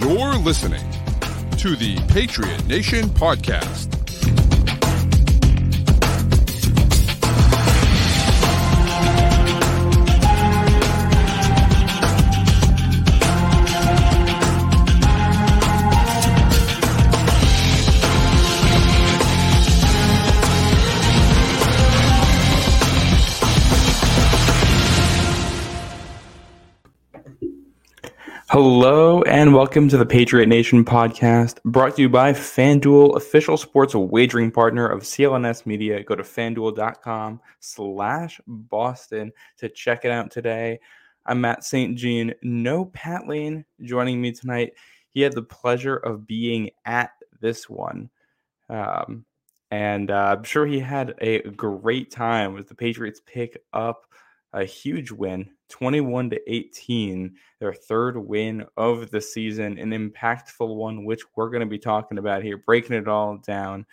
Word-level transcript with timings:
You're 0.00 0.36
listening 0.36 0.88
to 1.58 1.74
the 1.74 1.96
Patriot 2.06 2.64
Nation 2.68 3.06
Podcast. 3.06 3.97
Hello 28.60 29.22
and 29.22 29.54
welcome 29.54 29.88
to 29.88 29.96
the 29.96 30.04
Patriot 30.04 30.46
Nation 30.46 30.84
podcast, 30.84 31.62
brought 31.62 31.94
to 31.94 32.02
you 32.02 32.08
by 32.08 32.32
FanDuel, 32.32 33.14
official 33.14 33.56
sports 33.56 33.94
wagering 33.94 34.50
partner 34.50 34.84
of 34.84 35.02
CLNS 35.02 35.64
Media. 35.64 36.02
Go 36.02 36.16
to 36.16 36.24
fanduel.com 36.24 37.40
slash 37.60 38.40
Boston 38.48 39.30
to 39.58 39.68
check 39.68 40.04
it 40.04 40.10
out 40.10 40.32
today. 40.32 40.80
I'm 41.24 41.40
Matt 41.40 41.62
St. 41.62 41.96
Jean. 41.96 42.34
No 42.42 42.86
Pat 42.86 43.28
Lane 43.28 43.64
joining 43.80 44.20
me 44.20 44.32
tonight. 44.32 44.72
He 45.10 45.20
had 45.20 45.34
the 45.34 45.42
pleasure 45.42 45.94
of 45.96 46.26
being 46.26 46.70
at 46.84 47.12
this 47.40 47.70
one. 47.70 48.10
Um, 48.68 49.24
and 49.70 50.10
uh, 50.10 50.34
I'm 50.36 50.42
sure 50.42 50.66
he 50.66 50.80
had 50.80 51.14
a 51.20 51.42
great 51.42 52.10
time 52.10 52.58
as 52.58 52.66
the 52.66 52.74
Patriots 52.74 53.20
pick 53.24 53.62
up 53.72 54.08
a 54.58 54.64
huge 54.64 55.12
win 55.12 55.48
21 55.68 56.30
to 56.30 56.52
18 56.52 57.32
their 57.60 57.72
third 57.72 58.16
win 58.18 58.64
of 58.76 59.08
the 59.10 59.20
season 59.20 59.78
an 59.78 59.90
impactful 59.90 60.74
one 60.74 61.04
which 61.04 61.22
we're 61.36 61.50
going 61.50 61.60
to 61.60 61.66
be 61.66 61.78
talking 61.78 62.18
about 62.18 62.42
here 62.42 62.58
breaking 62.58 62.96
it 62.96 63.06
all 63.06 63.38
down. 63.38 63.86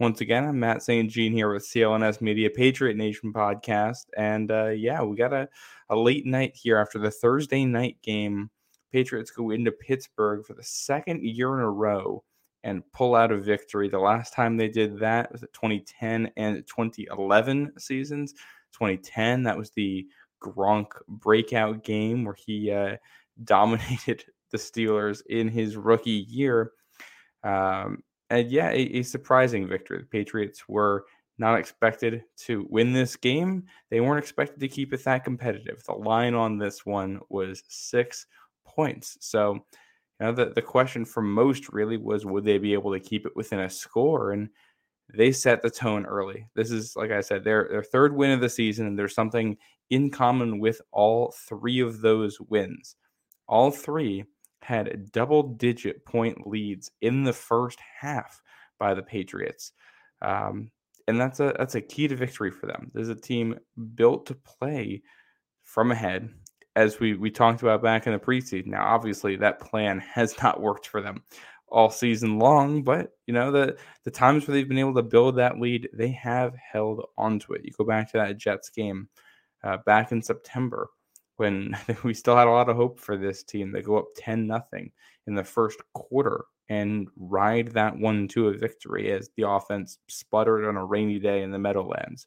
Once 0.00 0.22
again 0.22 0.44
i'm 0.44 0.58
matt 0.58 0.82
st. 0.82 1.10
Jean 1.10 1.32
here 1.32 1.52
with 1.52 1.68
clns 1.68 2.22
media 2.22 2.48
patriot 2.48 2.96
nation 2.96 3.30
podcast 3.30 4.06
and 4.16 4.50
uh, 4.50 4.68
yeah 4.68 5.02
we 5.02 5.16
got 5.16 5.34
a, 5.34 5.48
a 5.90 5.96
late 5.96 6.24
night 6.24 6.56
here 6.56 6.78
after 6.78 6.98
the 6.98 7.10
thursday 7.10 7.64
night 7.64 7.98
game. 8.02 8.50
Patriots 8.92 9.30
go 9.30 9.50
into 9.50 9.72
pittsburgh 9.72 10.46
for 10.46 10.54
the 10.54 10.62
second 10.62 11.22
year 11.22 11.54
in 11.58 11.60
a 11.60 11.70
row 11.70 12.24
and 12.64 12.82
pull 12.92 13.14
out 13.14 13.30
a 13.30 13.36
victory. 13.36 13.88
The 13.88 13.98
last 13.98 14.32
time 14.32 14.56
they 14.56 14.68
did 14.68 14.98
that 15.00 15.30
was 15.30 15.42
the 15.42 15.48
2010 15.48 16.30
and 16.36 16.66
2011 16.66 17.72
seasons 17.78 18.34
2010. 18.78 19.44
That 19.44 19.58
was 19.58 19.70
the 19.70 20.06
Gronk 20.42 20.88
breakout 21.08 21.82
game 21.84 22.24
where 22.24 22.34
he 22.34 22.70
uh, 22.70 22.96
dominated 23.44 24.24
the 24.50 24.58
Steelers 24.58 25.22
in 25.28 25.48
his 25.48 25.76
rookie 25.76 26.26
year. 26.28 26.72
Um, 27.42 28.02
and 28.30 28.50
yeah, 28.50 28.70
a, 28.70 28.98
a, 28.98 29.02
surprising 29.02 29.68
victory. 29.68 29.98
The 29.98 30.06
Patriots 30.06 30.68
were 30.68 31.04
not 31.38 31.58
expected 31.58 32.24
to 32.38 32.66
win 32.70 32.92
this 32.92 33.14
game. 33.14 33.64
They 33.90 34.00
weren't 34.00 34.22
expected 34.22 34.60
to 34.60 34.68
keep 34.68 34.92
it 34.92 35.04
that 35.04 35.24
competitive. 35.24 35.82
The 35.84 35.92
line 35.92 36.34
on 36.34 36.58
this 36.58 36.84
one 36.84 37.20
was 37.28 37.62
six 37.68 38.26
points. 38.66 39.16
So, 39.20 39.54
you 39.54 39.60
know, 40.20 40.32
the, 40.32 40.52
the 40.54 40.62
question 40.62 41.04
for 41.04 41.22
most 41.22 41.72
really 41.72 41.98
was 41.98 42.24
would 42.24 42.44
they 42.44 42.58
be 42.58 42.72
able 42.72 42.92
to 42.92 43.00
keep 43.00 43.26
it 43.26 43.36
within 43.36 43.60
a 43.60 43.70
score? 43.70 44.32
And 44.32 44.48
they 45.14 45.32
set 45.32 45.62
the 45.62 45.70
tone 45.70 46.04
early. 46.04 46.48
This 46.54 46.70
is, 46.70 46.96
like 46.96 47.10
I 47.10 47.20
said, 47.20 47.44
their 47.44 47.68
their 47.70 47.82
third 47.82 48.14
win 48.14 48.32
of 48.32 48.40
the 48.40 48.48
season, 48.48 48.86
and 48.86 48.98
there's 48.98 49.14
something 49.14 49.56
in 49.90 50.10
common 50.10 50.58
with 50.58 50.80
all 50.92 51.34
three 51.48 51.80
of 51.80 52.00
those 52.00 52.40
wins. 52.40 52.96
All 53.48 53.70
three 53.70 54.24
had 54.62 55.12
double 55.12 55.42
digit 55.42 56.04
point 56.04 56.46
leads 56.46 56.90
in 57.00 57.22
the 57.22 57.32
first 57.32 57.78
half 58.00 58.42
by 58.78 58.94
the 58.94 59.02
Patriots. 59.02 59.72
Um, 60.22 60.70
and 61.06 61.20
that's 61.20 61.38
a 61.38 61.54
that's 61.56 61.76
a 61.76 61.80
key 61.80 62.08
to 62.08 62.16
victory 62.16 62.50
for 62.50 62.66
them. 62.66 62.90
There's 62.92 63.08
a 63.08 63.14
team 63.14 63.58
built 63.94 64.26
to 64.26 64.34
play 64.34 65.02
from 65.62 65.92
ahead, 65.92 66.28
as 66.74 66.98
we 66.98 67.14
we 67.14 67.30
talked 67.30 67.62
about 67.62 67.82
back 67.82 68.06
in 68.06 68.12
the 68.12 68.18
preseason. 68.18 68.66
Now, 68.66 68.86
obviously, 68.86 69.36
that 69.36 69.60
plan 69.60 70.00
has 70.14 70.40
not 70.42 70.60
worked 70.60 70.88
for 70.88 71.00
them 71.00 71.22
all 71.76 71.90
season 71.90 72.38
long, 72.38 72.82
but 72.82 73.10
you 73.26 73.34
know 73.34 73.52
the 73.52 73.76
the 74.04 74.10
times 74.10 74.48
where 74.48 74.54
they've 74.54 74.66
been 74.66 74.78
able 74.78 74.94
to 74.94 75.02
build 75.02 75.36
that 75.36 75.60
lead, 75.60 75.90
they 75.92 76.08
have 76.12 76.54
held 76.56 77.04
onto 77.18 77.52
it. 77.52 77.60
You 77.64 77.70
go 77.76 77.84
back 77.84 78.10
to 78.10 78.16
that 78.16 78.38
Jets 78.38 78.70
game 78.70 79.10
uh, 79.62 79.76
back 79.84 80.10
in 80.10 80.22
September 80.22 80.88
when 81.36 81.76
we 82.02 82.14
still 82.14 82.34
had 82.34 82.48
a 82.48 82.50
lot 82.50 82.70
of 82.70 82.76
hope 82.76 82.98
for 82.98 83.18
this 83.18 83.42
team. 83.42 83.72
They 83.72 83.82
go 83.82 83.98
up 83.98 84.06
ten 84.16 84.46
nothing 84.46 84.90
in 85.26 85.34
the 85.34 85.44
first 85.44 85.78
quarter 85.92 86.46
and 86.70 87.08
ride 87.18 87.68
that 87.72 87.94
one 87.94 88.26
to 88.28 88.48
a 88.48 88.56
victory 88.56 89.12
as 89.12 89.28
the 89.36 89.46
offense 89.46 89.98
sputtered 90.08 90.64
on 90.64 90.78
a 90.78 90.84
rainy 90.84 91.18
day 91.18 91.42
in 91.42 91.50
the 91.50 91.58
Meadowlands. 91.58 92.26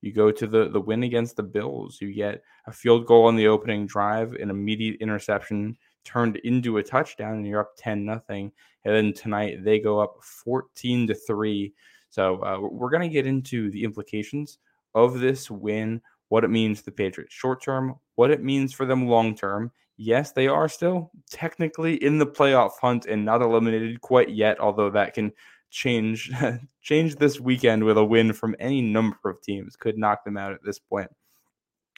You 0.00 0.14
go 0.14 0.32
to 0.32 0.46
the 0.46 0.70
the 0.70 0.80
win 0.80 1.02
against 1.02 1.36
the 1.36 1.42
Bills. 1.42 1.98
You 2.00 2.14
get 2.14 2.42
a 2.66 2.72
field 2.72 3.04
goal 3.04 3.26
on 3.26 3.36
the 3.36 3.48
opening 3.48 3.86
drive, 3.86 4.32
an 4.32 4.48
immediate 4.48 5.02
interception 5.02 5.76
turned 6.04 6.36
into 6.38 6.78
a 6.78 6.82
touchdown 6.82 7.34
and 7.34 7.46
you're 7.46 7.60
up 7.60 7.72
10 7.76 8.04
nothing 8.04 8.50
and 8.84 8.94
then 8.94 9.12
tonight 9.12 9.62
they 9.64 9.78
go 9.78 10.00
up 10.00 10.16
14 10.22 11.06
to 11.06 11.14
3 11.14 11.72
so 12.08 12.42
uh, 12.42 12.58
we're 12.60 12.90
going 12.90 13.08
to 13.08 13.08
get 13.08 13.26
into 13.26 13.70
the 13.70 13.84
implications 13.84 14.58
of 14.94 15.20
this 15.20 15.50
win 15.50 16.00
what 16.28 16.44
it 16.44 16.50
means 16.50 16.82
the 16.82 16.90
patriots 16.90 17.34
short 17.34 17.62
term 17.62 17.94
what 18.20 18.30
it 18.30 18.42
means 18.42 18.74
for 18.74 18.84
them 18.84 19.06
long 19.08 19.34
term. 19.34 19.70
Yes 19.96 20.32
they 20.32 20.46
are 20.46 20.68
still 20.68 21.10
technically 21.30 21.94
in 22.04 22.18
the 22.18 22.26
playoff 22.26 22.72
hunt 22.80 23.06
and 23.06 23.24
not 23.24 23.40
eliminated 23.42 24.00
quite 24.02 24.28
yet 24.30 24.60
although 24.60 24.90
that 24.90 25.14
can 25.14 25.32
change 25.70 26.30
change 26.82 27.16
this 27.16 27.40
weekend 27.40 27.84
with 27.84 27.96
a 27.96 28.04
win 28.04 28.32
from 28.32 28.56
any 28.58 28.82
number 28.82 29.16
of 29.24 29.40
teams. 29.40 29.76
Could 29.76 29.96
knock 29.96 30.24
them 30.24 30.36
out 30.36 30.52
at 30.52 30.62
this 30.64 30.78
point. 30.78 31.10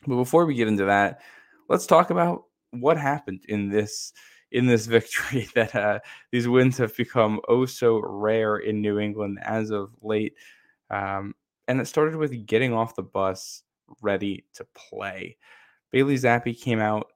But 0.07 0.17
before 0.17 0.47
we 0.47 0.55
get 0.55 0.69
into 0.69 0.85
that 0.85 1.23
let's 1.69 1.87
talk 1.87 2.11
about 2.11 2.45
what 2.73 2.97
happened 2.97 3.45
in 3.49 3.69
this 3.69 4.13
in 4.51 4.67
this 4.67 4.87
victory 4.87 5.49
that 5.55 5.75
uh, 5.75 5.99
these 6.31 6.49
wins 6.49 6.79
have 6.79 6.97
become 6.97 7.41
oh 7.49 7.67
so 7.67 8.01
rare 8.05 8.59
in 8.59 8.81
New 8.81 8.99
England 8.99 9.39
as 9.43 9.71
of 9.71 9.91
late. 10.03 10.35
Um, 10.91 11.35
and 11.69 11.81
it 11.81 11.87
started 11.87 12.17
with 12.17 12.47
getting 12.47 12.73
off 12.73 12.97
the 12.97 13.03
bus 13.03 13.63
ready 14.03 14.45
to 14.55 14.67
play. 14.75 15.37
Bailey 15.91 16.17
Zappe 16.17 16.61
came 16.61 16.81
out 16.81 17.13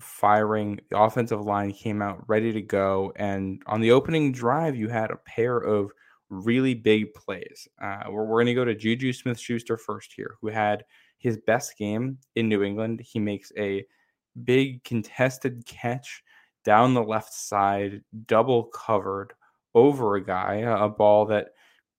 firing. 0.00 0.78
The 0.90 0.98
offensive 0.98 1.40
line 1.40 1.72
came 1.72 2.02
out 2.02 2.28
ready 2.28 2.52
to 2.52 2.62
go. 2.62 3.12
And 3.16 3.62
on 3.66 3.80
the 3.80 3.92
opening 3.92 4.32
drive, 4.32 4.76
you 4.76 4.88
had 4.88 5.10
a 5.10 5.16
pair 5.16 5.56
of 5.56 5.90
really 6.30 6.74
big 6.74 7.14
plays. 7.14 7.66
Uh, 7.82 8.04
we're, 8.08 8.24
we're 8.24 8.36
going 8.36 8.46
to 8.46 8.54
go 8.54 8.64
to 8.64 8.74
Juju 8.74 9.12
Smith 9.12 9.38
Schuster 9.38 9.76
first 9.76 10.12
here, 10.14 10.36
who 10.40 10.48
had 10.48 10.84
his 11.18 11.38
best 11.38 11.76
game 11.76 12.18
in 12.36 12.48
New 12.48 12.62
England. 12.62 13.00
He 13.00 13.18
makes 13.18 13.50
a 13.56 13.84
big 14.44 14.84
contested 14.84 15.64
catch 15.66 16.22
down 16.64 16.94
the 16.94 17.02
left 17.02 17.32
side, 17.32 18.02
double 18.26 18.64
covered 18.64 19.32
over 19.74 20.16
a 20.16 20.24
guy, 20.24 20.56
a 20.56 20.88
ball 20.88 21.26
that 21.26 21.48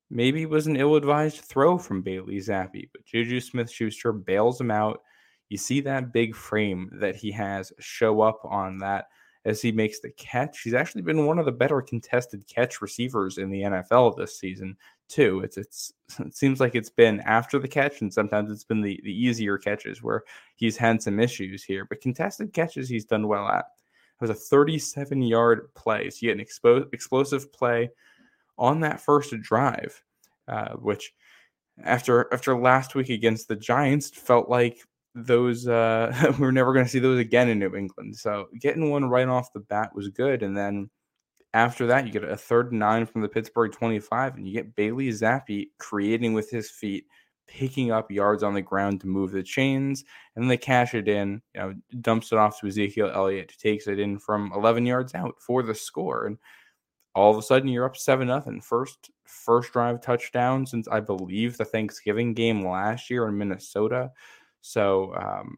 maybe 0.09 0.45
was 0.45 0.67
an 0.67 0.75
ill 0.75 0.95
advised 0.95 1.37
throw 1.41 1.77
from 1.77 2.01
Bailey 2.01 2.37
Zappe, 2.37 2.89
but 2.91 3.05
Juju 3.05 3.39
Smith 3.39 3.71
Schuster 3.71 4.11
bails 4.11 4.59
him 4.59 4.71
out. 4.71 5.01
You 5.49 5.57
see 5.57 5.81
that 5.81 6.13
big 6.13 6.35
frame 6.35 6.89
that 6.93 7.15
he 7.15 7.31
has 7.31 7.71
show 7.79 8.21
up 8.21 8.41
on 8.43 8.77
that 8.79 9.05
as 9.45 9.61
he 9.61 9.71
makes 9.71 9.99
the 9.99 10.11
catch. 10.11 10.61
He's 10.61 10.73
actually 10.73 11.01
been 11.01 11.25
one 11.25 11.39
of 11.39 11.45
the 11.45 11.51
better 11.51 11.81
contested 11.81 12.45
catch 12.47 12.81
receivers 12.81 13.37
in 13.37 13.49
the 13.49 13.61
NFL 13.61 14.17
this 14.17 14.37
season, 14.37 14.77
too. 15.09 15.41
It's 15.43 15.57
it's 15.57 15.93
it 16.19 16.35
seems 16.35 16.59
like 16.59 16.75
it's 16.75 16.89
been 16.89 17.19
after 17.21 17.59
the 17.59 17.67
catch, 17.67 18.01
and 18.01 18.13
sometimes 18.13 18.51
it's 18.51 18.63
been 18.63 18.81
the, 18.81 18.99
the 19.03 19.13
easier 19.13 19.57
catches 19.57 20.01
where 20.01 20.23
he's 20.55 20.77
had 20.77 21.01
some 21.01 21.19
issues 21.19 21.63
here. 21.63 21.85
But 21.85 22.01
contested 22.01 22.53
catches 22.53 22.87
he's 22.87 23.05
done 23.05 23.27
well 23.27 23.47
at. 23.47 23.65
It 23.65 24.21
was 24.21 24.29
a 24.29 24.35
37 24.35 25.21
yard 25.21 25.73
play. 25.75 26.09
So 26.09 26.17
you 26.21 26.33
get 26.33 26.39
an 26.39 26.45
expo- 26.45 26.93
explosive 26.93 27.51
play 27.53 27.89
on 28.57 28.81
that 28.81 28.99
first 28.99 29.33
drive, 29.41 30.01
uh, 30.47 30.73
which 30.73 31.13
after 31.83 32.31
after 32.33 32.57
last 32.57 32.95
week 32.95 33.09
against 33.09 33.47
the 33.47 33.55
Giants 33.55 34.09
felt 34.09 34.49
like 34.49 34.79
those 35.15 35.67
uh 35.67 36.33
we're 36.39 36.51
never 36.51 36.73
going 36.73 36.85
to 36.85 36.91
see 36.91 36.99
those 36.99 37.19
again 37.19 37.49
in 37.49 37.59
New 37.59 37.75
England. 37.75 38.15
So 38.15 38.47
getting 38.59 38.89
one 38.89 39.05
right 39.05 39.27
off 39.27 39.53
the 39.53 39.59
bat 39.59 39.95
was 39.95 40.09
good 40.09 40.43
and 40.43 40.55
then 40.55 40.89
after 41.53 41.87
that 41.87 42.05
you 42.05 42.11
get 42.11 42.23
a 42.23 42.37
third 42.37 42.71
9 42.71 43.05
from 43.05 43.21
the 43.21 43.29
Pittsburgh 43.29 43.71
25 43.71 44.35
and 44.35 44.47
you 44.47 44.53
get 44.53 44.75
Bailey 44.75 45.09
Zappe 45.09 45.69
creating 45.77 46.33
with 46.33 46.49
his 46.49 46.69
feet 46.69 47.05
picking 47.47 47.91
up 47.91 48.11
yards 48.11 48.43
on 48.43 48.53
the 48.53 48.61
ground 48.61 49.01
to 49.01 49.07
move 49.07 49.31
the 49.31 49.41
chains 49.41 50.03
and 50.35 50.43
then 50.43 50.49
they 50.49 50.57
cash 50.57 50.93
it 50.93 51.07
in, 51.07 51.41
you 51.55 51.61
know, 51.61 51.73
dumps 52.01 52.31
it 52.31 52.37
off 52.37 52.59
to 52.59 52.67
Ezekiel 52.67 53.11
Elliott 53.13 53.53
takes 53.57 53.87
it 53.87 53.99
in 53.99 54.19
from 54.19 54.51
11 54.53 54.85
yards 54.85 55.15
out 55.15 55.35
for 55.39 55.63
the 55.63 55.73
score 55.73 56.25
and 56.25 56.37
all 57.15 57.31
of 57.31 57.37
a 57.37 57.41
sudden 57.41 57.67
you're 57.67 57.85
up 57.85 57.97
7 57.97 58.27
nothing. 58.27 58.61
First 58.61 59.09
first 59.25 59.73
drive 59.73 60.01
touchdown 60.01 60.65
since 60.65 60.87
I 60.87 60.99
believe 60.99 61.57
the 61.57 61.65
Thanksgiving 61.65 62.33
game 62.33 62.65
last 62.65 63.09
year 63.09 63.27
in 63.27 63.37
Minnesota. 63.37 64.11
So 64.61 65.15
um, 65.15 65.57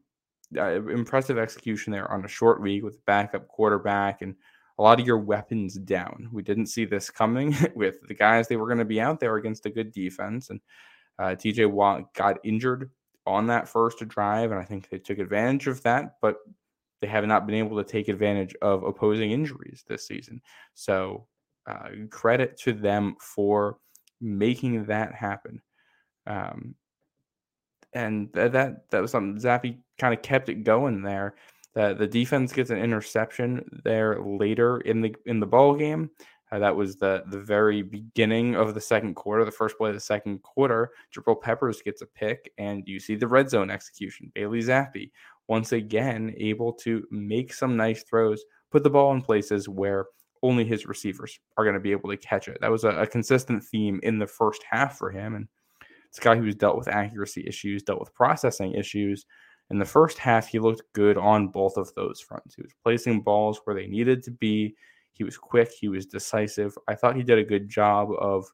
uh, 0.57 0.81
impressive 0.89 1.38
execution 1.38 1.91
there 1.91 2.11
on 2.11 2.25
a 2.25 2.29
short 2.29 2.61
week 2.61 2.83
with 2.83 3.05
backup 3.05 3.47
quarterback 3.47 4.21
and 4.21 4.35
a 4.77 4.81
lot 4.81 5.00
of 5.00 5.06
your 5.06 5.18
weapons 5.18 5.75
down. 5.75 6.29
We 6.31 6.44
didn't 6.44 6.68
see 6.68 6.85
this 6.85 7.09
coming 7.09 7.56
with 7.75 8.07
the 8.07 8.13
guys 8.13 8.47
they 8.47 8.57
were 8.57 8.68
going 8.68 8.79
to 8.79 8.85
be 8.85 9.01
out 9.01 9.19
there 9.19 9.35
against 9.35 9.65
a 9.65 9.69
good 9.69 9.91
defense. 9.91 10.50
And 10.50 10.59
uh, 11.19 11.35
TJ 11.35 11.69
Watt 11.69 12.13
got 12.13 12.39
injured 12.44 12.89
on 13.27 13.47
that 13.47 13.68
first 13.68 14.00
drive, 14.07 14.51
and 14.51 14.59
I 14.59 14.63
think 14.63 14.89
they 14.89 14.97
took 14.97 15.19
advantage 15.19 15.68
of 15.68 15.83
that, 15.83 16.15
but 16.21 16.38
they 17.01 17.07
have 17.07 17.25
not 17.25 17.45
been 17.45 17.56
able 17.56 17.77
to 17.77 17.89
take 17.89 18.07
advantage 18.07 18.56
of 18.62 18.83
opposing 18.83 19.31
injuries 19.31 19.83
this 19.88 20.07
season. 20.07 20.41
So 20.74 21.27
uh, 21.67 21.89
credit 22.09 22.57
to 22.57 22.74
them 22.74 23.15
for 23.19 23.77
making 24.19 24.85
that 24.85 25.13
happen. 25.13 25.62
Um, 26.27 26.75
and 27.94 28.33
th- 28.33 28.51
that 28.51 28.89
that 28.89 29.01
was 29.01 29.12
something 29.12 29.41
Zappe 29.41 29.77
kind 29.97 30.13
of 30.13 30.21
kept 30.21 30.50
it 30.50 30.63
going 30.63 31.01
there. 31.01 31.35
The 31.73 31.94
the 31.94 32.07
defense 32.07 32.51
gets 32.51 32.69
an 32.69 32.77
interception 32.77 33.81
there 33.83 34.21
later 34.21 34.79
in 34.81 35.01
the 35.01 35.15
in 35.25 35.39
the 35.39 35.47
ball 35.47 35.75
game. 35.75 36.09
Uh, 36.51 36.59
that 36.59 36.75
was 36.75 36.97
the 36.97 37.23
the 37.27 37.39
very 37.39 37.81
beginning 37.81 38.56
of 38.56 38.73
the 38.73 38.81
second 38.81 39.15
quarter, 39.15 39.45
the 39.45 39.51
first 39.51 39.77
play 39.77 39.89
of 39.89 39.95
the 39.95 40.01
second 40.01 40.41
quarter. 40.44 40.91
Jabril 41.15 41.41
Peppers 41.41 41.81
gets 41.81 42.01
a 42.01 42.07
pick, 42.07 42.51
and 42.57 42.83
you 42.88 43.00
see 43.00 43.15
the 43.15 43.27
red 43.27 43.50
zone 43.50 43.69
execution. 43.69 44.31
Bailey 44.35 44.59
Zappe 44.59 45.12
once 45.47 45.71
again 45.71 46.33
able 46.38 46.73
to 46.73 47.06
make 47.09 47.53
some 47.53 47.75
nice 47.75 48.03
throws, 48.03 48.44
put 48.69 48.83
the 48.83 48.89
ball 48.89 49.13
in 49.13 49.21
places 49.21 49.67
where 49.67 50.06
only 50.44 50.65
his 50.65 50.85
receivers 50.85 51.39
are 51.57 51.63
going 51.63 51.74
to 51.74 51.79
be 51.79 51.91
able 51.91 52.09
to 52.09 52.17
catch 52.17 52.47
it. 52.47 52.57
That 52.62 52.71
was 52.71 52.83
a, 52.83 52.89
a 52.89 53.07
consistent 53.07 53.63
theme 53.63 54.00
in 54.03 54.19
the 54.19 54.27
first 54.27 54.63
half 54.69 54.97
for 54.97 55.12
him, 55.12 55.35
and 55.35 55.47
it's 56.09 56.17
a 56.19 56.21
guy 56.21 56.35
who's 56.35 56.56
dealt 56.56 56.77
with 56.77 56.89
accuracy 56.89 57.45
issues, 57.47 57.83
dealt 57.83 58.00
with 58.00 58.13
processing 58.13 58.74
issues. 58.74 59.25
In 59.71 59.79
the 59.79 59.85
first 59.85 60.18
half, 60.18 60.47
he 60.47 60.59
looked 60.59 60.83
good 60.94 61.18
on 61.18 61.47
both 61.47 61.77
of 61.77 61.94
those 61.95 62.19
fronts. 62.19 62.56
He 62.56 62.62
was 62.62 62.73
placing 62.83 63.21
balls 63.21 63.62
where 63.63 63.75
they 63.75 63.88
needed 63.88 64.21
to 64.23 64.31
be. 64.31 64.75
He 65.13 65.23
was 65.23 65.38
quick. 65.38 65.71
He 65.71 65.88
was 65.88 66.06
decisive. 66.06 66.77
I 66.89 66.95
thought 66.95 67.15
he 67.15 67.23
did 67.23 67.39
a 67.39 67.44
good 67.44 67.69
job 67.69 68.09
of 68.19 68.45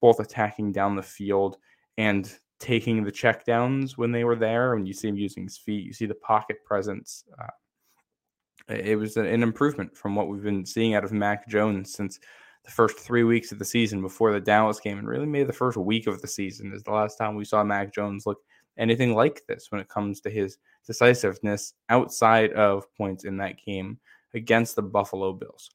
both 0.00 0.20
attacking 0.20 0.72
down 0.72 0.94
the 0.94 1.02
field 1.02 1.56
and 1.96 2.30
taking 2.60 3.02
the 3.02 3.12
checkdowns 3.12 3.92
when 3.96 4.12
they 4.12 4.24
were 4.24 4.36
there. 4.36 4.74
When 4.74 4.84
you 4.84 4.92
see 4.92 5.08
him 5.08 5.16
using 5.16 5.44
his 5.44 5.56
feet, 5.56 5.86
you 5.86 5.92
see 5.92 6.06
the 6.06 6.14
pocket 6.16 6.58
presence. 6.64 7.24
Uh, 7.40 8.74
it 8.74 8.98
was 8.98 9.16
an 9.16 9.42
improvement 9.42 9.96
from 9.96 10.14
what 10.14 10.28
we've 10.28 10.42
been 10.42 10.66
seeing 10.66 10.94
out 10.94 11.04
of 11.04 11.12
Mac 11.12 11.48
Jones 11.48 11.94
since 11.94 12.20
the 12.64 12.70
first 12.70 12.98
three 12.98 13.24
weeks 13.24 13.52
of 13.52 13.58
the 13.58 13.64
season 13.64 14.02
before 14.02 14.32
the 14.32 14.40
Dallas 14.40 14.80
game, 14.80 14.98
and 14.98 15.08
really 15.08 15.26
made 15.26 15.46
the 15.46 15.52
first 15.52 15.78
week 15.78 16.06
of 16.06 16.20
the 16.20 16.28
season 16.28 16.72
is 16.74 16.82
the 16.82 16.90
last 16.90 17.16
time 17.16 17.34
we 17.34 17.44
saw 17.46 17.64
Mac 17.64 17.94
Jones 17.94 18.26
look 18.26 18.38
anything 18.78 19.14
like 19.14 19.42
this 19.46 19.70
when 19.70 19.80
it 19.80 19.88
comes 19.88 20.20
to 20.20 20.30
his 20.30 20.58
decisiveness 20.86 21.74
outside 21.88 22.52
of 22.52 22.92
points 22.94 23.24
in 23.24 23.36
that 23.38 23.56
game 23.64 23.98
against 24.34 24.76
the 24.76 24.82
Buffalo 24.82 25.32
Bills. 25.32 25.70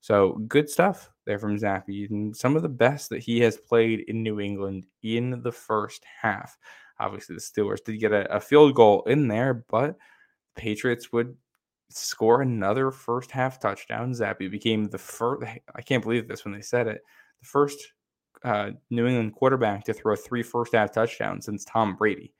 So 0.00 0.32
good 0.48 0.68
stuff 0.68 1.10
there 1.26 1.38
from 1.38 1.56
Zappe, 1.56 2.10
and 2.10 2.36
some 2.36 2.56
of 2.56 2.62
the 2.62 2.68
best 2.68 3.08
that 3.10 3.22
he 3.22 3.40
has 3.40 3.56
played 3.56 4.00
in 4.08 4.22
New 4.22 4.40
England 4.40 4.86
in 5.02 5.42
the 5.42 5.52
first 5.52 6.04
half. 6.20 6.58
Obviously, 6.98 7.36
the 7.36 7.40
Steelers 7.40 7.82
did 7.84 8.00
get 8.00 8.12
a, 8.12 8.32
a 8.34 8.40
field 8.40 8.74
goal 8.74 9.02
in 9.04 9.28
there, 9.28 9.64
but 9.68 9.96
Patriots 10.56 11.12
would 11.12 11.36
score 11.88 12.42
another 12.42 12.90
first 12.90 13.30
half 13.30 13.60
touchdown. 13.60 14.12
Zappe 14.12 14.50
became 14.50 14.86
the 14.86 14.98
first. 14.98 15.46
I 15.74 15.82
can't 15.82 16.02
believe 16.02 16.26
this 16.26 16.44
when 16.44 16.54
they 16.54 16.62
said 16.62 16.88
it. 16.88 17.02
The 17.40 17.46
first 17.46 17.92
uh, 18.44 18.70
New 18.90 19.06
England 19.06 19.34
quarterback 19.34 19.84
to 19.84 19.94
throw 19.94 20.16
three 20.16 20.42
first 20.42 20.74
half 20.74 20.92
touchdowns 20.92 21.44
since 21.44 21.64
Tom 21.64 21.96
Brady. 21.96 22.32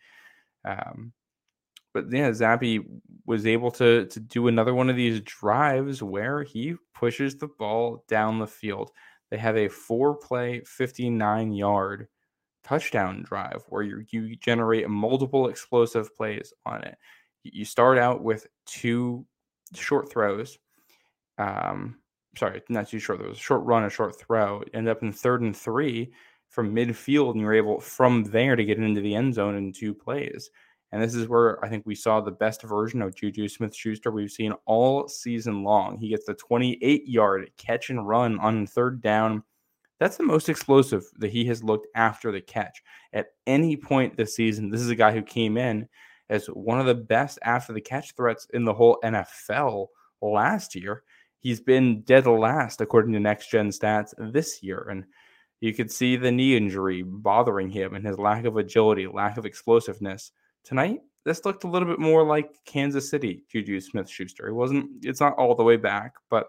Um, 0.64 1.12
but 1.94 2.06
yeah, 2.10 2.30
Zappe 2.30 2.84
was 3.26 3.46
able 3.46 3.70
to 3.72 4.06
to 4.06 4.20
do 4.20 4.48
another 4.48 4.74
one 4.74 4.88
of 4.90 4.96
these 4.96 5.20
drives 5.20 6.02
where 6.02 6.42
he 6.42 6.74
pushes 6.94 7.36
the 7.36 7.48
ball 7.58 8.04
down 8.08 8.38
the 8.38 8.46
field. 8.46 8.90
They 9.30 9.38
have 9.38 9.56
a 9.56 9.68
four 9.68 10.16
play, 10.16 10.62
59 10.64 11.52
yard 11.52 12.08
touchdown 12.64 13.22
drive 13.22 13.64
where 13.68 13.82
you, 13.82 14.04
you 14.10 14.36
generate 14.36 14.88
multiple 14.88 15.48
explosive 15.48 16.14
plays 16.14 16.52
on 16.64 16.82
it. 16.84 16.96
You 17.42 17.64
start 17.64 17.98
out 17.98 18.22
with 18.22 18.46
two 18.66 19.26
short 19.74 20.10
throws. 20.10 20.58
Um, 21.38 21.98
sorry, 22.36 22.62
not 22.68 22.88
too 22.88 22.98
short 22.98 23.20
throws, 23.20 23.38
short 23.38 23.64
run, 23.64 23.84
a 23.84 23.90
short 23.90 24.18
throw. 24.18 24.62
End 24.74 24.88
up 24.88 25.02
in 25.02 25.12
third 25.12 25.42
and 25.42 25.56
three 25.56 26.12
from 26.52 26.74
midfield, 26.74 27.32
and 27.32 27.40
you're 27.40 27.54
able 27.54 27.80
from 27.80 28.24
there 28.24 28.56
to 28.56 28.64
get 28.64 28.78
into 28.78 29.00
the 29.00 29.14
end 29.14 29.34
zone 29.34 29.56
in 29.56 29.72
two 29.72 29.94
plays. 29.94 30.50
And 30.92 31.02
this 31.02 31.14
is 31.14 31.26
where 31.26 31.64
I 31.64 31.70
think 31.70 31.86
we 31.86 31.94
saw 31.94 32.20
the 32.20 32.30
best 32.30 32.62
version 32.62 33.00
of 33.00 33.14
Juju 33.14 33.48
Smith 33.48 33.74
Schuster 33.74 34.10
we've 34.10 34.30
seen 34.30 34.52
all 34.66 35.08
season 35.08 35.64
long. 35.64 35.96
He 35.96 36.10
gets 36.10 36.26
the 36.26 36.34
28 36.34 37.08
yard 37.08 37.50
catch 37.56 37.88
and 37.88 38.06
run 38.06 38.38
on 38.38 38.66
third 38.66 39.00
down. 39.00 39.42
That's 39.98 40.18
the 40.18 40.24
most 40.24 40.50
explosive 40.50 41.04
that 41.16 41.30
he 41.30 41.46
has 41.46 41.64
looked 41.64 41.86
after 41.94 42.30
the 42.30 42.42
catch 42.42 42.82
at 43.14 43.28
any 43.46 43.74
point 43.74 44.18
this 44.18 44.36
season. 44.36 44.68
This 44.68 44.82
is 44.82 44.90
a 44.90 44.94
guy 44.94 45.12
who 45.12 45.22
came 45.22 45.56
in 45.56 45.88
as 46.28 46.46
one 46.48 46.78
of 46.78 46.86
the 46.86 46.94
best 46.94 47.38
after 47.42 47.72
the 47.72 47.80
catch 47.80 48.14
threats 48.14 48.46
in 48.52 48.64
the 48.64 48.74
whole 48.74 48.98
NFL 49.02 49.86
last 50.20 50.74
year. 50.74 51.04
He's 51.38 51.60
been 51.60 52.02
dead 52.02 52.26
last 52.26 52.82
according 52.82 53.14
to 53.14 53.20
next 53.20 53.50
gen 53.50 53.70
stats 53.70 54.12
this 54.32 54.62
year. 54.62 54.86
And 54.90 55.04
you 55.62 55.72
could 55.72 55.92
see 55.92 56.16
the 56.16 56.32
knee 56.32 56.56
injury 56.56 57.02
bothering 57.02 57.70
him 57.70 57.94
and 57.94 58.04
his 58.04 58.18
lack 58.18 58.44
of 58.46 58.56
agility, 58.56 59.06
lack 59.06 59.36
of 59.36 59.46
explosiveness. 59.46 60.32
Tonight, 60.64 61.02
this 61.24 61.44
looked 61.44 61.62
a 61.62 61.68
little 61.68 61.86
bit 61.86 62.00
more 62.00 62.26
like 62.26 62.50
Kansas 62.66 63.08
City 63.08 63.44
Juju 63.48 63.80
Smith 63.80 64.10
Schuster. 64.10 64.48
It 64.48 64.54
wasn't, 64.54 64.90
it's 65.02 65.20
not 65.20 65.38
all 65.38 65.54
the 65.54 65.62
way 65.62 65.76
back, 65.76 66.14
but 66.28 66.48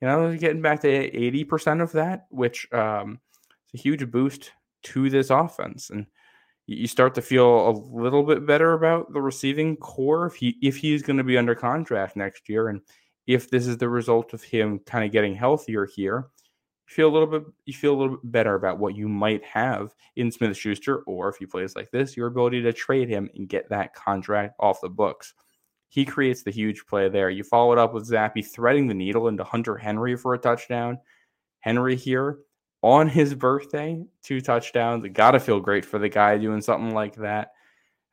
you 0.00 0.08
know, 0.08 0.34
getting 0.34 0.62
back 0.62 0.80
to 0.80 1.10
80% 1.10 1.82
of 1.82 1.92
that, 1.92 2.26
which 2.30 2.66
um, 2.72 3.20
is 3.74 3.80
a 3.80 3.82
huge 3.82 4.10
boost 4.10 4.50
to 4.84 5.10
this 5.10 5.28
offense. 5.28 5.90
And 5.90 6.06
you 6.66 6.86
start 6.86 7.14
to 7.16 7.22
feel 7.22 7.68
a 7.68 7.72
little 7.72 8.22
bit 8.22 8.46
better 8.46 8.72
about 8.72 9.12
the 9.12 9.20
receiving 9.20 9.76
corps 9.76 10.28
if 10.28 10.36
he 10.36 10.56
if 10.62 10.78
he's 10.78 11.02
going 11.02 11.18
to 11.18 11.24
be 11.24 11.36
under 11.36 11.54
contract 11.54 12.16
next 12.16 12.48
year 12.48 12.68
and 12.68 12.80
if 13.26 13.50
this 13.50 13.66
is 13.66 13.76
the 13.76 13.88
result 13.88 14.32
of 14.32 14.42
him 14.42 14.78
kind 14.86 15.04
of 15.04 15.12
getting 15.12 15.34
healthier 15.34 15.86
here 15.86 16.28
feel 16.92 17.08
a 17.08 17.12
little 17.12 17.26
bit 17.26 17.42
you 17.64 17.74
feel 17.74 17.94
a 17.94 18.00
little 18.00 18.16
bit 18.16 18.32
better 18.32 18.54
about 18.54 18.78
what 18.78 18.94
you 18.96 19.08
might 19.08 19.44
have 19.44 19.94
in 20.16 20.30
Smith 20.30 20.56
Schuster 20.56 20.98
or 21.02 21.28
if 21.28 21.36
he 21.36 21.46
plays 21.46 21.74
like 21.74 21.90
this 21.90 22.16
your 22.16 22.28
ability 22.28 22.62
to 22.62 22.72
trade 22.72 23.08
him 23.08 23.28
and 23.34 23.48
get 23.48 23.68
that 23.70 23.94
contract 23.94 24.54
off 24.60 24.80
the 24.80 24.88
books 24.88 25.34
he 25.88 26.04
creates 26.04 26.42
the 26.42 26.50
huge 26.50 26.86
play 26.86 27.08
there 27.08 27.30
you 27.30 27.44
follow 27.44 27.72
it 27.72 27.78
up 27.78 27.92
with 27.92 28.08
Zappe 28.08 28.46
threading 28.46 28.86
the 28.86 28.94
needle 28.94 29.28
into 29.28 29.44
Hunter 29.44 29.76
Henry 29.76 30.16
for 30.16 30.34
a 30.34 30.38
touchdown 30.38 30.98
Henry 31.60 31.96
here 31.96 32.38
on 32.82 33.08
his 33.08 33.34
birthday, 33.34 34.04
two 34.22 34.40
touchdowns. 34.40 35.04
It 35.04 35.10
got 35.10 35.30
to 35.32 35.40
feel 35.40 35.60
great 35.60 35.84
for 35.84 35.98
the 35.98 36.08
guy 36.08 36.36
doing 36.36 36.60
something 36.60 36.92
like 36.92 37.14
that. 37.16 37.52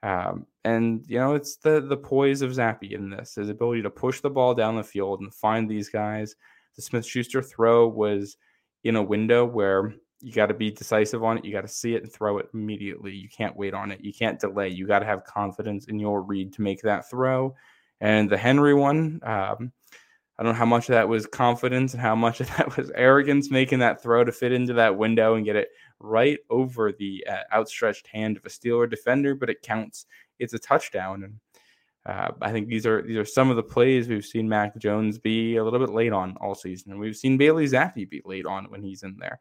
Um, 0.04 0.46
and 0.64 1.04
you 1.08 1.18
know, 1.18 1.34
it's 1.34 1.58
the 1.58 1.82
the 1.82 1.98
poise 1.98 2.42
of 2.42 2.52
Zappe 2.52 2.92
in 2.92 3.10
this, 3.10 3.36
his 3.36 3.50
ability 3.50 3.82
to 3.82 3.90
push 3.90 4.22
the 4.22 4.30
ball 4.30 4.54
down 4.54 4.76
the 4.76 4.84
field 4.84 5.20
and 5.22 5.34
find 5.34 5.70
these 5.70 5.90
guys. 5.90 6.36
The 6.76 6.82
Smith 6.82 7.06
Schuster 7.06 7.42
throw 7.42 7.88
was 7.88 8.38
in 8.84 8.96
a 8.96 9.04
window 9.04 9.46
where 9.46 9.94
you 10.22 10.34
got 10.34 10.48
to 10.48 10.54
be 10.54 10.72
decisive 10.72 11.24
on 11.24 11.38
it. 11.38 11.46
You 11.46 11.52
got 11.52 11.62
to 11.62 11.68
see 11.68 11.96
it 11.96 12.04
and 12.04 12.12
throw 12.12 12.38
it 12.40 12.50
immediately. 12.54 13.12
You 13.12 13.30
can't 13.30 13.56
wait 13.56 13.74
on 13.74 13.92
it. 13.92 14.02
You 14.02 14.14
can't 14.14 14.40
delay. 14.40 14.70
You 14.70 14.86
got 14.86 15.00
to 15.00 15.06
have 15.06 15.24
confidence 15.24 15.86
in 15.86 16.00
your 16.00 16.22
read 16.22 16.54
to 16.54 16.62
make 16.62 16.82
that 16.82 17.10
throw. 17.10 17.56
And 18.02 18.30
the 18.30 18.38
Henry 18.38 18.74
one, 18.74 19.20
um, 19.24 19.72
I 20.38 20.44
don't 20.44 20.54
know 20.54 20.58
how 20.60 20.66
much 20.66 20.88
of 20.88 20.94
that 20.94 21.10
was 21.10 21.26
confidence 21.26 21.94
and 21.94 22.02
how 22.02 22.16
much 22.16 22.40
of 22.40 22.48
that 22.58 22.78
was 22.78 22.92
arrogance 22.96 23.52
making 23.52 23.80
that 23.80 24.02
throw 24.02 24.24
to 24.24 24.32
fit 24.32 24.52
into 24.52 24.74
that 24.74 24.98
window 24.98 25.36
and 25.36 25.46
get 25.46 25.56
it 25.56 25.70
right 26.00 26.40
over 26.50 26.92
the 26.92 27.26
uh, 27.30 27.44
outstretched 27.54 28.08
hand 28.08 28.38
of 28.38 28.46
a 28.46 28.50
Steeler 28.50 28.90
defender, 28.90 29.36
but 29.36 29.50
it 29.50 29.62
counts. 29.62 30.06
It's 30.40 30.54
a 30.54 30.60
touchdown, 30.60 31.24
and 31.24 31.34
uh, 32.06 32.30
I 32.42 32.52
think 32.52 32.68
these 32.68 32.86
are 32.86 33.02
these 33.02 33.18
are 33.18 33.26
some 33.26 33.50
of 33.50 33.56
the 33.56 33.64
plays 33.64 34.08
we've 34.08 34.26
seen 34.26 34.48
Mac 34.48 34.78
Jones 34.78 35.18
be 35.18 35.58
a 35.58 35.64
little 35.64 35.80
bit 35.80 35.90
late 35.90 36.14
on 36.14 36.38
all 36.40 36.56
season, 36.56 36.92
and 36.92 37.00
we've 37.00 37.16
seen 37.16 37.38
Bailey 37.38 37.66
Zappe 37.66 38.10
be 38.10 38.22
late 38.26 38.46
on 38.46 38.66
when 38.66 38.82
he's 38.82 39.04
in 39.04 39.18
there. 39.20 39.40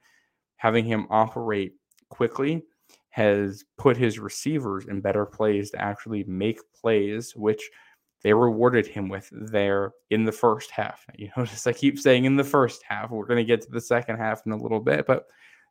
Having 0.57 0.87
him 0.87 1.07
operate 1.11 1.75
quickly 2.11 2.65
has 3.11 3.65
put 3.77 3.97
his 3.97 4.19
receivers 4.19 4.87
in 4.87 5.01
better 5.01 5.25
plays 5.25 5.71
to 5.71 5.81
actually 5.81 6.25
make 6.25 6.61
plays, 6.73 7.35
which– 7.35 7.63
they 8.23 8.33
rewarded 8.33 8.87
him 8.87 9.09
with 9.09 9.29
there 9.33 9.93
in 10.11 10.25
the 10.25 10.33
first 10.33 10.71
half. 10.71 11.05
You 11.17 11.31
notice 11.37 11.67
I 11.67 11.73
keep 11.73 11.99
saying 11.99 12.25
in 12.25 12.37
the 12.37 12.45
first 12.45 12.83
half. 12.89 13.11
We're 13.11 13.27
going 13.27 13.39
to 13.39 13.45
get 13.45 13.63
to 13.63 13.71
the 13.71 13.81
second 13.81 14.17
half 14.17 14.45
in 14.47 14.53
a 14.53 14.57
little 14.57 14.81
bit, 14.81 15.07
but 15.07 15.27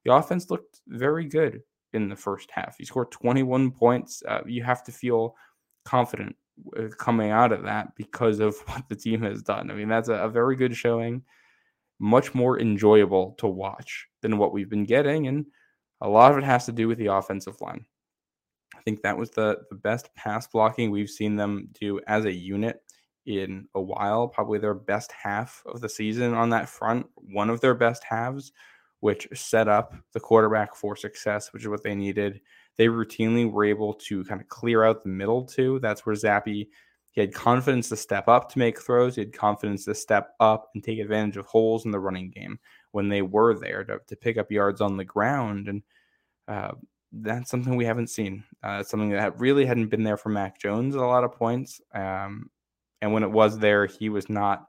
the 0.05 0.13
offense 0.13 0.49
looked 0.49 0.81
very 0.87 1.25
good 1.25 1.61
in 1.93 2.09
the 2.09 2.15
first 2.15 2.49
half. 2.51 2.75
He 2.77 2.85
scored 2.85 3.11
21 3.11 3.71
points. 3.71 4.23
Uh, 4.27 4.41
you 4.45 4.63
have 4.63 4.83
to 4.85 4.91
feel 4.91 5.35
confident 5.85 6.35
Uh, 6.77 6.87
coming 6.97 7.29
out 7.29 7.51
of 7.51 7.63
that 7.63 7.95
because 7.95 8.39
of 8.39 8.57
what 8.65 8.87
the 8.89 8.95
team 8.95 9.21
has 9.21 9.41
done. 9.41 9.69
I 9.69 9.73
mean, 9.73 9.87
that's 9.87 10.09
a, 10.09 10.13
a 10.13 10.29
very 10.29 10.55
good 10.55 10.75
showing, 10.75 11.23
much 11.99 12.33
more 12.33 12.59
enjoyable 12.59 13.35
to 13.39 13.47
watch 13.47 14.07
than 14.21 14.37
what 14.37 14.53
we've 14.53 14.69
been 14.69 14.85
getting. 14.85 15.27
And 15.27 15.45
a 16.01 16.09
lot 16.09 16.31
of 16.31 16.37
it 16.37 16.43
has 16.43 16.65
to 16.65 16.71
do 16.71 16.87
with 16.87 16.97
the 16.97 17.07
offensive 17.07 17.61
line. 17.61 17.85
I 18.75 18.81
think 18.81 19.01
that 19.01 19.17
was 19.17 19.31
the, 19.31 19.59
the 19.69 19.75
best 19.75 20.13
pass 20.15 20.47
blocking 20.47 20.91
we've 20.91 21.09
seen 21.09 21.35
them 21.35 21.69
do 21.79 21.99
as 22.07 22.25
a 22.25 22.31
unit 22.31 22.81
in 23.25 23.67
a 23.75 23.81
while, 23.81 24.27
probably 24.27 24.59
their 24.59 24.73
best 24.73 25.11
half 25.11 25.61
of 25.65 25.81
the 25.81 25.89
season 25.89 26.33
on 26.33 26.49
that 26.49 26.69
front, 26.69 27.05
one 27.15 27.49
of 27.49 27.61
their 27.61 27.75
best 27.75 28.03
halves, 28.03 28.51
which 28.99 29.27
set 29.33 29.67
up 29.67 29.93
the 30.13 30.19
quarterback 30.19 30.75
for 30.75 30.95
success, 30.95 31.53
which 31.53 31.63
is 31.63 31.69
what 31.69 31.83
they 31.83 31.93
needed. 31.93 32.41
They 32.77 32.87
routinely 32.87 33.51
were 33.51 33.65
able 33.65 33.93
to 33.93 34.23
kind 34.25 34.39
of 34.39 34.47
clear 34.47 34.83
out 34.83 35.03
the 35.03 35.09
middle 35.09 35.43
too. 35.43 35.79
That's 35.79 36.05
where 36.05 36.15
Zappe 36.15 36.67
he 37.17 37.21
had 37.21 37.33
confidence 37.33 37.89
to 37.89 37.95
step 37.95 38.27
up 38.27 38.47
to 38.51 38.59
make 38.59 38.79
throws. 38.79 39.15
He 39.15 39.21
had 39.21 39.33
confidence 39.33 39.85
to 39.85 39.95
step 39.95 40.35
up 40.39 40.69
and 40.75 40.83
take 40.83 40.99
advantage 40.99 41.35
of 41.35 41.47
holes 41.47 41.83
in 41.83 41.89
the 41.89 41.99
running 41.99 42.29
game 42.29 42.59
when 42.91 43.09
they 43.09 43.23
were 43.23 43.57
there 43.57 43.83
to, 43.85 43.99
to 44.05 44.15
pick 44.15 44.37
up 44.37 44.51
yards 44.51 44.81
on 44.81 44.97
the 44.97 45.03
ground. 45.03 45.67
And 45.67 45.81
uh, 46.47 46.73
that's 47.11 47.49
something 47.49 47.75
we 47.75 47.85
haven't 47.85 48.11
seen. 48.11 48.43
Uh, 48.61 48.83
something 48.83 49.09
that 49.09 49.39
really 49.39 49.65
hadn't 49.65 49.87
been 49.87 50.03
there 50.03 50.15
for 50.15 50.29
Mac 50.29 50.59
Jones 50.59 50.95
at 50.95 51.01
a 51.01 51.07
lot 51.07 51.23
of 51.23 51.33
points. 51.33 51.81
Um, 51.91 52.51
and 53.01 53.11
when 53.11 53.23
it 53.23 53.31
was 53.31 53.57
there, 53.57 53.87
he 53.87 54.09
was 54.09 54.29
not, 54.29 54.67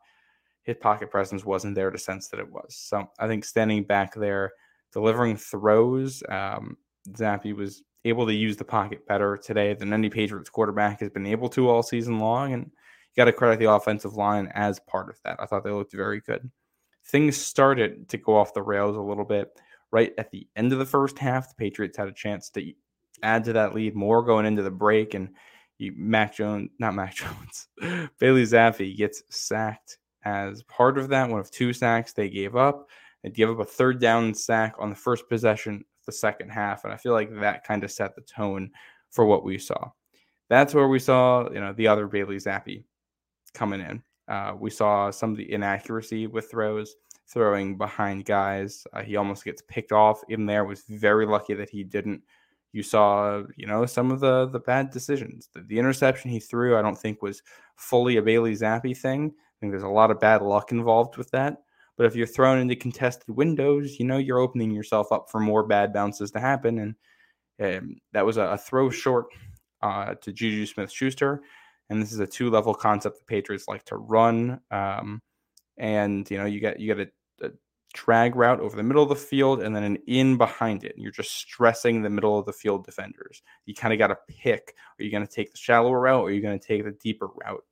his 0.63 0.77
pocket 0.81 1.11
presence 1.11 1.45
wasn't 1.45 1.75
there 1.75 1.91
to 1.91 1.99
sense 1.99 2.29
that 2.29 2.41
it 2.41 2.51
was. 2.51 2.75
So 2.75 3.11
I 3.19 3.29
think 3.29 3.45
standing 3.45 3.85
back 3.85 4.15
there, 4.15 4.53
delivering 4.95 5.37
throws, 5.37 6.23
um, 6.31 6.79
Zappe 7.11 7.55
was 7.55 7.83
able 8.05 8.27
to 8.27 8.35
use 8.35 8.57
the 8.57 8.65
pocket 8.65 9.07
better 9.07 9.37
today 9.37 9.75
than 9.75 9.93
any 9.93 10.09
Patriots 10.09 10.51
quarterback 10.51 11.01
has 11.01 11.11
been 11.11 11.27
able 11.27 11.49
to 11.51 11.69
all 11.69 11.83
season 11.83 12.19
long. 12.19 12.53
And 12.53 12.65
you 12.65 13.17
got 13.17 13.27
to 13.27 13.33
credit 13.33 13.59
the 13.59 13.71
offensive 13.71 14.15
line 14.15 14.51
as 14.55 14.81
part 14.81 15.09
of 15.09 15.19
that. 15.25 15.41
I 15.41 15.47
thought 15.47 15.65
they 15.65 15.71
looked 15.71 15.93
very 15.93 16.21
good. 16.21 16.51
Things 17.07 17.37
started 17.37 18.09
to 18.11 18.19
go 18.19 18.37
off 18.37 18.55
the 18.55 18.63
rails 18.63 18.97
a 18.97 19.01
little 19.01 19.25
bit 19.25 19.51
right 19.91 20.13
at 20.19 20.31
the 20.31 20.47
end 20.57 20.73
of 20.73 20.79
the 20.79 20.87
first 20.87 21.19
half. 21.19 21.49
The 21.49 21.55
Patriots 21.55 21.97
had 21.97 22.09
a 22.09 22.13
chance 22.13 22.51
to 22.51 22.73
add 23.23 23.45
to 23.45 23.53
that 23.55 23.75
lead 23.75 23.97
more 23.97 24.23
going 24.23 24.47
into 24.47 24.63
the 24.63 24.71
break. 24.71 25.15
And 25.15 25.31
you, 25.79 25.93
Mac 25.97 26.35
Jones, 26.35 26.71
not 26.79 26.95
Mac 26.95 27.15
Jones, 27.17 27.69
Bailey 28.19 28.45
Zappe 28.45 28.97
gets 28.97 29.23
sacked 29.31 29.99
as 30.25 30.63
part 30.65 30.99
of 30.99 31.09
that. 31.09 31.29
One 31.29 31.41
of 31.41 31.51
two 31.51 31.73
sacks 31.73 32.13
they 32.13 32.29
gave 32.29 32.57
up. 32.57 32.89
They 33.23 33.31
gave 33.31 33.51
up 33.51 33.59
a 33.59 33.65
third 33.65 34.01
down 34.01 34.35
sack 34.35 34.75
on 34.79 34.91
the 34.91 34.97
first 34.97 35.29
possession 35.29 35.85
the 36.09 36.13
second 36.13 36.49
half. 36.49 36.85
And 36.85 36.93
I 36.93 36.97
feel 36.97 37.13
like 37.13 37.29
that 37.41 37.65
kind 37.65 37.85
of 37.85 37.93
set 37.93 38.17
the 38.17 38.23
tone 38.23 38.71
for 39.11 39.27
what 39.27 39.45
we 39.45 39.59
saw. 39.59 39.91
That's 40.49 40.75
where 40.75 40.89
we 40.89 40.99
saw, 40.99 41.51
you 41.53 41.61
know, 41.61 41.75
the 41.75 41.87
other 41.87 42.07
Bailey 42.07 42.37
Zappe 42.37 42.83
coming 43.53 43.81
in. 43.81 44.03
Uh, 44.27 44.55
we 44.59 44.71
saw 44.71 45.11
some 45.11 45.33
of 45.33 45.37
the 45.37 45.53
inaccuracy 45.53 46.27
with 46.27 46.51
throws, 46.51 46.97
throwing 47.29 47.77
behind 47.77 48.25
guys. 48.25 48.87
Uh, 48.95 49.03
he 49.03 49.17
almost 49.17 49.45
gets 49.45 49.63
picked 49.69 49.93
off 49.93 50.23
in 50.31 50.47
there. 50.47 50.65
Was 50.65 50.85
very 50.89 51.27
lucky 51.27 51.53
that 51.53 51.69
he 51.69 51.85
didn't. 51.85 52.23
You 52.73 52.83
saw, 52.83 53.43
you 53.57 53.67
know, 53.67 53.85
some 53.85 54.11
of 54.11 54.21
the 54.21 54.47
the 54.49 54.61
bad 54.61 54.91
decisions. 54.91 55.51
The, 55.53 55.61
the 55.61 55.79
interception 55.79 56.31
he 56.31 56.41
threw, 56.41 56.79
I 56.79 56.83
don't 56.83 56.99
think 56.99 57.21
was 57.21 57.43
fully 57.77 58.17
a 58.17 58.23
Bailey 58.23 58.55
Zappe 58.55 58.97
thing. 58.97 59.33
I 59.35 59.57
think 59.61 59.73
there's 59.73 59.83
a 59.83 59.89
lot 59.89 60.11
of 60.11 60.21
bad 60.21 60.41
luck 60.41 60.73
involved 60.73 61.19
with 61.19 61.31
that. 61.33 61.59
But 61.99 62.07
if 62.07 62.15
you're 62.15 62.29
thrown 62.29 62.59
into 62.59 62.77
contested 62.77 63.29
windows, 63.37 63.99
you 63.99 64.07
know 64.07 64.19
you're 64.19 64.39
opening 64.39 64.71
yourself 64.71 65.11
up 65.11 65.29
for 65.31 65.41
more 65.41 65.67
bad 65.67 65.93
bounces 65.93 66.31
to 66.31 66.41
happen. 66.41 66.95
And 67.59 67.83
um, 67.83 67.97
that 68.13 68.25
was 68.25 68.37
a, 68.37 68.43
a, 68.43 68.57
throw 68.57 68.89
short 68.89 69.27
uh, 69.83 70.15
to 70.15 70.33
Juju 70.33 70.65
Smith 70.67 70.93
Schuster. 70.93 71.43
And 71.91 72.01
this 72.01 72.13
is 72.13 72.21
a 72.21 72.27
two 72.27 72.51
level 72.51 72.73
concept 72.73 73.19
the 73.19 73.25
Patriots 73.25 73.67
like 73.67 73.85
to 73.87 73.97
run. 73.97 74.61
Um, 74.71 75.21
and 75.77 76.29
you 76.31 76.39
know 76.39 76.45
you 76.45 76.61
got 76.61 76.79
you 76.79 76.95
got 76.95 77.07
a, 77.07 77.47
a 77.47 77.51
drag 77.95 78.37
route 78.37 78.61
over 78.61 78.77
the 78.77 78.83
middle 78.83 79.03
of 79.03 79.09
the 79.09 79.17
field 79.17 79.61
and 79.63 79.75
then 79.75 79.83
an 79.83 79.99
in 80.07 80.37
behind 80.37 80.85
it. 80.85 80.95
You're 80.97 81.11
just 81.11 81.33
stressing 81.33 82.03
the 82.03 82.11
middle 82.11 82.39
of 82.39 82.47
the 82.47 82.53
field 82.53 82.85
defenders. 82.85 83.43
You 83.67 83.75
kind 83.75 83.93
of 83.93 83.99
got 83.99 84.09
to 84.09 84.19
pick: 84.29 84.75
are 84.99 85.03
you 85.03 85.11
going 85.11 85.27
to 85.27 85.33
take 85.33 85.51
the 85.51 85.59
shallower 85.59 85.99
route 85.99 86.23
or 86.23 86.29
are 86.29 86.31
you 86.31 86.43
going 86.43 86.59
to 86.59 86.65
take 86.65 86.85
the 86.85 86.93
deeper 86.93 87.27
route? 87.27 87.65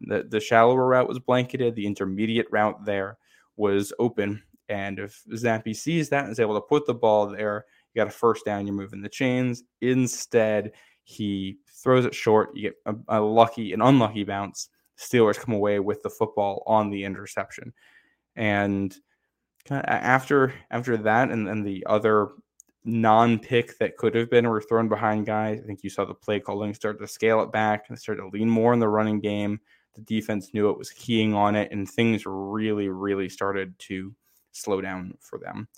The 0.00 0.26
the 0.26 0.40
shallower 0.40 0.86
route 0.86 1.08
was 1.08 1.18
blanketed. 1.18 1.74
The 1.74 1.86
intermediate 1.86 2.46
route 2.50 2.86
there 2.86 3.18
was 3.58 3.92
open. 3.98 4.42
And 4.68 4.98
if 4.98 5.22
Zappe 5.32 5.74
sees 5.74 6.08
that 6.10 6.24
and 6.24 6.32
is 6.32 6.40
able 6.40 6.54
to 6.54 6.66
put 6.66 6.86
the 6.86 6.94
ball 6.94 7.26
there, 7.26 7.64
you 7.92 8.00
got 8.00 8.08
a 8.08 8.10
first 8.10 8.44
down, 8.44 8.66
you're 8.66 8.76
moving 8.76 9.02
the 9.02 9.08
chains. 9.08 9.64
Instead, 9.80 10.72
he 11.04 11.58
throws 11.82 12.04
it 12.04 12.14
short. 12.14 12.50
You 12.54 12.62
get 12.62 12.74
a, 12.86 13.18
a 13.18 13.20
lucky, 13.20 13.72
an 13.72 13.80
unlucky 13.80 14.24
bounce. 14.24 14.68
Steelers 14.98 15.38
come 15.38 15.54
away 15.54 15.78
with 15.78 16.02
the 16.02 16.10
football 16.10 16.62
on 16.66 16.90
the 16.90 17.04
interception. 17.04 17.72
And 18.36 18.94
after 19.70 20.54
after 20.70 20.96
that 20.96 21.30
and, 21.30 21.46
then 21.46 21.62
the 21.62 21.84
other 21.86 22.28
non-pick 22.84 23.78
that 23.78 23.96
could 23.96 24.14
have 24.14 24.30
been 24.30 24.48
were 24.48 24.62
thrown 24.62 24.88
behind 24.88 25.26
guys. 25.26 25.60
I 25.62 25.66
think 25.66 25.82
you 25.82 25.90
saw 25.90 26.04
the 26.04 26.14
play 26.14 26.40
calling 26.40 26.74
start 26.74 26.98
to 27.00 27.06
scale 27.06 27.42
it 27.42 27.52
back 27.52 27.86
and 27.88 27.98
start 27.98 28.18
to 28.18 28.28
lean 28.28 28.48
more 28.48 28.72
in 28.72 28.80
the 28.80 28.88
running 28.88 29.20
game. 29.20 29.60
The 29.94 30.02
defense 30.02 30.54
knew 30.54 30.70
it 30.70 30.78
was 30.78 30.90
keying 30.90 31.34
on 31.34 31.56
it, 31.56 31.72
and 31.72 31.88
things 31.88 32.24
really, 32.26 32.88
really 32.88 33.28
started 33.28 33.78
to 33.80 34.14
slow 34.52 34.80
down 34.80 35.14
for 35.20 35.38
them. 35.38 35.68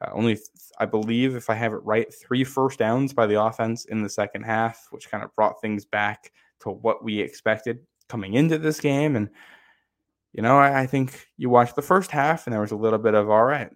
Uh, 0.00 0.10
only, 0.12 0.38
I 0.78 0.86
believe, 0.86 1.36
if 1.36 1.48
I 1.48 1.54
have 1.54 1.72
it 1.72 1.84
right, 1.84 2.12
three 2.12 2.44
first 2.44 2.78
downs 2.78 3.12
by 3.12 3.26
the 3.26 3.40
offense 3.40 3.84
in 3.86 4.02
the 4.02 4.08
second 4.08 4.42
half, 4.42 4.88
which 4.90 5.10
kind 5.10 5.22
of 5.22 5.34
brought 5.36 5.60
things 5.60 5.84
back 5.84 6.32
to 6.60 6.70
what 6.70 7.04
we 7.04 7.18
expected 7.18 7.80
coming 8.08 8.34
into 8.34 8.58
this 8.58 8.80
game. 8.80 9.16
And, 9.16 9.30
you 10.32 10.42
know, 10.42 10.58
I, 10.58 10.80
I 10.80 10.86
think 10.86 11.28
you 11.36 11.50
watched 11.50 11.76
the 11.76 11.82
first 11.82 12.10
half, 12.10 12.46
and 12.46 12.52
there 12.52 12.60
was 12.60 12.72
a 12.72 12.76
little 12.76 12.98
bit 12.98 13.14
of, 13.14 13.30
all 13.30 13.44
right, 13.44 13.70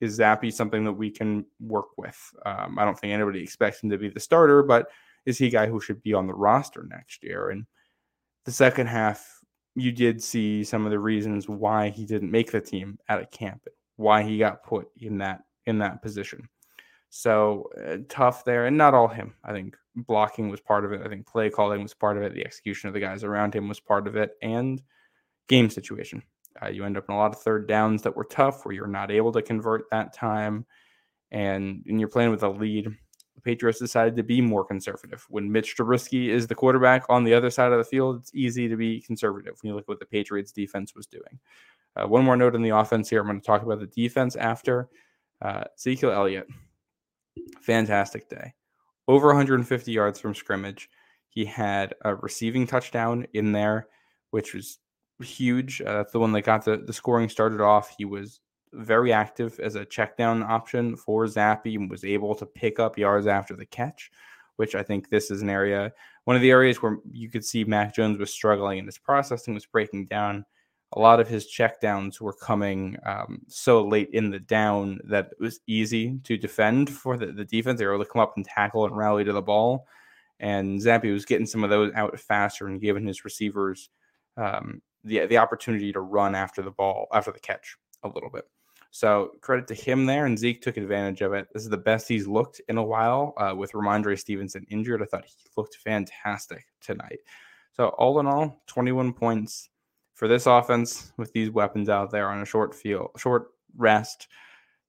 is 0.00 0.18
Zappe 0.18 0.52
something 0.52 0.84
that 0.84 0.92
we 0.92 1.10
can 1.10 1.44
work 1.60 1.96
with? 1.96 2.18
Um, 2.46 2.78
I 2.78 2.84
don't 2.84 2.98
think 2.98 3.12
anybody 3.12 3.42
expects 3.42 3.82
him 3.82 3.90
to 3.90 3.98
be 3.98 4.08
the 4.08 4.20
starter, 4.20 4.62
but 4.62 4.88
is 5.26 5.38
he 5.38 5.46
a 5.46 5.50
guy 5.50 5.66
who 5.66 5.80
should 5.80 6.02
be 6.02 6.14
on 6.14 6.26
the 6.26 6.34
roster 6.34 6.86
next 6.88 7.22
year? 7.22 7.50
And 7.50 7.66
the 8.44 8.52
second 8.52 8.86
half 8.86 9.40
you 9.74 9.92
did 9.92 10.22
see 10.22 10.64
some 10.64 10.84
of 10.84 10.90
the 10.90 10.98
reasons 10.98 11.48
why 11.48 11.88
he 11.88 12.04
didn't 12.04 12.30
make 12.30 12.50
the 12.50 12.60
team 12.60 12.98
at 13.08 13.22
a 13.22 13.26
camp, 13.26 13.66
why 13.96 14.22
he 14.22 14.38
got 14.38 14.62
put 14.62 14.88
in 14.98 15.18
that 15.18 15.40
in 15.66 15.78
that 15.78 16.02
position. 16.02 16.48
So 17.10 17.70
uh, 17.86 17.98
tough 18.08 18.44
there, 18.44 18.66
and 18.66 18.76
not 18.76 18.94
all 18.94 19.08
him. 19.08 19.34
I 19.44 19.52
think 19.52 19.76
blocking 19.94 20.48
was 20.48 20.60
part 20.60 20.84
of 20.84 20.92
it. 20.92 21.02
I 21.04 21.08
think 21.08 21.26
play 21.26 21.50
calling 21.50 21.82
was 21.82 21.94
part 21.94 22.16
of 22.16 22.22
it. 22.22 22.34
The 22.34 22.44
execution 22.44 22.88
of 22.88 22.94
the 22.94 23.00
guys 23.00 23.24
around 23.24 23.54
him 23.54 23.68
was 23.68 23.80
part 23.80 24.06
of 24.06 24.16
it, 24.16 24.32
and 24.42 24.82
game 25.48 25.70
situation. 25.70 26.22
Uh, 26.62 26.68
you 26.68 26.84
end 26.84 26.96
up 26.98 27.06
in 27.08 27.14
a 27.14 27.18
lot 27.18 27.34
of 27.34 27.40
third 27.40 27.66
downs 27.66 28.02
that 28.02 28.16
were 28.16 28.24
tough, 28.24 28.64
where 28.64 28.74
you're 28.74 28.86
not 28.86 29.10
able 29.10 29.32
to 29.32 29.42
convert 29.42 29.84
that 29.90 30.12
time, 30.12 30.66
and, 31.30 31.82
and 31.86 31.98
you're 31.98 32.08
playing 32.08 32.30
with 32.30 32.42
a 32.42 32.48
lead 32.48 32.88
the 33.34 33.40
Patriots 33.40 33.78
decided 33.78 34.16
to 34.16 34.22
be 34.22 34.40
more 34.40 34.64
conservative. 34.64 35.26
When 35.28 35.50
Mitch 35.50 35.76
Trubisky 35.76 36.28
is 36.28 36.46
the 36.46 36.54
quarterback 36.54 37.04
on 37.08 37.24
the 37.24 37.34
other 37.34 37.50
side 37.50 37.72
of 37.72 37.78
the 37.78 37.84
field, 37.84 38.20
it's 38.20 38.34
easy 38.34 38.68
to 38.68 38.76
be 38.76 39.00
conservative 39.00 39.58
when 39.60 39.70
you 39.70 39.74
look 39.74 39.84
at 39.84 39.88
what 39.88 40.00
the 40.00 40.06
Patriots 40.06 40.52
defense 40.52 40.94
was 40.94 41.06
doing. 41.06 41.38
Uh, 41.96 42.06
one 42.06 42.24
more 42.24 42.36
note 42.36 42.54
on 42.54 42.62
the 42.62 42.70
offense 42.70 43.08
here. 43.08 43.20
I'm 43.20 43.26
going 43.26 43.40
to 43.40 43.46
talk 43.46 43.62
about 43.62 43.80
the 43.80 43.86
defense 43.86 44.36
after. 44.36 44.88
Uh, 45.40 45.64
Ezekiel 45.76 46.12
Elliott, 46.12 46.46
fantastic 47.60 48.28
day. 48.28 48.54
Over 49.08 49.28
150 49.28 49.92
yards 49.92 50.20
from 50.20 50.34
scrimmage. 50.34 50.88
He 51.28 51.44
had 51.44 51.94
a 52.04 52.14
receiving 52.14 52.66
touchdown 52.66 53.26
in 53.32 53.52
there, 53.52 53.88
which 54.30 54.54
was 54.54 54.78
huge. 55.20 55.80
Uh, 55.80 55.94
that's 55.94 56.12
the 56.12 56.20
one 56.20 56.32
that 56.32 56.42
got 56.42 56.64
the, 56.64 56.76
the 56.76 56.92
scoring 56.92 57.28
started 57.28 57.60
off. 57.60 57.94
He 57.96 58.04
was 58.04 58.40
very 58.72 59.12
active 59.12 59.58
as 59.60 59.74
a 59.74 59.84
check 59.84 60.16
down 60.16 60.42
option 60.42 60.96
for 60.96 61.26
Zappe 61.26 61.74
and 61.74 61.90
was 61.90 62.04
able 62.04 62.34
to 62.34 62.46
pick 62.46 62.78
up 62.78 62.98
yards 62.98 63.26
after 63.26 63.54
the 63.54 63.66
catch, 63.66 64.10
which 64.56 64.74
I 64.74 64.82
think 64.82 65.08
this 65.08 65.30
is 65.30 65.42
an 65.42 65.50
area, 65.50 65.92
one 66.24 66.36
of 66.36 66.42
the 66.42 66.50
areas 66.50 66.80
where 66.80 66.98
you 67.10 67.28
could 67.28 67.44
see 67.44 67.64
Mac 67.64 67.94
Jones 67.94 68.18
was 68.18 68.32
struggling 68.32 68.78
and 68.78 68.86
his 68.86 68.98
processing 68.98 69.54
was 69.54 69.66
breaking 69.66 70.06
down. 70.06 70.44
A 70.94 71.00
lot 71.00 71.20
of 71.20 71.28
his 71.28 71.50
checkdowns 71.50 72.20
were 72.20 72.34
coming 72.34 72.96
um, 73.06 73.40
so 73.48 73.82
late 73.82 74.10
in 74.12 74.30
the 74.30 74.38
down 74.38 75.00
that 75.04 75.30
it 75.32 75.40
was 75.40 75.60
easy 75.66 76.18
to 76.24 76.36
defend 76.36 76.90
for 76.90 77.16
the, 77.16 77.26
the 77.26 77.44
defense. 77.44 77.78
They 77.78 77.86
were 77.86 77.94
able 77.94 78.04
to 78.04 78.10
come 78.10 78.20
up 78.20 78.34
and 78.36 78.44
tackle 78.44 78.84
and 78.84 78.96
rally 78.96 79.24
to 79.24 79.32
the 79.32 79.42
ball. 79.42 79.86
And 80.38 80.78
Zappe 80.78 81.12
was 81.12 81.24
getting 81.24 81.46
some 81.46 81.64
of 81.64 81.70
those 81.70 81.92
out 81.94 82.18
faster 82.20 82.66
and 82.66 82.80
giving 82.80 83.06
his 83.06 83.24
receivers 83.24 83.88
um, 84.36 84.82
the, 85.02 85.26
the 85.26 85.38
opportunity 85.38 85.92
to 85.92 86.00
run 86.00 86.34
after 86.34 86.62
the 86.62 86.70
ball, 86.70 87.06
after 87.12 87.32
the 87.32 87.40
catch 87.40 87.76
a 88.02 88.08
little 88.08 88.30
bit. 88.30 88.44
So 88.94 89.30
credit 89.40 89.66
to 89.68 89.74
him 89.74 90.04
there, 90.04 90.26
and 90.26 90.38
Zeke 90.38 90.60
took 90.60 90.76
advantage 90.76 91.22
of 91.22 91.32
it. 91.32 91.48
This 91.54 91.62
is 91.62 91.70
the 91.70 91.78
best 91.78 92.06
he's 92.06 92.26
looked 92.26 92.60
in 92.68 92.76
a 92.76 92.82
while 92.82 93.32
uh, 93.38 93.54
with 93.56 93.72
Rhamondre 93.72 94.18
Stevenson 94.18 94.66
injured. 94.70 95.02
I 95.02 95.06
thought 95.06 95.24
he 95.24 95.34
looked 95.56 95.76
fantastic 95.76 96.66
tonight. 96.82 97.20
So 97.72 97.88
all 97.88 98.20
in 98.20 98.26
all, 98.26 98.62
21 98.66 99.14
points 99.14 99.70
for 100.12 100.28
this 100.28 100.44
offense 100.44 101.10
with 101.16 101.32
these 101.32 101.48
weapons 101.48 101.88
out 101.88 102.10
there 102.10 102.28
on 102.28 102.42
a 102.42 102.44
short 102.44 102.74
field, 102.74 103.12
short 103.16 103.52
rest. 103.78 104.28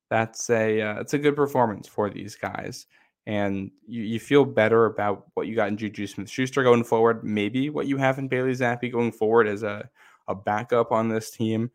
That's 0.10 0.50
a 0.50 0.82
uh, 0.82 1.00
it's 1.00 1.14
a 1.14 1.18
good 1.18 1.38
performance 1.38 1.88
for 1.88 2.10
these 2.10 2.36
guys, 2.36 2.88
and 3.26 3.72
you, 3.88 4.04
you 4.04 4.20
feel 4.20 4.44
better 4.44 4.86
about 4.86 5.28
what 5.36 5.48
you 5.48 5.56
got 5.56 5.70
in 5.70 5.78
Juju 5.78 6.08
Smith-Schuster 6.08 6.62
going 6.62 6.84
forward. 6.84 7.24
Maybe 7.24 7.70
what 7.70 7.88
you 7.88 7.96
have 7.96 8.20
in 8.20 8.28
Bailey 8.28 8.52
Zappe 8.52 8.92
going 8.92 9.14
forward 9.14 9.48
as 9.48 9.64
a 9.64 9.90
a 10.28 10.36
backup 10.36 10.92
on 10.92 11.08
this 11.08 11.32
team, 11.32 11.72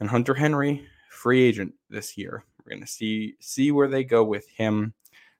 and 0.00 0.08
Hunter 0.08 0.34
Henry 0.34 0.88
free 1.16 1.42
agent 1.42 1.74
this 1.90 2.16
year. 2.16 2.44
We're 2.64 2.70
going 2.70 2.84
to 2.84 2.92
see 2.92 3.34
see 3.40 3.72
where 3.72 3.88
they 3.88 4.04
go 4.04 4.24
with 4.24 4.48
him. 4.48 4.94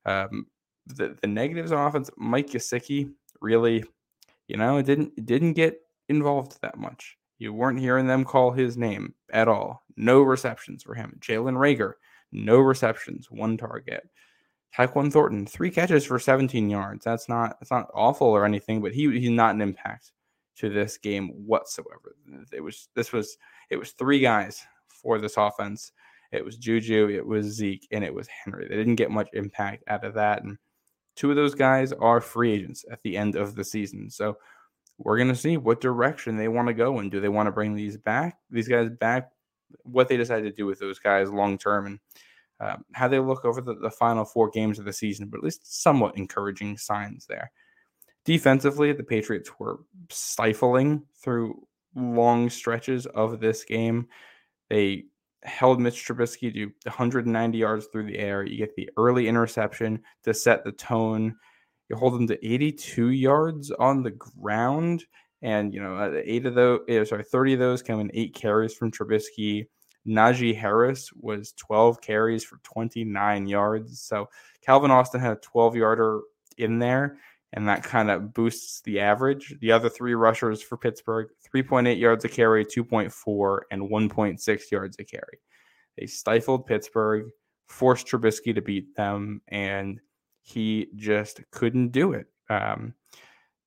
Um, 0.04 0.46
the 0.86 1.16
the 1.20 1.26
negatives 1.26 1.72
on 1.72 1.86
offense, 1.86 2.10
Mike 2.16 2.48
Gesicki 2.48 3.10
really, 3.40 3.84
you 4.48 4.56
know, 4.56 4.80
didn't 4.82 5.26
didn't 5.26 5.54
get 5.54 5.80
involved 6.08 6.58
that 6.62 6.78
much. 6.78 7.16
You 7.38 7.52
weren't 7.52 7.80
hearing 7.80 8.06
them 8.06 8.24
call 8.24 8.50
his 8.50 8.76
name 8.76 9.14
at 9.30 9.48
all. 9.48 9.82
No 9.96 10.22
receptions 10.22 10.82
for 10.82 10.94
him. 10.94 11.18
Jalen 11.20 11.56
Reagor, 11.56 11.94
no 12.32 12.58
receptions, 12.58 13.30
one 13.30 13.56
target. 13.56 14.08
Tyquan 14.76 15.12
Thornton, 15.12 15.46
three 15.46 15.70
catches 15.70 16.04
for 16.04 16.18
17 16.18 16.68
yards. 16.68 17.04
That's 17.04 17.28
not 17.28 17.58
that's 17.60 17.70
not 17.70 17.90
awful 17.94 18.28
or 18.28 18.44
anything, 18.44 18.80
but 18.80 18.92
he 18.92 19.10
he's 19.18 19.30
not 19.30 19.54
an 19.54 19.60
impact 19.60 20.12
to 20.56 20.70
this 20.70 20.96
game 20.98 21.28
whatsoever. 21.46 22.16
It 22.52 22.60
was 22.60 22.88
this 22.94 23.12
was 23.12 23.36
it 23.70 23.76
was 23.76 23.92
three 23.92 24.20
guys 24.20 24.64
for 25.06 25.20
this 25.20 25.36
offense. 25.36 25.92
It 26.32 26.44
was 26.44 26.56
Juju, 26.56 27.08
it 27.08 27.24
was 27.24 27.46
Zeke, 27.46 27.86
and 27.92 28.02
it 28.02 28.12
was 28.12 28.26
Henry. 28.26 28.66
They 28.68 28.74
didn't 28.74 28.96
get 28.96 29.12
much 29.12 29.28
impact 29.32 29.84
out 29.86 30.04
of 30.04 30.14
that. 30.14 30.42
And 30.42 30.58
two 31.14 31.30
of 31.30 31.36
those 31.36 31.54
guys 31.54 31.92
are 31.92 32.20
free 32.20 32.52
agents 32.52 32.84
at 32.90 33.00
the 33.02 33.16
end 33.16 33.36
of 33.36 33.54
the 33.54 33.64
season. 33.64 34.10
So 34.10 34.36
we're 34.98 35.18
gonna 35.18 35.36
see 35.36 35.58
what 35.58 35.80
direction 35.80 36.36
they 36.36 36.48
want 36.48 36.66
to 36.66 36.74
go 36.74 36.98
and 36.98 37.08
do 37.08 37.20
they 37.20 37.28
want 37.28 37.46
to 37.46 37.52
bring 37.52 37.74
these 37.74 37.96
back, 37.96 38.38
these 38.50 38.66
guys 38.66 38.90
back, 38.90 39.30
what 39.84 40.08
they 40.08 40.16
decide 40.16 40.42
to 40.42 40.50
do 40.50 40.66
with 40.66 40.80
those 40.80 40.98
guys 40.98 41.30
long 41.30 41.56
term 41.56 41.86
and 41.86 42.00
um, 42.58 42.84
how 42.94 43.06
they 43.06 43.20
look 43.20 43.44
over 43.44 43.60
the, 43.60 43.76
the 43.76 43.90
final 43.90 44.24
four 44.24 44.50
games 44.50 44.80
of 44.80 44.84
the 44.84 44.92
season, 44.92 45.28
but 45.28 45.38
at 45.38 45.44
least 45.44 45.80
somewhat 45.80 46.16
encouraging 46.16 46.76
signs 46.76 47.26
there. 47.26 47.52
Defensively, 48.24 48.92
the 48.92 49.04
Patriots 49.04 49.50
were 49.60 49.80
stifling 50.10 51.04
through 51.22 51.64
long 51.94 52.50
stretches 52.50 53.06
of 53.06 53.40
this 53.40 53.64
game. 53.64 54.08
They 54.68 55.04
held 55.42 55.80
Mitch 55.80 56.06
Trubisky 56.06 56.52
to 56.52 56.66
190 56.84 57.58
yards 57.58 57.86
through 57.86 58.04
the 58.04 58.18
air. 58.18 58.44
You 58.44 58.56
get 58.56 58.74
the 58.74 58.90
early 58.96 59.28
interception 59.28 60.02
to 60.24 60.34
set 60.34 60.64
the 60.64 60.72
tone. 60.72 61.34
You 61.88 61.96
hold 61.96 62.14
them 62.14 62.26
to 62.28 62.46
82 62.46 63.10
yards 63.10 63.70
on 63.70 64.02
the 64.02 64.10
ground, 64.10 65.04
and 65.42 65.72
you 65.72 65.80
know 65.80 65.96
uh, 65.96 66.20
eight 66.24 66.46
of 66.46 66.54
those, 66.54 66.80
eh, 66.88 67.04
sorry, 67.04 67.22
30 67.22 67.54
of 67.54 67.58
those 67.60 67.82
came 67.82 68.00
in 68.00 68.10
eight 68.14 68.34
carries 68.34 68.74
from 68.74 68.90
Trubisky. 68.90 69.66
Najee 70.06 70.56
Harris 70.56 71.12
was 71.14 71.52
12 71.52 72.00
carries 72.00 72.44
for 72.44 72.58
29 72.62 73.46
yards. 73.46 74.00
So 74.00 74.28
Calvin 74.64 74.90
Austin 74.90 75.20
had 75.20 75.32
a 75.32 75.40
12 75.40 75.76
yarder 75.76 76.20
in 76.58 76.78
there, 76.78 77.18
and 77.56 77.66
that 77.66 77.82
kind 77.82 78.10
of 78.10 78.34
boosts 78.34 78.82
the 78.82 79.00
average. 79.00 79.54
The 79.60 79.72
other 79.72 79.88
three 79.88 80.14
rushers 80.14 80.62
for 80.62 80.76
Pittsburgh 80.76 81.28
3.8 81.54 81.98
yards 81.98 82.24
a 82.26 82.28
carry, 82.28 82.64
2.4, 82.64 83.60
and 83.70 83.82
1.6 83.90 84.70
yards 84.70 84.96
a 84.98 85.04
carry. 85.04 85.40
They 85.98 86.06
stifled 86.06 86.66
Pittsburgh, 86.66 87.30
forced 87.66 88.06
Trubisky 88.06 88.54
to 88.54 88.60
beat 88.60 88.94
them, 88.94 89.40
and 89.48 89.98
he 90.42 90.88
just 90.96 91.40
couldn't 91.50 91.92
do 91.92 92.12
it. 92.12 92.26
Um, 92.50 92.92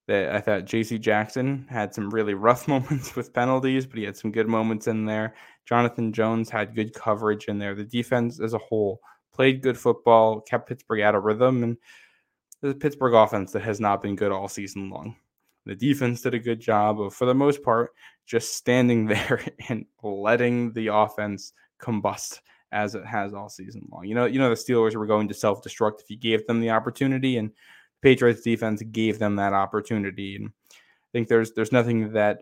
that 0.07 0.35
I 0.35 0.39
thought 0.39 0.65
J.C. 0.65 0.99
Jackson 0.99 1.65
had 1.67 1.93
some 1.93 2.11
really 2.11 2.35
rough 2.35 2.67
moments 2.67 3.15
with 3.15 3.33
penalties, 3.33 3.87
but 3.87 3.97
he 3.97 4.05
had 4.05 4.17
some 4.17 4.31
good 4.31 4.47
moments 4.47 4.85
in 4.85 5.05
there. 5.05 5.33
Jonathan 5.65 6.13
Jones 6.13 6.49
had 6.49 6.75
good 6.75 6.93
coverage 6.93 7.47
in 7.47 7.57
there. 7.57 7.73
The 7.73 7.85
defense 7.85 8.39
as 8.39 8.53
a 8.53 8.59
whole 8.59 8.99
played 9.33 9.63
good 9.63 9.77
football, 9.77 10.41
kept 10.41 10.69
Pittsburgh 10.69 11.01
out 11.01 11.15
of 11.15 11.23
rhythm, 11.23 11.63
and 11.63 11.77
the 12.61 12.73
Pittsburgh 12.73 13.13
offense 13.13 13.51
that 13.53 13.61
has 13.61 13.79
not 13.79 14.01
been 14.01 14.15
good 14.15 14.31
all 14.31 14.47
season 14.47 14.89
long. 14.89 15.15
The 15.65 15.75
defense 15.75 16.21
did 16.21 16.33
a 16.33 16.39
good 16.39 16.59
job 16.59 16.99
of, 16.99 17.13
for 17.13 17.25
the 17.25 17.33
most 17.33 17.63
part, 17.63 17.91
just 18.25 18.55
standing 18.55 19.05
there 19.07 19.41
and 19.69 19.85
letting 20.03 20.73
the 20.73 20.87
offense 20.87 21.53
combust 21.81 22.39
as 22.71 22.95
it 22.95 23.05
has 23.05 23.33
all 23.33 23.49
season 23.49 23.87
long. 23.91 24.05
You 24.05 24.15
know, 24.15 24.25
you 24.25 24.39
know 24.39 24.49
the 24.49 24.55
Steelers 24.55 24.95
were 24.95 25.07
going 25.07 25.27
to 25.27 25.33
self-destruct 25.33 26.01
if 26.01 26.09
you 26.09 26.17
gave 26.17 26.45
them 26.45 26.59
the 26.59 26.69
opportunity, 26.69 27.37
and 27.37 27.49
the 27.49 27.55
Patriots 28.01 28.41
defense 28.41 28.81
gave 28.83 29.19
them 29.19 29.35
that 29.37 29.53
opportunity. 29.53 30.35
And 30.35 30.47
I 30.47 31.09
think 31.13 31.27
there's 31.27 31.53
there's 31.53 31.71
nothing 31.71 32.13
that 32.13 32.39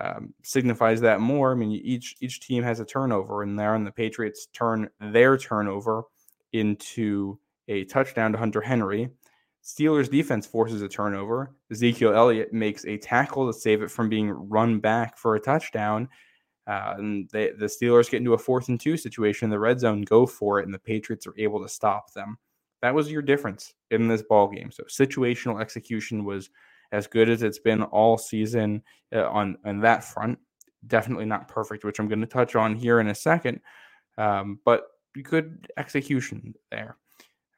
um, 0.00 0.34
signifies 0.42 1.00
that 1.02 1.20
more. 1.20 1.52
I 1.52 1.54
mean, 1.54 1.72
each 1.72 2.16
each 2.20 2.40
team 2.40 2.62
has 2.62 2.80
a 2.80 2.84
turnover 2.84 3.42
in 3.42 3.56
there, 3.56 3.74
and 3.74 3.86
the 3.86 3.92
Patriots 3.92 4.46
turn 4.52 4.88
their 5.00 5.36
turnover 5.36 6.04
into 6.52 7.38
a 7.68 7.84
touchdown 7.84 8.32
to 8.32 8.38
Hunter 8.38 8.60
Henry. 8.60 9.10
Steelers 9.68 10.10
defense 10.10 10.46
forces 10.46 10.80
a 10.80 10.88
turnover. 10.88 11.54
Ezekiel 11.70 12.14
Elliott 12.14 12.54
makes 12.54 12.86
a 12.86 12.96
tackle 12.96 13.46
to 13.46 13.52
save 13.52 13.82
it 13.82 13.90
from 13.90 14.08
being 14.08 14.30
run 14.30 14.78
back 14.78 15.18
for 15.18 15.34
a 15.34 15.40
touchdown. 15.40 16.08
Uh, 16.66 16.94
and 16.96 17.28
they, 17.32 17.50
the 17.50 17.66
Steelers 17.66 18.10
get 18.10 18.16
into 18.16 18.32
a 18.32 18.38
fourth 18.38 18.68
and 18.68 18.80
two 18.80 18.96
situation 18.96 19.44
in 19.44 19.50
the 19.50 19.58
red 19.58 19.78
zone, 19.78 20.02
go 20.02 20.24
for 20.24 20.58
it, 20.58 20.64
and 20.64 20.72
the 20.72 20.78
Patriots 20.78 21.26
are 21.26 21.34
able 21.36 21.60
to 21.60 21.68
stop 21.68 22.10
them. 22.14 22.38
That 22.80 22.94
was 22.94 23.10
your 23.10 23.20
difference 23.20 23.74
in 23.90 24.08
this 24.08 24.22
ball 24.22 24.48
game. 24.48 24.70
So 24.70 24.84
situational 24.84 25.60
execution 25.60 26.24
was 26.24 26.48
as 26.92 27.06
good 27.06 27.28
as 27.28 27.42
it's 27.42 27.58
been 27.58 27.82
all 27.82 28.16
season 28.16 28.82
uh, 29.14 29.28
on 29.28 29.58
on 29.66 29.80
that 29.80 30.02
front. 30.02 30.38
Definitely 30.86 31.26
not 31.26 31.46
perfect, 31.46 31.84
which 31.84 31.98
I'm 31.98 32.08
going 32.08 32.20
to 32.20 32.26
touch 32.26 32.56
on 32.56 32.74
here 32.74 33.00
in 33.00 33.08
a 33.08 33.14
second, 33.14 33.60
um, 34.16 34.60
but 34.64 34.86
good 35.22 35.68
execution 35.76 36.54
there. 36.70 36.96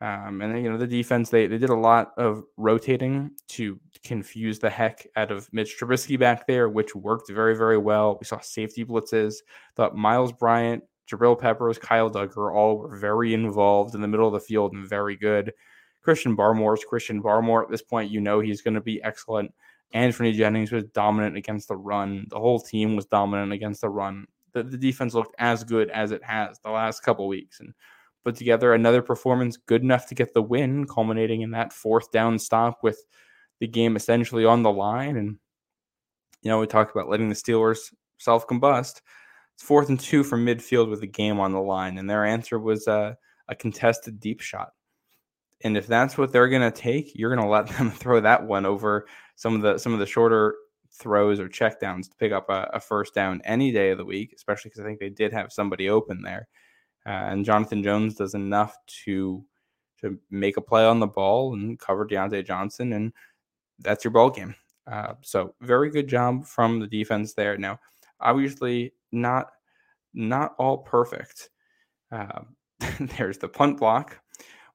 Um, 0.02 0.40
and 0.40 0.62
you 0.62 0.70
know 0.70 0.78
the 0.78 0.86
defense 0.86 1.28
they 1.28 1.46
they 1.46 1.58
did 1.58 1.68
a 1.68 1.74
lot 1.74 2.12
of 2.16 2.42
rotating 2.56 3.32
to 3.48 3.78
confuse 4.02 4.58
the 4.58 4.70
heck 4.70 5.06
out 5.14 5.30
of 5.30 5.52
Mitch 5.52 5.76
Trubisky 5.78 6.18
back 6.18 6.46
there, 6.46 6.70
which 6.70 6.94
worked 6.96 7.30
very 7.30 7.54
very 7.54 7.76
well. 7.76 8.16
We 8.18 8.24
saw 8.24 8.40
safety 8.40 8.84
blitzes. 8.84 9.36
Thought 9.76 9.96
Myles 9.96 10.32
Bryant, 10.32 10.84
Jabril 11.10 11.38
Peppers, 11.38 11.78
Kyle 11.78 12.10
Dugger 12.10 12.54
all 12.54 12.78
were 12.78 12.96
very 12.96 13.34
involved 13.34 13.94
in 13.94 14.00
the 14.00 14.08
middle 14.08 14.26
of 14.26 14.32
the 14.32 14.40
field 14.40 14.72
and 14.72 14.88
very 14.88 15.16
good. 15.16 15.52
Christian 16.02 16.34
Barmore's 16.34 16.84
Christian 16.84 17.22
Barmore 17.22 17.62
at 17.62 17.70
this 17.70 17.82
point, 17.82 18.10
you 18.10 18.22
know 18.22 18.40
he's 18.40 18.62
going 18.62 18.74
to 18.74 18.80
be 18.80 19.02
excellent. 19.02 19.52
Anfernee 19.94 20.32
Jennings 20.32 20.72
was 20.72 20.84
dominant 20.84 21.36
against 21.36 21.68
the 21.68 21.76
run. 21.76 22.26
The 22.30 22.38
whole 22.38 22.60
team 22.60 22.96
was 22.96 23.04
dominant 23.06 23.52
against 23.52 23.82
the 23.82 23.90
run. 23.90 24.26
The, 24.52 24.62
the 24.62 24.78
defense 24.78 25.14
looked 25.14 25.34
as 25.38 25.62
good 25.62 25.90
as 25.90 26.10
it 26.10 26.24
has 26.24 26.58
the 26.64 26.70
last 26.70 27.00
couple 27.00 27.28
weeks 27.28 27.60
and 27.60 27.74
put 28.24 28.36
together 28.36 28.72
another 28.72 29.02
performance 29.02 29.56
good 29.56 29.82
enough 29.82 30.06
to 30.08 30.14
get 30.14 30.34
the 30.34 30.42
win, 30.42 30.86
culminating 30.86 31.42
in 31.42 31.52
that 31.52 31.72
fourth 31.72 32.10
down 32.10 32.38
stop 32.38 32.78
with 32.82 33.02
the 33.60 33.68
game 33.68 33.96
essentially 33.96 34.44
on 34.44 34.62
the 34.62 34.72
line. 34.72 35.16
And, 35.16 35.38
you 36.42 36.50
know, 36.50 36.58
we 36.58 36.66
talked 36.66 36.90
about 36.90 37.08
letting 37.08 37.28
the 37.28 37.34
Steelers 37.34 37.92
self 38.18 38.46
combust. 38.46 39.00
It's 39.54 39.64
fourth 39.64 39.88
and 39.88 40.00
two 40.00 40.24
from 40.24 40.44
midfield 40.44 40.88
with 40.88 41.00
the 41.00 41.06
game 41.06 41.40
on 41.40 41.52
the 41.52 41.60
line. 41.60 41.98
And 41.98 42.08
their 42.08 42.24
answer 42.24 42.58
was 42.58 42.88
uh, 42.88 43.14
a 43.48 43.54
contested 43.54 44.20
deep 44.20 44.40
shot. 44.40 44.70
And 45.62 45.76
if 45.76 45.86
that's 45.86 46.16
what 46.16 46.32
they're 46.32 46.48
going 46.48 46.62
to 46.62 46.70
take, 46.70 47.12
you're 47.14 47.34
going 47.34 47.46
to 47.46 47.50
let 47.50 47.66
them 47.78 47.90
throw 47.90 48.20
that 48.20 48.46
one 48.46 48.66
over 48.66 49.06
some 49.36 49.54
of 49.54 49.62
the 49.62 49.78
some 49.78 49.92
of 49.92 49.98
the 49.98 50.06
shorter 50.06 50.54
throws 50.92 51.38
or 51.38 51.48
checkdowns 51.48 52.04
to 52.10 52.16
pick 52.18 52.32
up 52.32 52.48
a, 52.50 52.68
a 52.74 52.80
first 52.80 53.14
down 53.14 53.40
any 53.44 53.72
day 53.72 53.90
of 53.90 53.98
the 53.98 54.04
week, 54.04 54.32
especially 54.34 54.68
because 54.68 54.80
I 54.80 54.84
think 54.84 54.98
they 54.98 55.08
did 55.08 55.32
have 55.32 55.52
somebody 55.52 55.88
open 55.88 56.22
there. 56.22 56.48
Uh, 57.06 57.30
and 57.30 57.44
Jonathan 57.44 57.82
Jones 57.82 58.14
does 58.14 58.34
enough 58.34 58.76
to 59.04 59.44
to 60.00 60.18
make 60.30 60.56
a 60.56 60.62
play 60.62 60.84
on 60.84 60.98
the 60.98 61.06
ball 61.06 61.52
and 61.52 61.78
cover 61.78 62.06
Diontae 62.06 62.46
Johnson, 62.46 62.94
and 62.94 63.12
that's 63.78 64.04
your 64.04 64.10
ball 64.12 64.30
game. 64.30 64.54
Uh, 64.86 65.14
so 65.20 65.54
very 65.60 65.90
good 65.90 66.08
job 66.08 66.46
from 66.46 66.80
the 66.80 66.86
defense 66.86 67.34
there. 67.34 67.56
Now, 67.56 67.78
obviously 68.20 68.92
not 69.12 69.50
not 70.14 70.54
all 70.58 70.78
perfect. 70.78 71.50
Uh, 72.10 72.42
there's 73.00 73.38
the 73.38 73.48
punt 73.48 73.78
block, 73.78 74.18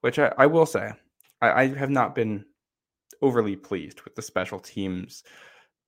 which 0.02 0.20
I, 0.20 0.32
I 0.38 0.46
will 0.46 0.66
say 0.66 0.92
I, 1.42 1.64
I, 1.64 1.68
have 1.76 1.90
not 1.90 2.16
been 2.16 2.46
overly 3.22 3.56
pleased 3.56 4.02
with 4.04 4.16
the 4.16 4.22
special 4.22 4.60
teams 4.60 5.24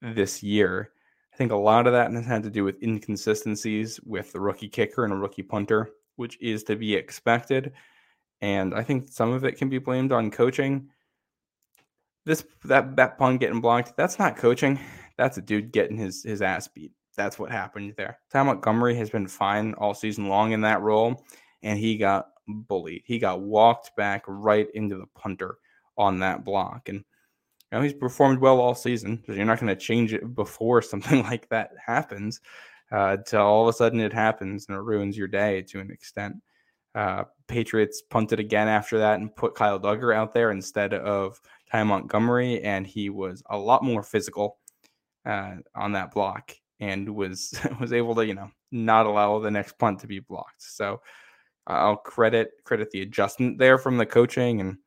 this 0.02 0.44
year. 0.44 0.92
I 1.34 1.38
think 1.38 1.52
a 1.52 1.56
lot 1.56 1.88
of 1.88 1.94
that 1.94 2.12
has 2.12 2.26
had 2.26 2.44
to 2.44 2.50
do 2.50 2.64
with 2.64 2.82
inconsistencies 2.84 4.00
with 4.02 4.34
the 4.34 4.40
rookie 4.40 4.68
kicker 4.68 5.06
and 5.06 5.14
a 5.14 5.16
rookie 5.16 5.44
punter 5.44 5.92
which 6.18 6.38
is 6.42 6.64
to 6.66 6.76
be 6.76 6.94
expected. 6.94 7.72
And 8.42 8.74
I 8.76 8.84
think 8.84 9.08
some 9.10 9.32
of 9.32 9.46
it 9.46 9.58
can 9.58 9.70
be 9.70 9.80
blamed 9.80 10.12
on 10.12 10.30
coaching. 10.30 10.90
This 12.26 12.46
that 12.66 12.96
that 12.98 13.18
punt 13.18 13.40
getting 13.40 13.62
blocked, 13.62 13.96
that's 13.96 14.20
not 14.20 14.38
coaching. 14.38 14.80
That's 15.18 15.38
a 15.38 15.42
dude 15.42 15.72
getting 15.72 15.98
his 15.98 16.24
his 16.24 16.42
ass 16.42 16.68
beat. 16.68 16.92
That's 17.16 17.40
what 17.40 17.52
happened 17.52 17.94
there. 17.98 18.20
Ty 18.32 18.44
Montgomery 18.44 18.96
has 18.96 19.10
been 19.10 19.28
fine 19.28 19.74
all 19.76 19.94
season 19.94 20.28
long 20.28 20.52
in 20.52 20.62
that 20.62 20.82
role, 20.82 21.24
and 21.64 21.80
he 21.80 21.98
got 21.98 22.28
bullied. 22.48 23.04
He 23.06 23.18
got 23.18 23.42
walked 23.42 23.96
back 23.96 24.24
right 24.28 24.68
into 24.76 24.98
the 24.98 25.08
punter 25.16 25.58
on 25.98 26.20
that 26.20 26.44
block. 26.44 26.90
And 26.90 26.98
you 26.98 27.78
know, 27.78 27.82
he's 27.82 27.94
performed 27.94 28.40
well 28.40 28.60
all 28.60 28.76
season. 28.76 29.24
So 29.26 29.34
you're 29.34 29.46
not 29.46 29.60
going 29.60 29.76
to 29.76 29.82
change 29.82 30.14
it 30.14 30.36
before 30.36 30.82
something 30.84 31.24
like 31.24 31.50
that 31.50 31.72
happens 31.84 32.40
uh, 32.92 33.18
all 33.34 33.64
of 33.64 33.74
a 33.74 33.78
sudden 33.78 34.00
it 34.00 34.14
happens 34.14 34.66
and 34.68 34.78
it 34.78 34.82
ruins 34.82 35.18
your 35.18 35.28
day 35.28 35.62
to 35.64 35.80
an 35.80 35.92
extent. 35.92 36.36
Uh, 36.96 37.26
Patriots 37.48 38.02
punted 38.10 38.40
again 38.40 38.68
after 38.68 38.98
that 38.98 39.20
and 39.20 39.36
put 39.36 39.56
Kyle 39.56 39.80
Dugger 39.80 40.16
out 40.16 40.34
there 40.34 40.52
instead 40.52 40.94
of 40.94 41.40
Ty 41.72 41.84
Montgomery, 41.84 42.62
and 42.64 42.88
he 42.88 43.10
was 43.10 43.44
a 43.50 43.58
lot 43.58 43.84
more 43.84 44.02
physical 44.02 44.58
uh, 45.26 45.56
on 45.76 45.92
that 45.92 46.12
block 46.14 46.54
and 46.80 47.10
was 47.10 47.60
was 47.80 47.94
able 47.94 48.16
to 48.16 48.26
you 48.26 48.34
know 48.34 48.50
not 48.72 49.06
allow 49.06 49.40
the 49.40 49.52
next 49.52 49.78
punt 49.78 50.00
to 50.00 50.08
be 50.08 50.20
blocked. 50.20 50.62
So 50.62 51.02
I'll 51.68 51.98
credit 51.98 52.52
credit 52.64 52.90
the 52.92 53.02
adjustment 53.02 53.58
there 53.58 53.78
from 53.78 53.98
the 53.98 54.06
coaching 54.06 54.62
and. 54.62 54.78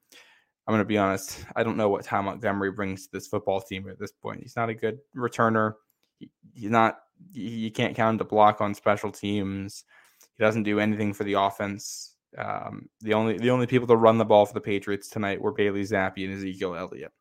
I'm 0.67 0.75
going 0.75 0.85
to 0.85 0.89
be 0.89 0.99
honest. 0.99 1.45
I 1.57 1.65
don't 1.65 1.79
know 1.79 1.89
what 1.89 2.05
Ty 2.05 2.21
Montgomery 2.21 2.71
brings 2.71 3.05
to 3.05 3.09
this 3.13 3.27
football 3.27 3.61
team 3.61 3.89
at 3.89 3.99
this 3.99 4.13
point. 4.13 4.43
He's 4.43 4.55
not 4.55 4.69
a 4.69 4.75
good 4.75 4.99
returner. 5.17 5.73
He, 6.21 6.31
he's 6.55 6.71
not. 6.71 7.01
You 7.33 7.73
can't 7.73 7.97
count 7.97 8.15
him 8.15 8.19
to 8.19 8.25
block 8.25 8.61
on 8.61 8.75
special 8.75 9.11
teams. 9.11 9.85
He 10.39 10.45
doesn't 10.45 10.63
do 10.63 10.79
anything 10.79 11.13
for 11.13 11.25
the 11.25 11.35
offense. 11.35 12.15
Um, 12.39 12.89
the 13.01 13.15
only 13.15 13.39
the 13.39 13.51
only 13.51 13.67
people 13.67 13.89
to 13.89 13.97
run 13.97 14.19
the 14.19 14.25
ball 14.25 14.47
for 14.47 14.55
the 14.55 14.61
Patriots 14.61 15.09
tonight 15.09 15.41
were 15.41 15.53
Bailey 15.53 15.83
Zappe 15.83 16.25
and 16.25 16.33
Ezekiel 16.33 16.77
Elliott. 16.77 17.13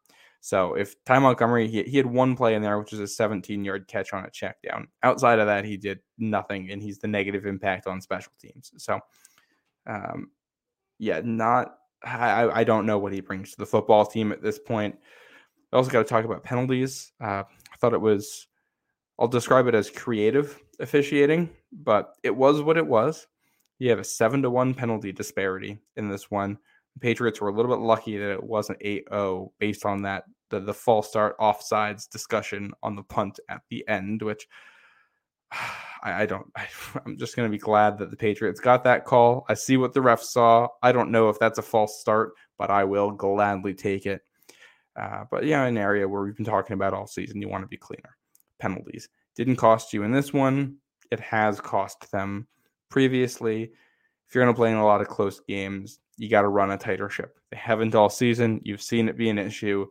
So 0.42 0.76
if 0.76 0.96
Ty 1.04 1.20
Montgomery, 1.20 1.68
he, 1.68 1.84
he 1.84 1.98
had 1.98 2.06
one 2.06 2.36
play 2.36 2.56
in 2.56 2.62
there, 2.62 2.80
which 2.80 2.94
is 2.94 3.00
a 3.00 3.08
17 3.08 3.64
yard 3.64 3.88
catch 3.88 4.14
on 4.14 4.26
a 4.26 4.30
check 4.30 4.62
down. 4.62 4.88
Outside 5.04 5.40
of 5.40 5.48
that, 5.48 5.66
he 5.66 5.76
did 5.76 6.00
nothing, 6.18 6.72
and 6.72 6.82
he's 6.82 7.00
the 7.00 7.08
negative 7.08 7.46
impact 7.46 7.88
on 7.88 8.00
special 8.02 8.32
teams. 8.40 8.72
So, 8.78 9.00
um, 9.86 10.32
yeah, 10.98 11.22
not. 11.24 11.76
I, 12.02 12.50
I 12.62 12.64
don't 12.64 12.86
know 12.86 12.98
what 12.98 13.12
he 13.12 13.20
brings 13.20 13.52
to 13.52 13.58
the 13.58 13.66
football 13.66 14.06
team 14.06 14.32
at 14.32 14.42
this 14.42 14.58
point. 14.58 14.98
I 15.74 15.76
also 15.76 15.92
got 15.92 16.00
to 16.00 16.06
talk 16.06 16.24
about 16.24 16.44
penalties. 16.44 17.12
Uh, 17.20 17.44
I 17.44 17.78
thought 17.80 17.94
it 17.94 18.00
was, 18.00 18.48
I'll 19.20 19.28
describe 19.28 19.68
it 19.68 19.76
as 19.76 19.90
creative 19.90 20.58
officiating, 20.80 21.50
but 21.74 22.14
it 22.24 22.34
was 22.34 22.62
what 22.62 22.78
it 22.78 22.88
was. 22.88 23.28
You 23.78 23.90
have 23.90 24.00
a 24.00 24.04
seven 24.04 24.42
to 24.44 24.50
one 24.50 24.74
penalty 24.74 25.12
disparity 25.12 25.78
in 25.98 26.10
this 26.10 26.32
one. 26.32 26.58
The 26.96 27.02
Patriots 27.02 27.42
were 27.42 27.50
a 27.50 27.54
little 27.54 27.76
bit 27.76 27.84
lucky 27.84 28.18
that 28.18 28.32
it 28.32 28.44
wasn't 28.44 28.80
8-0 28.80 29.52
based 29.60 29.86
on 29.86 30.02
that 30.04 30.24
the, 30.50 30.60
the 30.60 30.74
false 30.74 31.10
start 31.10 31.38
offsides 31.38 32.10
discussion 32.10 32.72
on 32.82 32.96
the 32.96 33.04
punt 33.04 33.40
at 33.50 33.62
the 33.70 33.88
end, 33.88 34.22
which 34.22 34.48
I, 35.52 36.24
I 36.24 36.26
don't. 36.26 36.48
I, 36.56 36.68
am 37.06 37.18
just 37.18 37.36
going 37.36 37.50
to 37.50 37.52
be 37.52 37.60
glad 37.60 37.98
that 37.98 38.12
the 38.12 38.18
Patriots 38.18 38.60
got 38.60 38.86
that 38.86 39.06
call. 39.06 39.46
I 39.50 39.54
see 39.54 39.76
what 39.78 39.94
the 39.94 40.00
refs 40.00 40.32
saw. 40.32 40.68
I 40.82 40.92
don't 40.92 41.12
know 41.12 41.30
if 41.30 41.40
that's 41.40 41.60
a 41.60 41.64
false 41.64 42.00
start, 42.00 42.32
but 42.58 42.70
I 42.70 42.86
will 42.86 43.12
gladly 43.12 43.74
take 43.74 44.06
it. 44.06 44.22
Uh, 44.96 45.26
but 45.30 45.46
yeah, 45.46 45.66
an 45.66 45.78
area 45.78 46.08
where 46.08 46.24
we've 46.24 46.36
been 46.36 46.46
talking 46.46 46.74
about 46.74 46.94
all 46.94 47.08
season, 47.08 47.42
you 47.42 47.50
want 47.50 47.64
to 47.64 47.68
be 47.68 47.78
cleaner. 47.78 48.18
Penalties 48.60 49.10
didn't 49.36 49.56
cost 49.56 49.94
you 49.94 50.04
in 50.04 50.12
this 50.12 50.34
one. 50.34 50.76
It 51.12 51.20
has 51.20 51.60
cost 51.60 52.12
them 52.12 52.48
previously. 52.90 53.64
If 54.28 54.36
you're 54.36 54.44
going 54.44 54.54
to 54.54 54.58
play 54.58 54.72
in 54.72 54.78
a 54.78 54.86
lot 54.86 55.02
of 55.02 55.08
close 55.08 55.40
games, 55.40 56.00
you 56.18 56.30
got 56.30 56.42
to 56.42 56.50
run 56.50 56.72
a 56.72 56.78
tighter 56.78 57.10
ship. 57.10 57.40
They 57.52 57.58
haven't 57.58 57.96
all 57.96 58.10
season. 58.10 58.62
You've 58.64 58.82
seen 58.82 59.10
it 59.10 59.18
be 59.18 59.30
an 59.30 59.40
issue, 59.40 59.88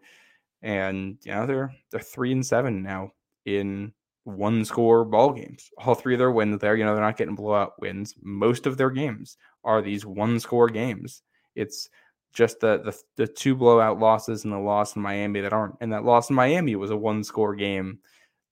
and 0.63 1.17
you 1.23 1.33
know 1.33 1.47
they're 1.47 1.75
they're 1.91 2.01
three 2.01 2.33
and 2.33 2.47
seven 2.47 2.83
now 2.83 3.13
in 3.47 3.93
one 4.25 4.65
score 4.65 5.05
ball 5.05 5.33
games. 5.33 5.71
All 5.79 5.95
three 5.95 6.15
of 6.15 6.19
their 6.19 6.31
wins 6.31 6.61
there, 6.61 6.77
you 6.77 6.85
know, 6.85 6.95
they're 6.95 7.03
not 7.03 7.17
getting 7.17 7.35
blowout 7.35 7.81
wins. 7.81 8.15
Most 8.23 8.67
of 8.67 8.77
their 8.77 8.91
games 8.91 9.39
are 9.65 9.81
these 9.81 10.05
one 10.05 10.39
score 10.39 10.69
games. 10.69 11.23
It's 11.57 11.89
just 12.35 12.61
the, 12.61 12.79
the 12.85 12.97
the 13.17 13.27
two 13.27 13.57
blowout 13.57 13.99
losses 13.99 14.45
and 14.45 14.53
the 14.53 14.59
loss 14.59 14.95
in 14.95 15.03
Miami 15.03 15.41
that 15.41 15.55
aren't. 15.55 15.77
And 15.81 15.93
that 15.93 16.05
loss 16.05 16.29
in 16.29 16.37
Miami 16.37 16.77
was 16.77 16.91
a 16.91 16.97
one 16.97 17.25
score 17.25 17.55
game 17.55 18.01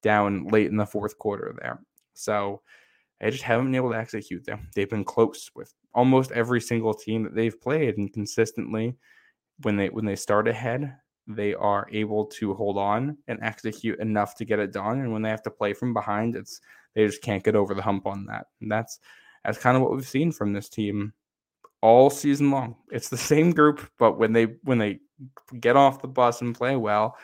down 0.01 0.47
late 0.47 0.67
in 0.67 0.77
the 0.77 0.85
fourth 0.85 1.17
quarter 1.17 1.55
there. 1.59 1.79
So 2.13 2.61
they 3.19 3.31
just 3.31 3.43
haven't 3.43 3.67
been 3.67 3.75
able 3.75 3.91
to 3.91 3.97
execute 3.97 4.45
them. 4.45 4.69
They've 4.75 4.89
been 4.89 5.03
close 5.03 5.49
with 5.55 5.73
almost 5.93 6.31
every 6.31 6.61
single 6.61 6.93
team 6.93 7.23
that 7.23 7.35
they've 7.35 7.59
played, 7.59 7.97
and 7.97 8.11
consistently, 8.13 8.95
when 9.63 9.75
they 9.75 9.89
when 9.89 10.05
they 10.05 10.15
start 10.15 10.47
ahead, 10.47 10.95
they 11.27 11.53
are 11.53 11.87
able 11.91 12.25
to 12.25 12.53
hold 12.53 12.77
on 12.77 13.17
and 13.27 13.39
execute 13.41 13.99
enough 13.99 14.35
to 14.35 14.45
get 14.45 14.59
it 14.59 14.71
done. 14.71 15.01
And 15.01 15.11
when 15.11 15.21
they 15.21 15.29
have 15.29 15.43
to 15.43 15.51
play 15.51 15.73
from 15.73 15.93
behind, 15.93 16.35
it's 16.35 16.61
they 16.95 17.05
just 17.05 17.21
can't 17.21 17.43
get 17.43 17.55
over 17.55 17.73
the 17.73 17.81
hump 17.81 18.05
on 18.05 18.25
that. 18.25 18.47
And 18.61 18.71
that's 18.71 18.99
that's 19.43 19.57
kind 19.57 19.75
of 19.75 19.83
what 19.83 19.93
we've 19.93 20.07
seen 20.07 20.31
from 20.31 20.53
this 20.53 20.69
team 20.69 21.13
all 21.81 22.09
season 22.09 22.51
long. 22.51 22.75
It's 22.91 23.09
the 23.09 23.17
same 23.17 23.51
group, 23.51 23.89
but 23.97 24.17
when 24.17 24.33
they 24.33 24.45
when 24.63 24.77
they 24.77 24.99
get 25.59 25.75
off 25.75 26.01
the 26.01 26.07
bus 26.07 26.41
and 26.41 26.55
play 26.55 26.75
well, 26.75 27.17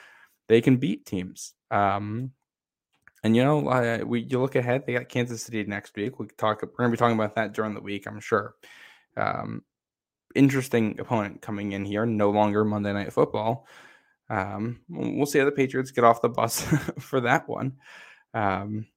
they 0.48 0.62
can 0.62 0.78
beat 0.78 1.06
teams. 1.06 1.54
Um, 1.72 2.32
and 3.24 3.36
you 3.36 3.44
know, 3.44 4.04
we 4.06 4.22
you 4.22 4.40
look 4.40 4.56
ahead, 4.56 4.86
they 4.86 4.94
got 4.94 5.10
Kansas 5.10 5.44
City 5.44 5.64
next 5.64 5.96
week. 5.96 6.20
We 6.20 6.28
talk. 6.38 6.62
We're 6.62 6.70
gonna 6.78 6.90
be 6.90 6.98
talking 6.98 7.16
about 7.18 7.36
that 7.36 7.54
during 7.54 7.74
the 7.74 7.82
week, 7.82 8.06
I'm 8.06 8.20
sure. 8.20 8.56
Um, 9.16 9.64
interesting 10.36 11.00
opponent 11.00 11.42
coming 11.42 11.72
in 11.72 11.86
here. 11.86 12.06
No 12.06 12.32
longer 12.32 12.66
Monday 12.66 12.92
Night 12.94 13.14
Football. 13.14 13.68
Um, 14.30 14.82
we'll 14.90 15.26
see 15.26 15.40
how 15.40 15.46
the 15.46 15.52
Patriots 15.52 15.92
get 15.92 16.04
off 16.04 16.22
the 16.22 16.30
bus 16.30 16.62
for 17.00 17.22
that 17.22 17.48
one. 17.48 17.78
Um, 18.34 18.88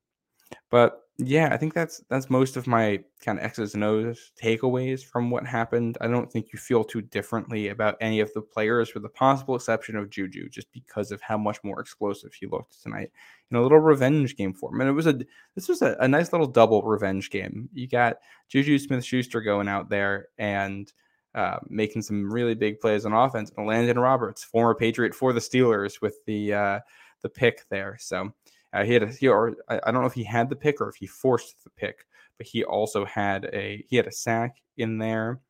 but 0.71 1.06
yeah, 1.19 1.49
I 1.51 1.57
think 1.57 1.73
that's 1.73 2.03
that's 2.11 2.29
most 2.29 2.59
of 2.59 2.67
my 2.67 3.03
kind 3.25 3.39
of 3.39 3.45
X's 3.45 3.75
and 3.75 3.83
O's 3.83 4.33
takeaways 4.41 5.03
from 5.03 5.31
what 5.31 5.47
happened. 5.47 5.97
I 6.03 6.09
don't 6.09 6.31
think 6.31 6.53
you 6.53 6.59
feel 6.59 6.85
too 6.85 7.01
differently 7.01 7.69
about 7.69 7.97
any 8.03 8.21
of 8.21 8.31
the 8.35 8.43
players, 8.43 8.93
with 8.93 9.03
the 9.03 9.09
possible 9.09 9.57
exception 9.57 9.97
of 9.97 10.11
Juju, 10.11 10.51
just 10.51 10.71
because 10.73 11.13
of 11.13 11.23
how 11.23 11.39
much 11.39 11.59
more 11.65 11.81
explosive 11.81 12.35
he 12.35 12.47
looked 12.47 12.83
tonight 12.83 13.11
in 13.51 13.57
a 13.57 13.63
little 13.63 13.79
revenge 13.79 14.37
game 14.37 14.53
for. 14.53 14.71
And 14.79 14.87
it 14.87 14.93
was 14.93 15.07
a 15.07 15.19
this 15.55 15.69
was 15.69 15.81
a, 15.81 15.97
a 16.01 16.09
nice 16.09 16.33
little 16.33 16.47
double 16.47 16.83
revenge 16.83 17.31
game. 17.31 17.71
You 17.73 17.89
got 17.89 18.19
Juju 18.49 18.79
Smith 18.79 19.05
Schuster 19.05 19.41
going 19.41 19.69
out 19.69 19.89
there 19.89 20.29
and 20.37 20.93
uh, 21.35 21.59
making 21.69 22.03
some 22.03 22.31
really 22.31 22.55
big 22.55 22.79
plays 22.79 23.07
on 23.07 23.15
offense, 23.15 23.51
and 23.57 23.67
Landon 23.67 23.99
Roberts, 23.99 24.45
former 24.45 24.75
Patriot 24.75 25.15
for 25.15 25.33
the 25.33 25.41
Steelers, 25.41 26.03
with 26.03 26.23
the 26.27 26.53
uh, 26.53 26.81
the 27.23 27.31
pick 27.31 27.67
there. 27.71 27.97
So 27.99 28.35
uh, 28.77 28.85
he 28.85 28.93
had 28.93 29.03
a, 29.03 29.07
he 29.07 29.27
or 29.27 29.57
I, 29.69 29.91
don't 29.91 30.03
know 30.03 30.07
if 30.07 30.13
he 30.13 30.25
had 30.25 30.51
the 30.51 30.57
pick 30.57 30.81
or 30.81 30.89
if 30.89 30.97
he 30.97 31.07
forced 31.07 31.65
the 31.65 31.71
pick, 31.71 32.05
but 32.37 32.47
he 32.47 32.63
also 32.63 33.05
had 33.07 33.47
a 33.53 33.85
he 33.89 33.97
had 33.97 34.07
a 34.07 34.13
sack 34.13 34.57
in 34.77 34.99
there. 34.99 35.41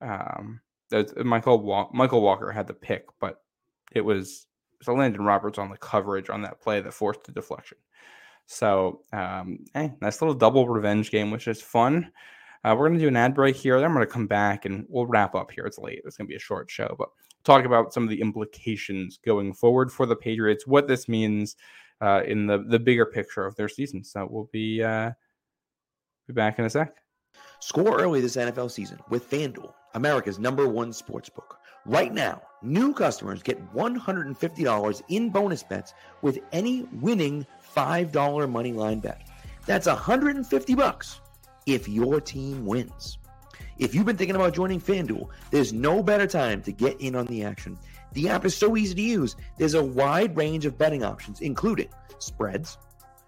Um, 0.00 0.60
Michael 1.22 1.60
Walk, 1.60 1.92
Mykal 1.92 2.22
Walker 2.22 2.50
had 2.50 2.66
the 2.66 2.74
pick, 2.74 3.04
but 3.20 3.42
it 3.92 4.00
was 4.00 4.46
so 4.82 4.94
Landon 4.94 5.24
Roberts 5.24 5.58
on 5.58 5.70
the 5.70 5.76
coverage 5.76 6.30
on 6.30 6.42
that 6.42 6.60
play 6.60 6.80
that 6.80 6.94
forced 6.94 7.24
the 7.24 7.32
deflection. 7.32 7.78
So, 8.46 9.02
um, 9.12 9.64
hey, 9.74 9.92
nice 10.00 10.20
little 10.20 10.34
double 10.34 10.68
revenge 10.68 11.10
game, 11.10 11.30
which 11.30 11.48
is 11.48 11.62
fun. 11.62 12.12
Uh, 12.62 12.74
we're 12.76 12.88
going 12.88 12.98
to 12.98 13.04
do 13.04 13.08
an 13.08 13.16
ad 13.16 13.34
break 13.34 13.56
here. 13.56 13.76
Then 13.76 13.86
I'm 13.86 13.94
going 13.94 14.06
to 14.06 14.12
come 14.12 14.26
back 14.26 14.64
and 14.64 14.86
we'll 14.88 15.06
wrap 15.06 15.34
up 15.34 15.50
here. 15.50 15.64
It's 15.64 15.78
late. 15.78 16.00
It's 16.04 16.16
going 16.16 16.26
to 16.26 16.30
be 16.30 16.36
a 16.36 16.40
short 16.40 16.70
show, 16.70 16.94
but 16.98 17.08
talk 17.44 17.64
about 17.64 17.92
some 17.92 18.02
of 18.02 18.08
the 18.08 18.20
implications 18.20 19.18
going 19.24 19.52
forward 19.52 19.92
for 19.92 20.06
the 20.06 20.16
Patriots, 20.16 20.66
what 20.66 20.88
this 20.88 21.08
means 21.08 21.56
uh, 22.04 22.22
in 22.26 22.46
the 22.46 22.58
the 22.68 22.78
bigger 22.78 23.06
picture 23.06 23.46
of 23.46 23.56
their 23.56 23.68
season. 23.68 24.04
So 24.04 24.28
we'll 24.30 24.50
be 24.52 24.82
uh, 24.82 25.12
be 26.28 26.34
back 26.34 26.58
in 26.58 26.66
a 26.66 26.70
sec. 26.70 26.94
Score 27.60 27.98
early 28.00 28.20
this 28.20 28.36
NFL 28.36 28.70
season 28.70 28.98
with 29.08 29.28
FanDuel, 29.30 29.72
America's 29.94 30.38
number 30.38 30.68
one 30.68 30.92
sports 30.92 31.30
book. 31.30 31.58
Right 31.86 32.12
now, 32.12 32.42
new 32.62 32.94
customers 32.94 33.42
get 33.42 33.74
$150 33.74 35.02
in 35.08 35.30
bonus 35.30 35.62
bets 35.62 35.94
with 36.22 36.38
any 36.52 36.82
winning 37.00 37.46
$5 37.74 38.50
money 38.50 38.72
line 38.72 39.00
bet. 39.00 39.28
That's 39.66 39.86
150 39.86 40.74
bucks 40.74 41.20
if 41.66 41.88
your 41.88 42.20
team 42.20 42.64
wins. 42.64 43.18
If 43.78 43.94
you've 43.94 44.06
been 44.06 44.16
thinking 44.16 44.36
about 44.36 44.54
joining 44.54 44.80
FanDuel, 44.80 45.28
there's 45.50 45.72
no 45.72 46.02
better 46.02 46.26
time 46.26 46.62
to 46.62 46.72
get 46.72 47.00
in 47.00 47.16
on 47.16 47.26
the 47.26 47.44
action. 47.44 47.78
The 48.14 48.28
app 48.28 48.44
is 48.44 48.56
so 48.56 48.76
easy 48.76 48.94
to 48.94 49.02
use. 49.02 49.36
There's 49.58 49.74
a 49.74 49.84
wide 49.84 50.36
range 50.36 50.66
of 50.66 50.78
betting 50.78 51.04
options, 51.04 51.40
including 51.40 51.88
spreads, 52.18 52.78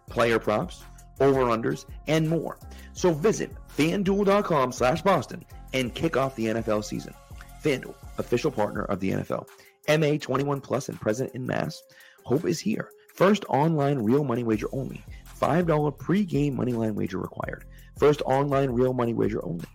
player 0.08 0.38
props, 0.38 0.84
over-unders, 1.20 1.84
and 2.06 2.28
more. 2.28 2.58
So 2.92 3.12
visit 3.12 3.52
fanduel.com 3.76 4.72
slash 4.72 5.02
Boston 5.02 5.44
and 5.72 5.94
kick 5.94 6.16
off 6.16 6.36
the 6.36 6.46
NFL 6.46 6.84
season. 6.84 7.14
FanDuel, 7.62 7.94
official 8.18 8.50
partner 8.50 8.84
of 8.84 9.00
the 9.00 9.10
NFL. 9.10 9.48
MA 9.88 10.18
21 10.18 10.60
plus 10.60 10.88
and 10.88 11.00
present 11.00 11.32
in 11.34 11.46
Mass. 11.46 11.82
Hope 12.24 12.44
is 12.44 12.60
here. 12.60 12.90
First 13.14 13.44
online 13.48 13.98
real 13.98 14.24
money 14.24 14.44
wager 14.44 14.68
only. 14.72 15.02
$5 15.40 15.98
pre-game 15.98 16.56
money 16.56 16.72
line 16.72 16.94
wager 16.94 17.18
required. 17.18 17.64
First 17.98 18.22
online 18.22 18.70
real 18.70 18.92
money 18.92 19.14
wager 19.14 19.44
only. 19.44 19.66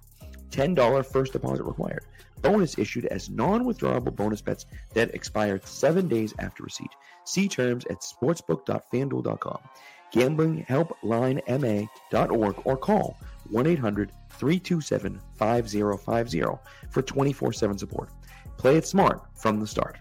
$10 0.50 1.06
first 1.06 1.34
deposit 1.34 1.63
required. 1.63 2.00
Bonus 2.41 2.77
issued 2.77 3.06
as 3.06 3.30
non 3.30 3.65
withdrawable 3.65 4.15
bonus 4.15 4.41
bets 4.41 4.65
that 4.93 5.13
expire 5.13 5.60
seven 5.63 6.08
days 6.08 6.34
after 6.39 6.63
receipt. 6.63 6.91
See 7.25 7.47
terms 7.47 7.86
at 7.86 8.01
sportsbook.fanduel.com. 8.01 9.60
Gambling 10.12 10.65
Helpline 10.67 11.41
MA.org 12.12 12.62
or 12.65 12.77
call 12.77 13.17
1 13.49 13.67
800 13.67 14.12
327 14.30 15.21
5050 15.36 16.43
for 16.89 17.01
24 17.01 17.54
7 17.54 17.77
support. 17.77 18.10
Play 18.58 18.77
it 18.77 18.86
smart 18.86 19.21
from 19.36 19.60
the 19.60 19.67
start. 19.67 19.97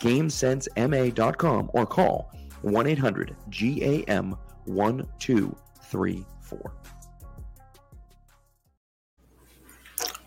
GameSenseMA.com 0.00 1.70
or 1.72 1.86
call 1.86 2.30
1 2.62 2.86
800 2.86 3.36
GAM 3.50 4.36
1234. 4.64 6.72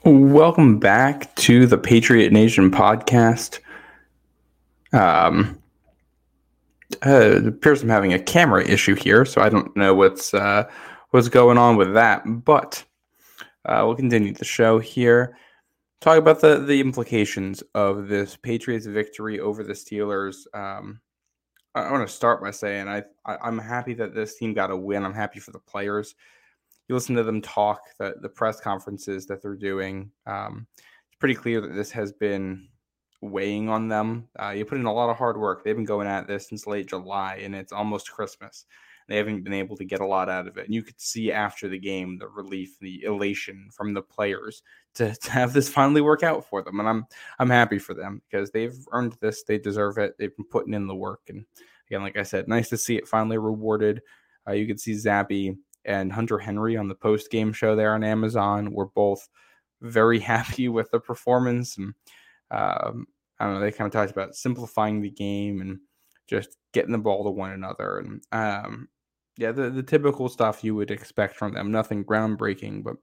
Welcome 0.07 0.79
back 0.79 1.35
to 1.35 1.65
the 1.65 1.77
Patriot 1.77 2.31
Nation 2.31 2.71
podcast. 2.71 3.59
Um, 4.93 5.61
uh, 7.05 7.09
it 7.35 7.45
appears 7.45 7.83
I'm 7.83 7.89
having 7.89 8.13
a 8.13 8.19
camera 8.19 8.65
issue 8.65 8.95
here, 8.95 9.25
so 9.25 9.41
I 9.41 9.49
don't 9.49 9.75
know 9.75 9.93
what's 9.93 10.33
uh, 10.33 10.63
what's 11.09 11.27
going 11.27 11.57
on 11.57 11.75
with 11.75 11.93
that. 11.95 12.23
But 12.25 12.85
uh, 13.65 13.83
we'll 13.85 13.97
continue 13.97 14.33
the 14.33 14.45
show 14.45 14.79
here. 14.79 15.37
Talk 15.99 16.17
about 16.17 16.39
the 16.39 16.59
the 16.59 16.79
implications 16.79 17.61
of 17.75 18.07
this 18.07 18.37
Patriots 18.37 18.85
victory 18.85 19.41
over 19.41 19.61
the 19.61 19.73
Steelers. 19.73 20.45
Um, 20.53 21.01
I 21.75 21.91
want 21.91 22.07
to 22.07 22.15
start 22.15 22.41
by 22.41 22.51
saying 22.51 22.87
I, 22.87 23.03
I 23.25 23.45
am 23.45 23.59
happy 23.59 23.93
that 23.95 24.15
this 24.15 24.37
team 24.37 24.53
got 24.53 24.71
a 24.71 24.77
win. 24.77 25.03
I'm 25.03 25.13
happy 25.13 25.41
for 25.41 25.51
the 25.51 25.59
players. 25.59 26.15
You 26.87 26.95
listen 26.95 27.15
to 27.15 27.23
them 27.23 27.41
talk, 27.41 27.81
the 27.99 28.15
the 28.21 28.29
press 28.29 28.59
conferences 28.59 29.25
that 29.27 29.41
they're 29.41 29.55
doing. 29.55 30.11
Um, 30.25 30.67
it's 30.75 31.17
pretty 31.19 31.35
clear 31.35 31.61
that 31.61 31.73
this 31.73 31.91
has 31.91 32.13
been 32.13 32.67
weighing 33.21 33.69
on 33.69 33.87
them. 33.87 34.27
Uh, 34.41 34.49
you 34.49 34.65
put 34.65 34.77
in 34.77 34.85
a 34.85 34.93
lot 34.93 35.09
of 35.09 35.17
hard 35.17 35.37
work. 35.37 35.63
They've 35.63 35.75
been 35.75 35.85
going 35.85 36.07
at 36.07 36.27
this 36.27 36.49
since 36.49 36.67
late 36.67 36.87
July, 36.87 37.39
and 37.43 37.55
it's 37.55 37.73
almost 37.73 38.11
Christmas. 38.11 38.65
They 39.07 39.15
haven't 39.15 39.43
been 39.43 39.53
able 39.53 39.77
to 39.77 39.85
get 39.85 40.01
a 40.01 40.05
lot 40.05 40.29
out 40.29 40.47
of 40.47 40.57
it. 40.57 40.65
And 40.65 40.75
you 40.75 40.83
could 40.83 40.99
see 40.99 41.31
after 41.31 41.69
the 41.69 41.79
game 41.79 42.17
the 42.17 42.27
relief, 42.27 42.77
the 42.79 43.03
elation 43.03 43.69
from 43.71 43.93
the 43.93 44.01
players 44.01 44.61
to, 44.95 45.15
to 45.21 45.31
have 45.31 45.53
this 45.53 45.69
finally 45.69 46.01
work 46.01 46.23
out 46.23 46.45
for 46.45 46.61
them. 46.61 46.79
And 46.79 46.89
I'm 46.89 47.05
I'm 47.39 47.49
happy 47.49 47.79
for 47.79 47.93
them 47.93 48.21
because 48.29 48.51
they've 48.51 48.77
earned 48.91 49.15
this. 49.21 49.43
They 49.43 49.57
deserve 49.57 49.97
it. 49.97 50.15
They've 50.17 50.35
been 50.35 50.45
putting 50.45 50.73
in 50.73 50.87
the 50.87 50.95
work. 50.95 51.21
And 51.29 51.45
again, 51.89 52.01
like 52.01 52.17
I 52.17 52.23
said, 52.23 52.47
nice 52.47 52.69
to 52.69 52.77
see 52.77 52.97
it 52.97 53.07
finally 53.07 53.37
rewarded. 53.37 54.01
Uh, 54.47 54.53
you 54.53 54.67
could 54.67 54.79
see 54.79 54.93
Zappe 54.93 55.57
and 55.87 56.11
Hunter 56.11 56.37
Henry 56.37 56.77
on 56.77 56.87
the 56.87 56.95
post 56.95 57.31
game 57.31 57.53
show 57.53 57.75
there 57.75 57.93
on 57.93 58.03
Amazon 58.03 58.71
were 58.71 58.87
both 58.87 59.27
very 59.81 60.19
happy 60.33 60.69
with 60.69 60.91
the 60.91 60.99
performance 60.99 61.77
and 61.77 61.93
um, 62.51 63.07
I 63.39 63.45
don't 63.45 63.55
know. 63.55 63.59
They 63.59 63.71
kind 63.71 63.87
of 63.87 63.93
talked 63.93 64.11
about 64.11 64.35
simplifying 64.35 65.01
the 65.01 65.09
game 65.09 65.61
and 65.61 65.79
just 66.27 66.57
getting 66.73 66.91
the 66.91 66.97
ball 66.97 67.23
to 67.23 67.29
one 67.29 67.51
another 67.51 67.99
and 67.99 68.21
um, 68.31 68.87
yeah, 69.37 69.51
the, 69.51 69.69
the 69.69 69.83
typical 69.83 70.29
stuff 70.29 70.63
you 70.63 70.75
would 70.75 70.91
expect 70.91 71.35
from 71.35 71.53
them. 71.53 71.71
Nothing 71.71 72.03
groundbreaking, 72.03 72.83
but 72.83 72.95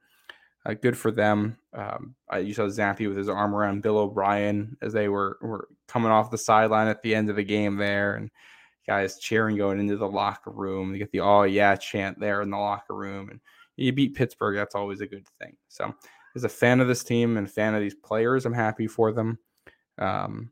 uh, 0.66 0.74
good 0.74 0.96
for 0.96 1.10
them. 1.10 1.56
Um, 1.72 2.14
you 2.40 2.54
saw 2.54 2.62
Zappe 2.62 3.06
with 3.06 3.16
his 3.16 3.28
arm 3.28 3.54
around 3.54 3.82
Bill 3.82 3.98
O'Brien 3.98 4.76
as 4.82 4.92
they 4.92 5.08
were, 5.08 5.38
were 5.42 5.68
coming 5.86 6.10
off 6.10 6.30
the 6.30 6.38
sideline 6.38 6.88
at 6.88 7.02
the 7.02 7.14
end 7.14 7.30
of 7.30 7.36
the 7.36 7.44
game 7.44 7.76
there, 7.76 8.16
and 8.16 8.30
guys 8.86 9.18
cheering 9.18 9.56
going 9.56 9.80
into 9.80 9.96
the 9.96 10.08
locker 10.08 10.50
room. 10.50 10.92
You 10.92 10.98
get 10.98 11.12
the 11.12 11.20
"Oh 11.20 11.42
yeah" 11.42 11.76
chant 11.76 12.18
there 12.20 12.42
in 12.42 12.50
the 12.50 12.56
locker 12.56 12.94
room, 12.94 13.30
and 13.30 13.40
you 13.76 13.92
beat 13.92 14.14
Pittsburgh. 14.14 14.56
That's 14.56 14.74
always 14.74 15.00
a 15.00 15.06
good 15.06 15.26
thing. 15.40 15.56
So, 15.68 15.94
as 16.36 16.44
a 16.44 16.48
fan 16.48 16.80
of 16.80 16.88
this 16.88 17.04
team 17.04 17.36
and 17.36 17.50
fan 17.50 17.74
of 17.74 17.80
these 17.80 17.94
players, 17.94 18.46
I'm 18.46 18.54
happy 18.54 18.86
for 18.86 19.12
them. 19.12 19.38
Um, 19.98 20.50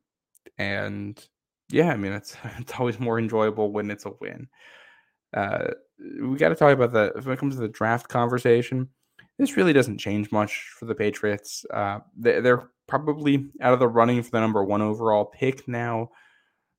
and 0.58 1.22
yeah, 1.70 1.90
I 1.90 1.96
mean 1.96 2.12
it's 2.12 2.36
it's 2.58 2.74
always 2.78 3.00
more 3.00 3.18
enjoyable 3.18 3.72
when 3.72 3.90
it's 3.90 4.06
a 4.06 4.12
win. 4.20 4.48
Uh, 5.34 5.68
we 6.20 6.36
got 6.36 6.50
to 6.50 6.54
talk 6.54 6.72
about 6.72 6.92
the 6.92 7.12
when 7.22 7.34
it 7.34 7.38
comes 7.38 7.54
to 7.54 7.60
the 7.60 7.68
draft 7.68 8.08
conversation. 8.08 8.88
This 9.38 9.56
really 9.56 9.72
doesn't 9.72 9.98
change 9.98 10.30
much 10.30 10.70
for 10.78 10.84
the 10.84 10.94
Patriots. 10.94 11.64
Uh, 11.72 12.00
they, 12.16 12.40
they're 12.40 12.70
probably 12.86 13.50
out 13.60 13.72
of 13.72 13.78
the 13.78 13.88
running 13.88 14.22
for 14.22 14.30
the 14.30 14.40
number 14.40 14.62
one 14.62 14.82
overall 14.82 15.24
pick 15.24 15.66
now. 15.66 16.10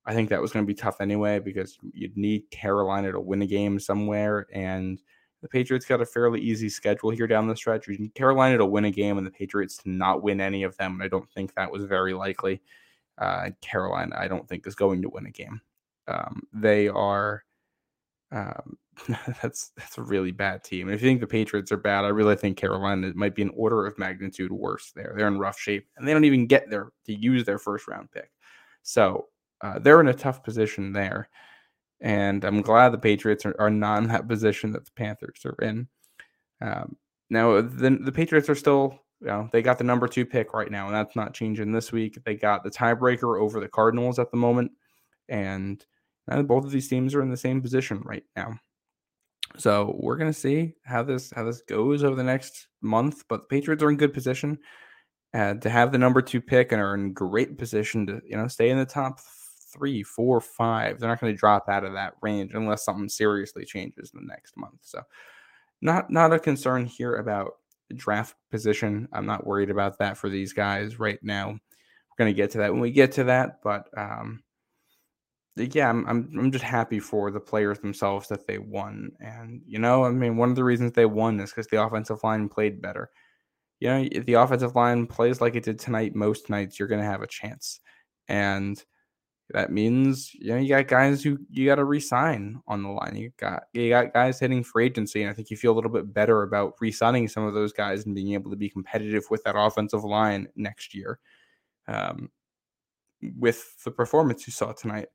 I 0.05 0.13
think 0.13 0.29
that 0.29 0.41
was 0.41 0.51
going 0.51 0.65
to 0.65 0.67
be 0.67 0.75
tough 0.75 0.99
anyway 0.99 1.39
because 1.39 1.77
you'd 1.93 2.17
need 2.17 2.49
Carolina 2.51 3.11
to 3.11 3.19
win 3.19 3.41
a 3.41 3.47
game 3.47 3.79
somewhere, 3.79 4.47
and 4.53 5.01
the 5.41 5.49
Patriots 5.49 5.85
got 5.85 6.01
a 6.01 6.05
fairly 6.05 6.39
easy 6.39 6.69
schedule 6.69 7.09
here 7.09 7.27
down 7.27 7.47
the 7.47 7.55
stretch. 7.55 7.87
You 7.87 7.97
need 7.97 8.15
Carolina 8.15 8.57
to 8.57 8.65
win 8.65 8.85
a 8.85 8.91
game 8.91 9.17
and 9.17 9.27
the 9.27 9.31
Patriots 9.31 9.77
to 9.77 9.89
not 9.89 10.23
win 10.23 10.39
any 10.39 10.63
of 10.63 10.75
them. 10.77 10.93
And 10.93 11.03
I 11.03 11.09
don't 11.09 11.29
think 11.31 11.53
that 11.53 11.69
was 11.69 11.83
very 11.83 12.13
likely. 12.13 12.61
Uh, 13.17 13.49
Carolina, 13.61 14.15
I 14.17 14.29
don't 14.29 14.47
think, 14.47 14.65
is 14.65 14.73
going 14.73 15.01
to 15.01 15.09
win 15.09 15.25
a 15.25 15.31
game. 15.31 15.59
Um, 16.07 16.43
they 16.53 16.87
are 16.87 17.43
um, 18.31 18.77
that's 19.41 19.71
that's 19.77 19.97
a 19.97 20.01
really 20.01 20.31
bad 20.31 20.63
team. 20.63 20.89
if 20.89 21.01
you 21.01 21.07
think 21.07 21.19
the 21.19 21.27
Patriots 21.27 21.71
are 21.71 21.77
bad, 21.77 22.05
I 22.05 22.09
really 22.09 22.35
think 22.35 22.57
Carolina 22.57 23.11
might 23.15 23.35
be 23.35 23.41
an 23.41 23.51
order 23.55 23.85
of 23.85 23.99
magnitude 23.99 24.51
worse. 24.51 24.91
There, 24.95 25.13
they're 25.15 25.27
in 25.27 25.39
rough 25.39 25.59
shape, 25.59 25.87
and 25.97 26.07
they 26.07 26.13
don't 26.13 26.25
even 26.25 26.47
get 26.47 26.69
there 26.69 26.89
to 27.05 27.13
use 27.13 27.43
their 27.45 27.59
first 27.59 27.87
round 27.87 28.11
pick. 28.11 28.31
So 28.81 29.27
uh, 29.63 29.79
they're 29.79 30.01
in 30.01 30.09
a 30.09 30.13
tough 30.13 30.43
position 30.43 30.91
there, 30.91 31.29
and 32.01 32.43
I'm 32.43 32.61
glad 32.61 32.89
the 32.89 32.97
Patriots 32.97 33.45
are, 33.45 33.55
are 33.57 33.69
not 33.69 34.03
in 34.03 34.09
that 34.09 34.27
position 34.29 34.73
that 34.73 34.85
the 34.85 34.91
Panthers 34.91 35.39
are 35.45 35.55
in. 35.65 35.87
Um, 36.61 36.97
now, 37.29 37.61
the 37.61 37.97
the 38.01 38.11
Patriots 38.11 38.49
are 38.49 38.55
still, 38.55 38.99
you 39.21 39.27
know, 39.27 39.49
they 39.51 39.61
got 39.61 39.77
the 39.77 39.85
number 39.85 40.07
two 40.07 40.25
pick 40.25 40.53
right 40.53 40.69
now, 40.69 40.87
and 40.87 40.95
that's 40.95 41.15
not 41.15 41.33
changing 41.33 41.71
this 41.71 41.91
week. 41.91 42.17
They 42.25 42.35
got 42.35 42.63
the 42.63 42.69
tiebreaker 42.69 43.39
over 43.39 43.59
the 43.59 43.69
Cardinals 43.69 44.19
at 44.19 44.31
the 44.31 44.37
moment, 44.37 44.71
and 45.29 45.83
both 46.27 46.65
of 46.65 46.71
these 46.71 46.89
teams 46.89 47.15
are 47.15 47.21
in 47.21 47.29
the 47.29 47.37
same 47.37 47.61
position 47.61 48.01
right 48.05 48.23
now. 48.35 48.59
So 49.57 49.95
we're 49.99 50.17
gonna 50.17 50.33
see 50.33 50.73
how 50.83 51.03
this 51.03 51.31
how 51.33 51.45
this 51.45 51.61
goes 51.61 52.03
over 52.03 52.15
the 52.15 52.23
next 52.23 52.67
month. 52.81 53.23
But 53.29 53.41
the 53.41 53.47
Patriots 53.47 53.81
are 53.81 53.89
in 53.89 53.97
good 53.97 54.13
position 54.13 54.59
uh, 55.33 55.55
to 55.55 55.69
have 55.69 55.91
the 55.91 55.97
number 55.97 56.21
two 56.21 56.41
pick 56.41 56.71
and 56.71 56.81
are 56.81 56.95
in 56.95 57.13
great 57.13 57.57
position 57.57 58.05
to 58.07 58.21
you 58.25 58.35
know 58.35 58.47
stay 58.47 58.69
in 58.69 58.77
the 58.77 58.85
top 58.85 59.19
three, 59.73 60.03
four, 60.03 60.39
five. 60.39 60.99
They're 60.99 61.09
not 61.09 61.19
going 61.19 61.33
to 61.33 61.39
drop 61.39 61.69
out 61.69 61.83
of 61.83 61.93
that 61.93 62.13
range 62.21 62.51
unless 62.53 62.85
something 62.85 63.09
seriously 63.09 63.65
changes 63.65 64.11
in 64.13 64.21
the 64.21 64.27
next 64.27 64.55
month. 64.55 64.79
So 64.81 65.01
not 65.81 66.09
not 66.09 66.33
a 66.33 66.39
concern 66.39 66.85
here 66.85 67.15
about 67.15 67.55
draft 67.95 68.35
position. 68.51 69.07
I'm 69.11 69.25
not 69.25 69.45
worried 69.45 69.69
about 69.69 69.99
that 69.99 70.17
for 70.17 70.29
these 70.29 70.53
guys 70.53 70.99
right 70.99 71.19
now. 71.21 71.49
We're 71.49 72.25
going 72.25 72.33
to 72.33 72.37
get 72.37 72.51
to 72.51 72.59
that 72.59 72.71
when 72.71 72.81
we 72.81 72.91
get 72.91 73.11
to 73.13 73.25
that, 73.25 73.61
but 73.63 73.89
um, 73.97 74.43
yeah, 75.55 75.89
I'm, 75.89 76.07
I'm 76.07 76.29
I'm 76.37 76.51
just 76.51 76.63
happy 76.63 76.99
for 76.99 77.29
the 77.31 77.39
players 77.39 77.79
themselves 77.79 78.27
that 78.29 78.47
they 78.47 78.57
won, 78.57 79.11
and 79.19 79.61
you 79.67 79.77
know, 79.79 80.05
I 80.05 80.09
mean, 80.09 80.37
one 80.37 80.49
of 80.49 80.55
the 80.55 80.63
reasons 80.63 80.93
they 80.93 81.05
won 81.05 81.39
is 81.39 81.51
because 81.51 81.67
the 81.67 81.83
offensive 81.83 82.23
line 82.23 82.49
played 82.49 82.81
better. 82.81 83.11
You 83.79 83.89
know, 83.89 84.07
if 84.11 84.25
the 84.25 84.33
offensive 84.33 84.75
line 84.75 85.05
plays 85.05 85.41
like 85.41 85.55
it 85.55 85.63
did 85.63 85.79
tonight, 85.79 86.15
most 86.15 86.49
nights 86.49 86.79
you're 86.79 86.87
going 86.87 87.01
to 87.01 87.07
have 87.07 87.21
a 87.21 87.27
chance, 87.27 87.81
and 88.27 88.83
that 89.53 89.71
means 89.71 90.33
you 90.33 90.49
know 90.49 90.57
you 90.57 90.69
got 90.69 90.87
guys 90.87 91.23
who 91.23 91.37
you 91.49 91.65
got 91.65 91.75
to 91.75 91.85
resign 91.85 92.61
on 92.67 92.83
the 92.83 92.89
line. 92.89 93.15
You 93.15 93.31
got 93.37 93.63
you 93.73 93.89
got 93.89 94.13
guys 94.13 94.39
hitting 94.39 94.63
free 94.63 94.85
agency, 94.85 95.21
and 95.21 95.31
I 95.31 95.33
think 95.33 95.49
you 95.49 95.57
feel 95.57 95.71
a 95.71 95.75
little 95.75 95.91
bit 95.91 96.13
better 96.13 96.43
about 96.43 96.73
resigning 96.81 97.27
some 97.27 97.45
of 97.45 97.53
those 97.53 97.73
guys 97.73 98.05
and 98.05 98.15
being 98.15 98.33
able 98.33 98.51
to 98.51 98.57
be 98.57 98.69
competitive 98.69 99.25
with 99.29 99.43
that 99.43 99.57
offensive 99.57 100.03
line 100.03 100.47
next 100.55 100.93
year. 100.93 101.19
Um, 101.87 102.29
with 103.37 103.83
the 103.83 103.91
performance 103.91 104.45
you 104.47 104.51
saw 104.51 104.73
tonight 104.73 105.07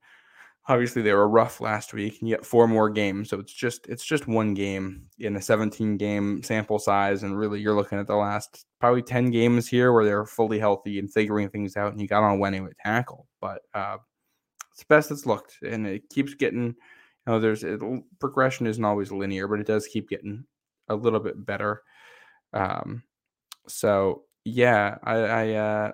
obviously 0.69 1.01
they 1.01 1.13
were 1.13 1.29
rough 1.29 1.61
last 1.61 1.95
week 1.95 2.19
and 2.21 2.29
yet 2.29 2.45
four 2.45 2.69
more 2.69 2.91
games 2.91 3.31
so 3.31 3.41
it's 3.41 3.53
just 3.53 3.87
it's 3.87 4.05
just 4.05 4.29
one 4.29 4.55
game 4.55 5.07
in 5.19 5.37
a 5.37 5.43
17 5.43 5.97
game 5.97 6.43
sample 6.43 6.79
size 6.79 7.23
and 7.23 7.37
really 7.37 7.61
you're 7.61 7.75
looking 7.75 7.99
at 7.99 8.07
the 8.07 8.15
last 8.15 8.67
probably 8.79 9.03
10 9.03 9.31
games 9.31 9.67
here 9.67 9.93
where 9.93 10.05
they're 10.05 10.27
fully 10.27 10.59
healthy 10.59 10.99
and 10.99 11.13
figuring 11.13 11.49
things 11.49 11.77
out 11.77 11.93
and 11.93 12.01
you 12.01 12.07
got 12.07 12.23
on 12.23 12.39
winning 12.39 12.65
with 12.65 12.77
tackle 12.79 13.27
but 13.41 13.63
uh 13.75 13.97
it's 14.79 14.85
best 14.85 15.11
it's 15.11 15.27
looked 15.27 15.59
and 15.67 15.89
it 15.89 16.09
keeps 16.09 16.35
getting 16.35 16.67
you 16.67 16.75
know 17.27 17.41
there's 17.41 17.65
it, 17.65 17.81
progression 18.21 18.65
isn't 18.65 18.85
always 18.85 19.11
linear 19.11 19.49
but 19.49 19.59
it 19.59 19.67
does 19.67 19.89
keep 19.89 20.09
getting 20.09 20.45
a 20.89 20.95
little 20.95 21.19
bit 21.19 21.45
better 21.45 21.83
um 22.53 23.03
so 23.67 24.23
yeah 24.45 24.97
i 25.03 25.17
i 25.17 25.53
uh 25.55 25.93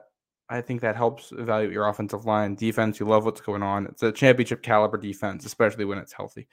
I 0.50 0.60
think 0.60 0.82
that 0.82 0.94
helps 0.94 1.32
evaluate 1.32 1.72
your 1.72 1.88
offensive 1.88 2.26
line. 2.26 2.54
Defense, 2.54 3.00
you 3.00 3.06
love 3.06 3.24
what's 3.24 3.40
going 3.40 3.62
on. 3.62 3.86
It's 3.86 4.02
a 4.02 4.12
championship 4.12 4.62
caliber 4.62 4.98
defense, 4.98 5.46
especially 5.46 5.86
when 5.86 5.96
it's 5.96 6.12
healthy. 6.12 6.48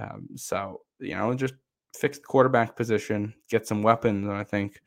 Um, 0.00 0.26
so, 0.34 0.80
you 0.98 1.14
know, 1.14 1.32
just 1.34 1.54
fix 1.96 2.18
the 2.18 2.24
quarterback 2.24 2.74
position, 2.74 3.32
get 3.48 3.68
some 3.68 3.84
weapons, 3.84 4.26
and 4.26 4.36
I 4.36 4.42
think 4.42 4.80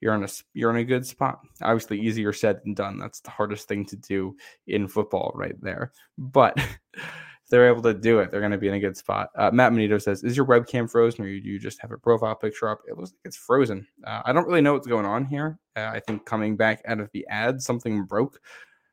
you're 0.00 0.14
in 0.14 0.24
a 0.24 0.28
you're 0.54 0.70
in 0.70 0.76
a 0.76 0.84
good 0.84 1.06
spot. 1.06 1.40
Obviously, 1.62 2.00
easier 2.00 2.32
said 2.32 2.60
than 2.64 2.74
done. 2.74 2.98
That's 2.98 3.20
the 3.20 3.30
hardest 3.30 3.68
thing 3.68 3.84
to 3.86 3.96
do 3.96 4.36
in 4.66 4.88
football, 4.88 5.32
right 5.34 5.60
there. 5.60 5.92
But 6.16 6.58
they're 7.50 7.68
able 7.68 7.82
to 7.82 7.94
do 7.94 8.20
it, 8.20 8.30
they're 8.30 8.40
going 8.40 8.52
to 8.52 8.58
be 8.58 8.68
in 8.68 8.74
a 8.74 8.80
good 8.80 8.96
spot. 8.96 9.30
Uh, 9.36 9.50
Matt 9.50 9.72
Manito 9.72 9.98
says, 9.98 10.22
"Is 10.22 10.36
your 10.36 10.46
webcam 10.46 10.90
frozen, 10.90 11.24
or 11.24 11.26
do 11.26 11.32
you 11.34 11.58
just 11.58 11.80
have 11.80 11.90
a 11.90 11.98
profile 11.98 12.34
picture 12.34 12.68
up?" 12.68 12.80
It 12.88 12.96
looks 12.96 13.10
like 13.10 13.20
it's 13.24 13.36
frozen. 13.36 13.86
Uh, 14.06 14.22
I 14.24 14.32
don't 14.32 14.46
really 14.46 14.60
know 14.62 14.72
what's 14.72 14.86
going 14.86 15.06
on 15.06 15.26
here. 15.26 15.58
Uh, 15.76 15.90
I 15.92 16.00
think 16.00 16.24
coming 16.24 16.56
back 16.56 16.82
out 16.86 17.00
of 17.00 17.10
the 17.12 17.26
ad, 17.28 17.60
something 17.60 18.04
broke. 18.04 18.40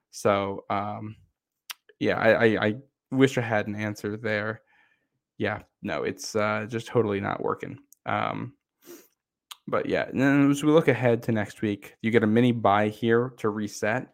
So, 0.09 0.65
um, 0.69 1.15
yeah, 1.99 2.17
I, 2.17 2.31
I, 2.31 2.65
I, 2.65 2.75
wish 3.11 3.37
I 3.37 3.41
had 3.41 3.67
an 3.67 3.75
answer 3.75 4.17
there. 4.17 4.61
Yeah, 5.37 5.61
no, 5.83 6.03
it's 6.03 6.35
uh, 6.35 6.65
just 6.67 6.87
totally 6.87 7.19
not 7.21 7.43
working. 7.43 7.77
Um, 8.05 8.53
but 9.67 9.87
yeah, 9.87 10.07
and 10.07 10.19
then 10.19 10.49
as 10.49 10.63
we 10.63 10.71
look 10.71 10.87
ahead 10.87 11.23
to 11.23 11.31
next 11.31 11.61
week, 11.61 11.95
you 12.01 12.11
get 12.11 12.23
a 12.23 12.27
mini 12.27 12.51
bye 12.51 12.89
here 12.89 13.33
to 13.37 13.49
reset. 13.49 14.07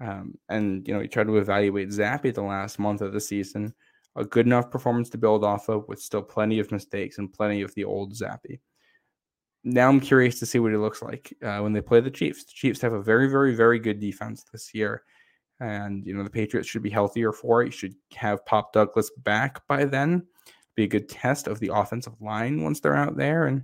Um, 0.00 0.38
and 0.48 0.86
you 0.86 0.94
know, 0.94 1.00
you 1.00 1.08
try 1.08 1.24
to 1.24 1.36
evaluate 1.36 1.88
Zappe 1.88 2.32
the 2.32 2.42
last 2.42 2.78
month 2.78 3.00
of 3.00 3.12
the 3.12 3.20
season. 3.20 3.74
A 4.16 4.24
good 4.24 4.46
enough 4.46 4.70
performance 4.70 5.10
to 5.10 5.18
build 5.18 5.44
off 5.44 5.68
of, 5.68 5.88
with 5.88 6.00
still 6.00 6.22
plenty 6.22 6.60
of 6.60 6.70
mistakes 6.70 7.18
and 7.18 7.32
plenty 7.32 7.62
of 7.62 7.74
the 7.74 7.84
old 7.84 8.14
Zappe. 8.14 8.60
Now 9.64 9.88
I'm 9.88 10.00
curious 10.00 10.38
to 10.38 10.46
see 10.46 10.60
what 10.60 10.70
he 10.70 10.76
looks 10.76 11.02
like 11.02 11.34
uh, 11.42 11.58
when 11.58 11.72
they 11.72 11.80
play 11.80 12.00
the 12.00 12.10
Chiefs. 12.10 12.44
The 12.44 12.52
Chiefs 12.52 12.80
have 12.82 12.92
a 12.92 13.02
very, 13.02 13.28
very, 13.28 13.54
very 13.56 13.78
good 13.80 13.98
defense 13.98 14.44
this 14.52 14.72
year, 14.74 15.02
and 15.58 16.06
you 16.06 16.14
know 16.14 16.22
the 16.22 16.30
Patriots 16.30 16.68
should 16.68 16.82
be 16.82 16.90
healthier 16.90 17.32
for 17.32 17.62
it. 17.62 17.66
You 17.66 17.72
should 17.72 17.94
have 18.14 18.46
Pop 18.46 18.72
Douglas 18.72 19.10
back 19.24 19.66
by 19.66 19.84
then. 19.84 20.26
Be 20.76 20.84
a 20.84 20.88
good 20.88 21.08
test 21.08 21.48
of 21.48 21.58
the 21.58 21.70
offensive 21.72 22.20
line 22.20 22.62
once 22.62 22.78
they're 22.80 22.94
out 22.94 23.16
there, 23.16 23.46
and 23.46 23.62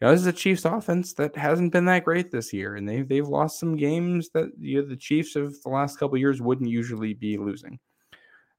you 0.00 0.06
know, 0.06 0.12
this 0.12 0.20
is 0.20 0.26
a 0.26 0.32
Chiefs 0.32 0.64
offense 0.64 1.12
that 1.14 1.36
hasn't 1.36 1.72
been 1.72 1.86
that 1.86 2.04
great 2.04 2.30
this 2.30 2.52
year, 2.52 2.76
and 2.76 2.88
they've 2.88 3.08
they've 3.08 3.26
lost 3.26 3.58
some 3.58 3.76
games 3.76 4.30
that 4.30 4.50
you 4.60 4.80
know, 4.80 4.88
the 4.88 4.96
Chiefs 4.96 5.34
of 5.34 5.60
the 5.62 5.68
last 5.68 5.98
couple 5.98 6.16
years 6.16 6.40
wouldn't 6.40 6.70
usually 6.70 7.14
be 7.14 7.36
losing. 7.36 7.78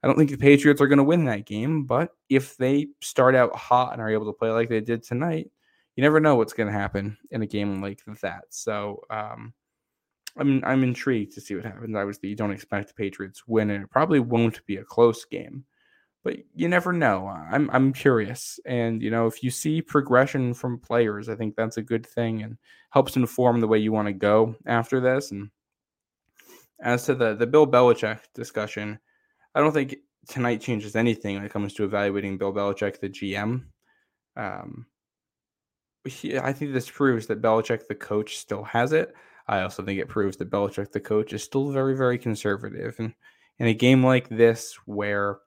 I 0.02 0.06
don't 0.06 0.16
think 0.16 0.30
the 0.30 0.36
Patriots 0.36 0.80
are 0.80 0.86
going 0.86 0.98
to 0.98 1.04
win 1.04 1.24
that 1.26 1.46
game, 1.46 1.84
but 1.84 2.10
if 2.28 2.56
they 2.56 2.88
start 3.02 3.34
out 3.34 3.54
hot 3.54 3.92
and 3.92 4.00
are 4.00 4.10
able 4.10 4.26
to 4.26 4.38
play 4.38 4.50
like 4.50 4.68
they 4.68 4.80
did 4.80 5.02
tonight, 5.02 5.50
you 5.96 6.02
never 6.02 6.20
know 6.20 6.36
what's 6.36 6.54
going 6.54 6.68
to 6.68 6.78
happen 6.78 7.18
in 7.30 7.42
a 7.42 7.46
game 7.46 7.82
like 7.82 8.00
that. 8.22 8.44
So 8.50 9.02
um, 9.10 9.52
I'm 10.36 10.62
I'm 10.64 10.82
intrigued 10.82 11.34
to 11.34 11.40
see 11.40 11.54
what 11.54 11.64
happens. 11.64 11.96
Obviously, 11.96 12.28
you 12.28 12.36
don't 12.36 12.52
expect 12.52 12.88
the 12.88 12.94
Patriots 12.94 13.46
win, 13.46 13.70
and 13.70 13.84
it 13.84 13.90
probably 13.90 14.20
won't 14.20 14.64
be 14.66 14.76
a 14.76 14.84
close 14.84 15.24
game, 15.24 15.64
but 16.22 16.36
you 16.54 16.68
never 16.68 16.92
know. 16.92 17.26
I'm 17.28 17.70
I'm 17.72 17.92
curious, 17.92 18.60
and 18.66 19.02
you 19.02 19.10
know 19.10 19.26
if 19.26 19.42
you 19.42 19.50
see 19.50 19.82
progression 19.82 20.54
from 20.54 20.78
players, 20.78 21.28
I 21.28 21.34
think 21.34 21.56
that's 21.56 21.78
a 21.78 21.82
good 21.82 22.06
thing 22.06 22.42
and 22.42 22.58
helps 22.90 23.16
inform 23.16 23.60
the 23.60 23.68
way 23.68 23.78
you 23.78 23.92
want 23.92 24.08
to 24.08 24.12
go 24.12 24.54
after 24.66 25.00
this. 25.00 25.30
And 25.30 25.50
as 26.80 27.04
to 27.06 27.14
the 27.14 27.34
the 27.34 27.46
Bill 27.46 27.66
Belichick 27.66 28.20
discussion, 28.34 28.98
I 29.54 29.60
don't 29.60 29.72
think 29.72 29.96
tonight 30.28 30.60
changes 30.60 30.96
anything 30.96 31.36
when 31.36 31.44
it 31.44 31.52
comes 31.52 31.74
to 31.74 31.84
evaluating 31.84 32.38
Bill 32.38 32.52
Belichick, 32.52 33.00
the 33.00 33.08
GM. 33.08 33.64
Um, 34.36 34.86
he, 36.04 36.38
I 36.38 36.52
think 36.52 36.72
this 36.72 36.88
proves 36.88 37.26
that 37.26 37.42
Belichick, 37.42 37.86
the 37.86 37.94
coach, 37.94 38.38
still 38.38 38.64
has 38.64 38.92
it. 38.92 39.14
I 39.48 39.62
also 39.62 39.82
think 39.82 39.98
it 39.98 40.08
proves 40.08 40.36
that 40.36 40.50
Belichick, 40.50 40.92
the 40.92 41.00
coach, 41.00 41.32
is 41.32 41.42
still 41.42 41.70
very, 41.70 41.96
very 41.96 42.18
conservative. 42.18 42.94
And 42.98 43.14
in 43.58 43.66
a 43.66 43.74
game 43.74 44.04
like 44.04 44.28
this, 44.28 44.74
where 44.86 45.38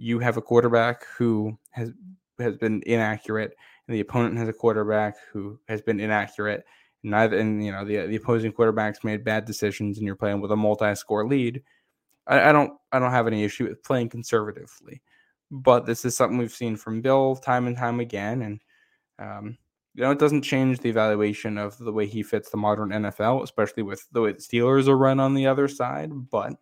you 0.00 0.18
have 0.18 0.36
a 0.36 0.42
quarterback 0.42 1.04
who 1.16 1.58
has 1.70 1.92
has 2.38 2.56
been 2.56 2.82
inaccurate, 2.86 3.54
and 3.86 3.94
the 3.94 4.00
opponent 4.00 4.38
has 4.38 4.48
a 4.48 4.52
quarterback 4.52 5.16
who 5.32 5.58
has 5.68 5.80
been 5.82 6.00
inaccurate, 6.00 6.64
and 7.02 7.12
neither, 7.12 7.38
and 7.38 7.64
you 7.64 7.72
know 7.72 7.84
the 7.84 8.06
the 8.06 8.16
opposing 8.16 8.52
quarterbacks 8.52 9.04
made 9.04 9.24
bad 9.24 9.44
decisions, 9.44 9.98
and 9.98 10.06
you're 10.06 10.16
playing 10.16 10.40
with 10.40 10.52
a 10.52 10.56
multi-score 10.56 11.26
lead 11.26 11.62
I, 12.30 12.48
I 12.48 12.52
don't 12.52 12.72
I 12.92 12.98
don't 12.98 13.10
have 13.10 13.26
any 13.26 13.44
issue 13.44 13.68
with 13.68 13.82
playing 13.82 14.08
conservatively, 14.08 15.02
but 15.50 15.84
this 15.84 16.04
is 16.04 16.16
something 16.16 16.38
we've 16.38 16.52
seen 16.52 16.76
from 16.76 17.02
Bill 17.02 17.36
time 17.36 17.66
and 17.66 17.76
time 17.76 18.00
again, 18.00 18.42
and 18.42 18.60
um, 19.18 19.58
you 19.94 20.02
know 20.02 20.12
it 20.12 20.18
doesn't 20.18 20.42
change 20.42 20.78
the 20.78 20.88
evaluation 20.88 21.58
of 21.58 21.76
the 21.78 21.92
way 21.92 22.06
he 22.06 22.22
fits 22.22 22.50
the 22.50 22.56
modern 22.56 22.90
NFL, 22.90 23.42
especially 23.42 23.82
with 23.82 24.06
the 24.12 24.22
way 24.22 24.32
the 24.32 24.38
Steelers 24.38 24.88
are 24.88 24.96
run 24.96 25.20
on 25.20 25.34
the 25.34 25.46
other 25.46 25.68
side. 25.68 26.10
But 26.30 26.54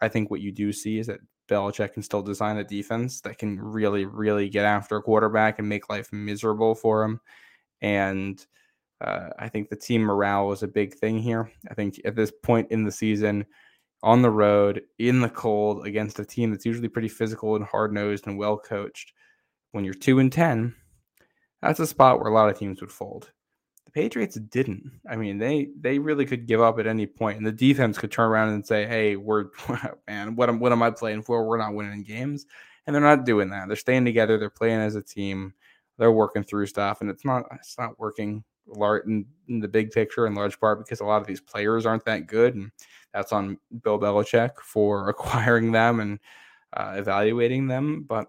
I 0.00 0.08
think 0.08 0.30
what 0.30 0.40
you 0.40 0.52
do 0.52 0.72
see 0.72 0.98
is 0.98 1.08
that 1.08 1.20
Belichick 1.50 1.92
can 1.92 2.02
still 2.02 2.22
design 2.22 2.56
a 2.58 2.64
defense 2.64 3.20
that 3.22 3.38
can 3.38 3.60
really, 3.60 4.06
really 4.06 4.48
get 4.48 4.64
after 4.64 4.96
a 4.96 5.02
quarterback 5.02 5.58
and 5.58 5.68
make 5.68 5.90
life 5.90 6.12
miserable 6.12 6.74
for 6.74 7.02
him. 7.02 7.20
And 7.82 8.44
uh, 9.00 9.30
I 9.38 9.48
think 9.48 9.68
the 9.68 9.76
team 9.76 10.02
morale 10.02 10.46
was 10.46 10.62
a 10.62 10.68
big 10.68 10.94
thing 10.94 11.18
here. 11.18 11.50
I 11.70 11.74
think 11.74 12.00
at 12.04 12.16
this 12.16 12.32
point 12.42 12.70
in 12.70 12.84
the 12.84 12.92
season, 12.92 13.44
on 14.02 14.22
the 14.22 14.30
road 14.30 14.82
in 14.98 15.20
the 15.20 15.28
cold 15.28 15.86
against 15.86 16.18
a 16.18 16.24
team 16.24 16.50
that's 16.50 16.64
usually 16.64 16.88
pretty 16.88 17.08
physical 17.08 17.56
and 17.56 17.64
hard 17.64 17.92
nosed 17.92 18.26
and 18.26 18.38
well 18.38 18.56
coached. 18.56 19.12
When 19.72 19.84
you're 19.84 19.94
two 19.94 20.18
and 20.18 20.32
ten, 20.32 20.74
that's 21.62 21.80
a 21.80 21.86
spot 21.86 22.18
where 22.18 22.30
a 22.30 22.34
lot 22.34 22.48
of 22.48 22.58
teams 22.58 22.80
would 22.80 22.92
fold. 22.92 23.30
The 23.92 24.02
Patriots 24.02 24.36
didn't. 24.36 24.88
I 25.10 25.16
mean, 25.16 25.38
they 25.38 25.70
they 25.80 25.98
really 25.98 26.24
could 26.24 26.46
give 26.46 26.60
up 26.60 26.78
at 26.78 26.86
any 26.86 27.06
point, 27.06 27.38
and 27.38 27.46
the 27.46 27.50
defense 27.50 27.98
could 27.98 28.12
turn 28.12 28.30
around 28.30 28.50
and 28.50 28.64
say, 28.64 28.86
"Hey, 28.86 29.16
we're 29.16 29.46
man, 30.08 30.36
what 30.36 30.48
am 30.48 30.60
what 30.60 30.70
am 30.70 30.82
I 30.82 30.90
playing 30.90 31.22
for? 31.22 31.44
We're 31.44 31.58
not 31.58 31.74
winning 31.74 32.04
games." 32.04 32.46
And 32.86 32.94
they're 32.94 33.02
not 33.02 33.26
doing 33.26 33.50
that. 33.50 33.66
They're 33.66 33.76
staying 33.76 34.04
together. 34.04 34.38
They're 34.38 34.48
playing 34.48 34.80
as 34.80 34.94
a 34.94 35.02
team. 35.02 35.54
They're 35.98 36.12
working 36.12 36.44
through 36.44 36.66
stuff, 36.66 37.00
and 37.00 37.10
it's 37.10 37.24
not 37.24 37.46
it's 37.52 37.76
not 37.78 37.98
working 37.98 38.44
large 38.68 39.04
in, 39.06 39.26
the 39.48 39.66
big 39.66 39.90
picture 39.90 40.28
in 40.28 40.34
large 40.36 40.60
part 40.60 40.78
because 40.78 41.00
a 41.00 41.04
lot 41.04 41.20
of 41.20 41.26
these 41.26 41.40
players 41.40 41.84
aren't 41.84 42.04
that 42.04 42.28
good, 42.28 42.54
and 42.54 42.70
that's 43.12 43.32
on 43.32 43.58
Bill 43.82 43.98
Belichick 43.98 44.56
for 44.62 45.08
acquiring 45.08 45.72
them 45.72 45.98
and 45.98 46.20
uh, 46.74 46.94
evaluating 46.96 47.66
them. 47.66 48.04
But 48.08 48.28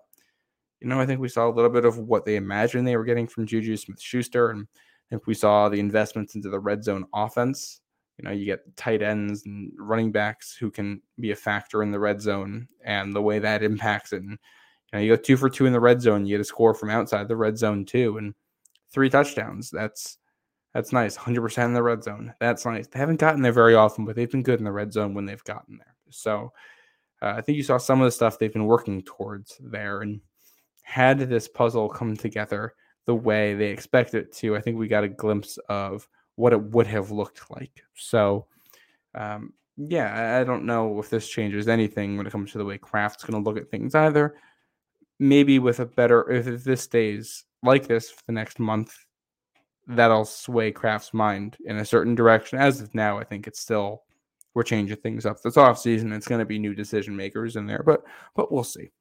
you 0.79 0.87
know, 0.87 0.99
I 0.99 1.05
think 1.05 1.21
we 1.21 1.29
saw 1.29 1.47
a 1.47 1.53
little 1.53 1.69
bit 1.69 1.85
of 1.85 1.99
what 1.99 2.25
they 2.25 2.35
imagined 2.35 2.87
they 2.87 2.97
were 2.97 3.05
getting 3.05 3.27
from 3.27 3.45
Juju 3.45 3.77
Smith-Schuster, 3.77 4.49
and 4.49 4.67
I 5.11 5.15
think 5.15 5.27
we 5.27 5.33
saw 5.33 5.67
the 5.67 5.79
investments 5.79 6.35
into 6.35 6.49
the 6.49 6.59
red 6.59 6.83
zone 6.83 7.05
offense. 7.13 7.81
You 8.17 8.25
know, 8.25 8.31
you 8.31 8.45
get 8.45 8.75
tight 8.77 9.01
ends 9.01 9.45
and 9.45 9.71
running 9.77 10.11
backs 10.11 10.55
who 10.55 10.71
can 10.71 11.01
be 11.19 11.31
a 11.31 11.35
factor 11.35 11.83
in 11.83 11.91
the 11.91 11.99
red 11.99 12.21
zone, 12.21 12.67
and 12.85 13.13
the 13.13 13.21
way 13.21 13.39
that 13.39 13.63
impacts 13.63 14.13
it. 14.13 14.21
And, 14.21 14.31
you 14.31 14.37
know, 14.93 14.99
you 14.99 15.15
go 15.15 15.21
two 15.21 15.37
for 15.37 15.49
two 15.49 15.65
in 15.65 15.73
the 15.73 15.79
red 15.79 16.01
zone, 16.01 16.25
you 16.25 16.35
get 16.35 16.41
a 16.41 16.45
score 16.45 16.73
from 16.73 16.89
outside 16.89 17.27
the 17.27 17.35
red 17.35 17.57
zone 17.57 17.85
too, 17.85 18.17
and 18.17 18.33
three 18.91 19.09
touchdowns. 19.09 19.69
That's 19.69 20.17
that's 20.73 20.93
nice. 20.93 21.17
100% 21.17 21.65
in 21.65 21.73
the 21.73 21.83
red 21.83 22.01
zone. 22.01 22.33
That's 22.39 22.65
nice. 22.65 22.87
They 22.87 22.99
haven't 22.99 23.19
gotten 23.19 23.41
there 23.41 23.51
very 23.51 23.75
often, 23.75 24.05
but 24.05 24.15
they've 24.15 24.31
been 24.31 24.43
good 24.43 24.59
in 24.59 24.65
the 24.65 24.71
red 24.71 24.93
zone 24.93 25.13
when 25.13 25.25
they've 25.25 25.43
gotten 25.43 25.77
there. 25.77 25.95
So 26.09 26.53
uh, 27.21 27.33
I 27.35 27.41
think 27.41 27.57
you 27.57 27.63
saw 27.63 27.77
some 27.77 27.99
of 27.99 28.05
the 28.05 28.11
stuff 28.11 28.39
they've 28.39 28.53
been 28.53 28.67
working 28.67 29.01
towards 29.01 29.57
there. 29.59 29.99
And 29.99 30.21
had 30.83 31.19
this 31.19 31.47
puzzle 31.47 31.87
come 31.89 32.17
together 32.17 32.73
the 33.05 33.15
way 33.15 33.53
they 33.53 33.69
expect 33.69 34.13
it 34.13 34.31
to, 34.33 34.55
I 34.55 34.61
think 34.61 34.77
we 34.77 34.87
got 34.87 35.03
a 35.03 35.09
glimpse 35.09 35.57
of 35.69 36.07
what 36.35 36.53
it 36.53 36.61
would 36.61 36.87
have 36.87 37.11
looked 37.11 37.49
like. 37.51 37.83
So, 37.95 38.47
um, 39.15 39.53
yeah, 39.77 40.39
I 40.39 40.43
don't 40.43 40.65
know 40.65 40.99
if 40.99 41.09
this 41.09 41.27
changes 41.27 41.67
anything 41.67 42.17
when 42.17 42.27
it 42.27 42.31
comes 42.31 42.51
to 42.51 42.57
the 42.57 42.65
way 42.65 42.77
Kraft's 42.77 43.23
going 43.23 43.41
to 43.41 43.49
look 43.49 43.61
at 43.61 43.69
things 43.69 43.95
either. 43.95 44.35
Maybe 45.19 45.59
with 45.59 45.79
a 45.79 45.85
better, 45.85 46.29
if 46.31 46.63
this 46.63 46.81
stays 46.81 47.45
like 47.63 47.87
this 47.87 48.09
for 48.09 48.23
the 48.27 48.33
next 48.33 48.59
month, 48.59 48.95
that'll 49.87 50.25
sway 50.25 50.71
Kraft's 50.71 51.13
mind 51.13 51.57
in 51.65 51.77
a 51.77 51.85
certain 51.85 52.15
direction. 52.15 52.59
As 52.59 52.81
of 52.81 52.93
now, 52.95 53.17
I 53.17 53.23
think 53.23 53.47
it's 53.47 53.59
still 53.59 54.03
we're 54.53 54.63
changing 54.63 54.97
things 54.97 55.25
up. 55.25 55.41
This 55.41 55.57
off 55.57 55.79
season, 55.79 56.11
it's 56.11 56.27
going 56.27 56.39
to 56.39 56.45
be 56.45 56.59
new 56.59 56.75
decision 56.75 57.15
makers 57.15 57.55
in 57.55 57.65
there, 57.65 57.83
but 57.85 58.03
but 58.35 58.51
we'll 58.51 58.63
see. 58.63 58.91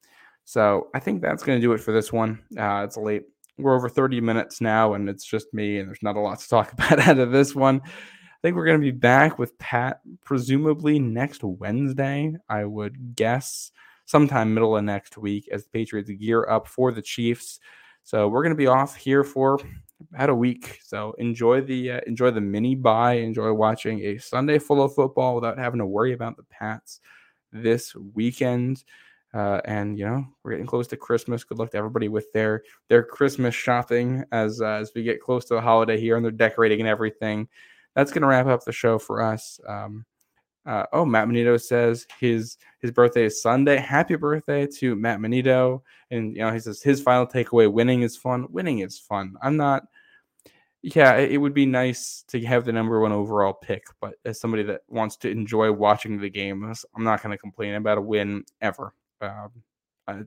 So 0.45 0.89
I 0.95 1.01
think 1.01 1.23
that's 1.23 1.43
going 1.43 1.59
to 1.59 1.67
do 1.67 1.73
it 1.73 1.81
for 1.81 1.93
this 1.93 2.13
one. 2.13 2.41
Uh, 2.57 2.83
it's 2.85 2.97
late. 2.97 3.25
We're 3.62 3.77
over 3.77 3.88
30 3.88 4.20
minutes 4.20 4.61
now, 4.61 4.94
and 4.94 5.09
it's 5.09 5.25
just 5.25 5.53
me, 5.53 5.79
and 5.79 5.88
there's 5.88 6.03
not 6.03 6.16
a 6.16 6.20
lot 6.20 6.40
to 6.40 6.49
talk 6.49 6.73
about 6.75 6.99
out 7.01 7.18
of 7.18 7.33
this 7.33 7.55
one. 7.55 7.81
I 7.85 8.40
think 8.42 8.57
we're 8.57 8.66
going 8.66 8.81
to 8.81 8.85
be 8.85 8.90
back 8.90 9.38
with 9.38 9.59
Pat 9.59 10.01
presumably 10.25 10.99
next 10.99 11.44
Wednesday. 11.44 12.35
I 12.49 12.64
would 12.64 13.14
guess 13.14 13.70
sometime 14.07 14.55
middle 14.55 14.77
of 14.77 14.85
next 14.85 15.18
week 15.18 15.49
as 15.53 15.64
the 15.64 15.70
Patriots 15.70 16.11
gear 16.11 16.49
up 16.49 16.66
for 16.66 16.90
the 16.90 17.03
Chiefs. 17.03 17.61
So 18.03 18.29
we're 18.29 18.42
going 18.42 18.55
to 18.55 18.57
be 18.57 18.66
off 18.66 18.96
here 18.96 19.25
for 19.25 19.61
about 20.12 20.31
a 20.31 20.35
week. 20.35 20.81
So 20.83 21.12
enjoy 21.18 21.61
the 21.61 21.92
uh, 21.92 22.01
enjoy 22.07 22.31
the 22.31 22.40
mini 22.40 22.75
bye. 22.75 23.14
Enjoy 23.14 23.53
watching 23.53 24.01
a 24.01 24.18
Sunday 24.18 24.59
full 24.59 24.83
of 24.83 24.94
football 24.94 25.35
without 25.35 25.59
having 25.59 25.79
to 25.79 25.87
worry 25.87 26.12
about 26.12 26.37
the 26.37 26.44
Pats 26.44 27.01
this 27.53 27.94
weekend. 27.94 28.85
Uh, 29.33 29.61
and 29.64 29.97
you 29.97 30.05
know 30.05 30.25
we're 30.43 30.51
getting 30.53 30.66
close 30.66 30.87
to 30.88 30.97
Christmas. 30.97 31.45
Good 31.45 31.59
luck 31.59 31.71
to 31.71 31.79
everybody 31.79 32.09
with 32.09 32.33
their 32.33 32.62
their 32.88 33.03
Christmas 33.03 33.55
shopping 33.55 34.25
as 34.33 34.61
uh, 34.61 34.79
as 34.81 34.93
we 34.95 35.03
get 35.03 35.21
close 35.21 35.45
to 35.47 35.55
the 35.55 35.61
holiday 35.61 36.01
here 36.01 36.16
and 36.16 36.25
they're 36.25 36.33
decorating 36.33 36.81
and 36.81 36.88
everything. 36.88 37.49
That's 37.95 38.12
gonna 38.12 38.27
wrap 38.27 38.47
up 38.47 38.64
the 38.64 38.73
show 38.73 38.99
for 38.99 39.23
us. 39.23 39.61
Um, 39.69 40.05
uh, 40.66 40.85
oh, 40.93 41.05
Matt 41.05 41.27
Manito 41.27 41.57
says 41.57 42.07
his 42.19 42.59
his 42.81 42.90
birthday 42.90 43.25
is 43.25 43.40
Sunday. 43.40 43.77
Happy 43.77 44.16
birthday 44.16 44.66
to 44.79 44.95
Matt 44.95 45.21
Manito. 45.21 45.83
And 46.11 46.37
you 46.37 46.43
know, 46.43 46.53
he 46.53 46.59
says 46.59 46.83
his 46.83 47.01
final 47.01 47.27
takeaway: 47.27 47.73
winning 47.73 48.03
is 48.03 48.16
fun. 48.16 48.47
Winning 48.51 48.81
is 48.81 48.99
fun. 48.99 49.35
I'm 49.43 49.57
not. 49.57 49.85
Yeah, 50.83 51.16
it 51.19 51.37
would 51.37 51.53
be 51.53 51.66
nice 51.66 52.25
to 52.29 52.40
have 52.47 52.64
the 52.64 52.73
number 52.73 53.01
one 53.01 53.12
overall 53.12 53.53
pick, 53.53 53.85
but 54.01 54.14
as 54.25 54.40
somebody 54.40 54.62
that 54.62 54.81
wants 54.88 55.16
to 55.19 55.31
enjoy 55.31 55.71
watching 55.71 56.19
the 56.19 56.31
games, 56.31 56.87
I'm 56.97 57.05
not 57.05 57.23
going 57.23 57.33
to 57.33 57.38
complain 57.38 57.75
about 57.75 57.99
a 57.99 58.01
win 58.01 58.45
ever. 58.62 58.95
Um, 59.20 59.50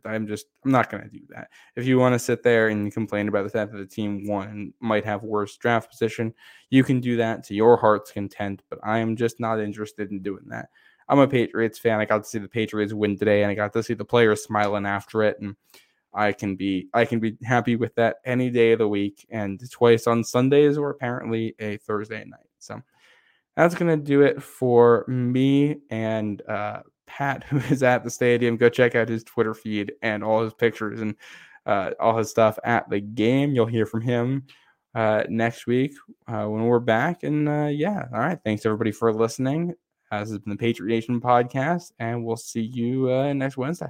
I, 0.05 0.15
am 0.15 0.27
just 0.27 0.47
I'm 0.63 0.71
not 0.71 0.89
going 0.89 1.03
to 1.03 1.09
do 1.09 1.21
that. 1.29 1.49
If 1.75 1.85
you 1.85 1.97
want 1.97 2.13
to 2.13 2.19
sit 2.19 2.43
there 2.43 2.69
and 2.69 2.93
complain 2.93 3.27
about 3.27 3.43
the 3.43 3.49
fact 3.49 3.71
that 3.71 3.77
the 3.77 3.85
team 3.85 4.29
and 4.29 4.73
might 4.79 5.05
have 5.05 5.23
worse 5.23 5.57
draft 5.57 5.89
position, 5.89 6.33
you 6.69 6.83
can 6.83 6.99
do 6.99 7.17
that 7.17 7.43
to 7.45 7.55
your 7.55 7.77
heart's 7.77 8.11
content. 8.11 8.63
But 8.69 8.79
I 8.83 8.99
am 8.99 9.15
just 9.15 9.39
not 9.39 9.59
interested 9.59 10.11
in 10.11 10.21
doing 10.21 10.45
that. 10.47 10.69
I'm 11.09 11.19
a 11.19 11.27
Patriots 11.27 11.79
fan. 11.79 11.99
I 11.99 12.05
got 12.05 12.23
to 12.23 12.29
see 12.29 12.39
the 12.39 12.47
Patriots 12.47 12.93
win 12.93 13.17
today, 13.17 13.43
and 13.43 13.51
I 13.51 13.55
got 13.55 13.73
to 13.73 13.83
see 13.83 13.93
the 13.93 14.05
players 14.05 14.43
smiling 14.43 14.85
after 14.85 15.23
it, 15.23 15.37
and 15.41 15.55
I 16.13 16.31
can 16.31 16.55
be 16.55 16.87
I 16.93 17.05
can 17.05 17.19
be 17.19 17.37
happy 17.43 17.75
with 17.75 17.93
that 17.95 18.17
any 18.25 18.49
day 18.49 18.71
of 18.71 18.79
the 18.79 18.87
week, 18.87 19.25
and 19.29 19.59
twice 19.69 20.07
on 20.07 20.23
Sundays 20.23 20.77
or 20.77 20.91
apparently 20.91 21.55
a 21.59 21.77
Thursday 21.77 22.23
night. 22.25 22.47
So 22.59 22.81
that's 23.57 23.75
gonna 23.75 23.97
do 23.97 24.21
it 24.21 24.41
for 24.41 25.05
me 25.07 25.77
and 25.89 26.41
uh, 26.47 26.81
Pat, 27.05 27.43
who 27.45 27.57
is 27.73 27.83
at 27.83 28.03
the 28.03 28.09
stadium. 28.09 28.57
Go 28.57 28.69
check 28.69 28.95
out 28.95 29.09
his 29.09 29.23
Twitter 29.23 29.53
feed 29.53 29.93
and 30.01 30.23
all 30.23 30.43
his 30.43 30.53
pictures 30.53 31.01
and 31.01 31.15
uh, 31.65 31.91
all 31.99 32.17
his 32.17 32.29
stuff 32.29 32.57
at 32.63 32.89
the 32.89 32.99
game. 32.99 33.53
You'll 33.53 33.65
hear 33.65 33.85
from 33.85 34.01
him 34.01 34.45
uh, 34.95 35.23
next 35.29 35.67
week 35.67 35.93
uh, 36.27 36.45
when 36.45 36.63
we're 36.65 36.79
back. 36.79 37.23
And 37.23 37.47
uh, 37.47 37.69
yeah, 37.71 38.05
all 38.13 38.19
right. 38.19 38.39
Thanks 38.43 38.65
everybody 38.65 38.91
for 38.91 39.13
listening. 39.13 39.73
This 40.11 40.29
has 40.29 40.39
been 40.39 40.51
the 40.51 40.57
Patriot 40.57 40.93
Nation 40.93 41.19
podcast, 41.19 41.91
and 41.97 42.23
we'll 42.23 42.37
see 42.37 42.61
you 42.61 43.11
uh, 43.11 43.33
next 43.33 43.57
Wednesday. 43.57 43.87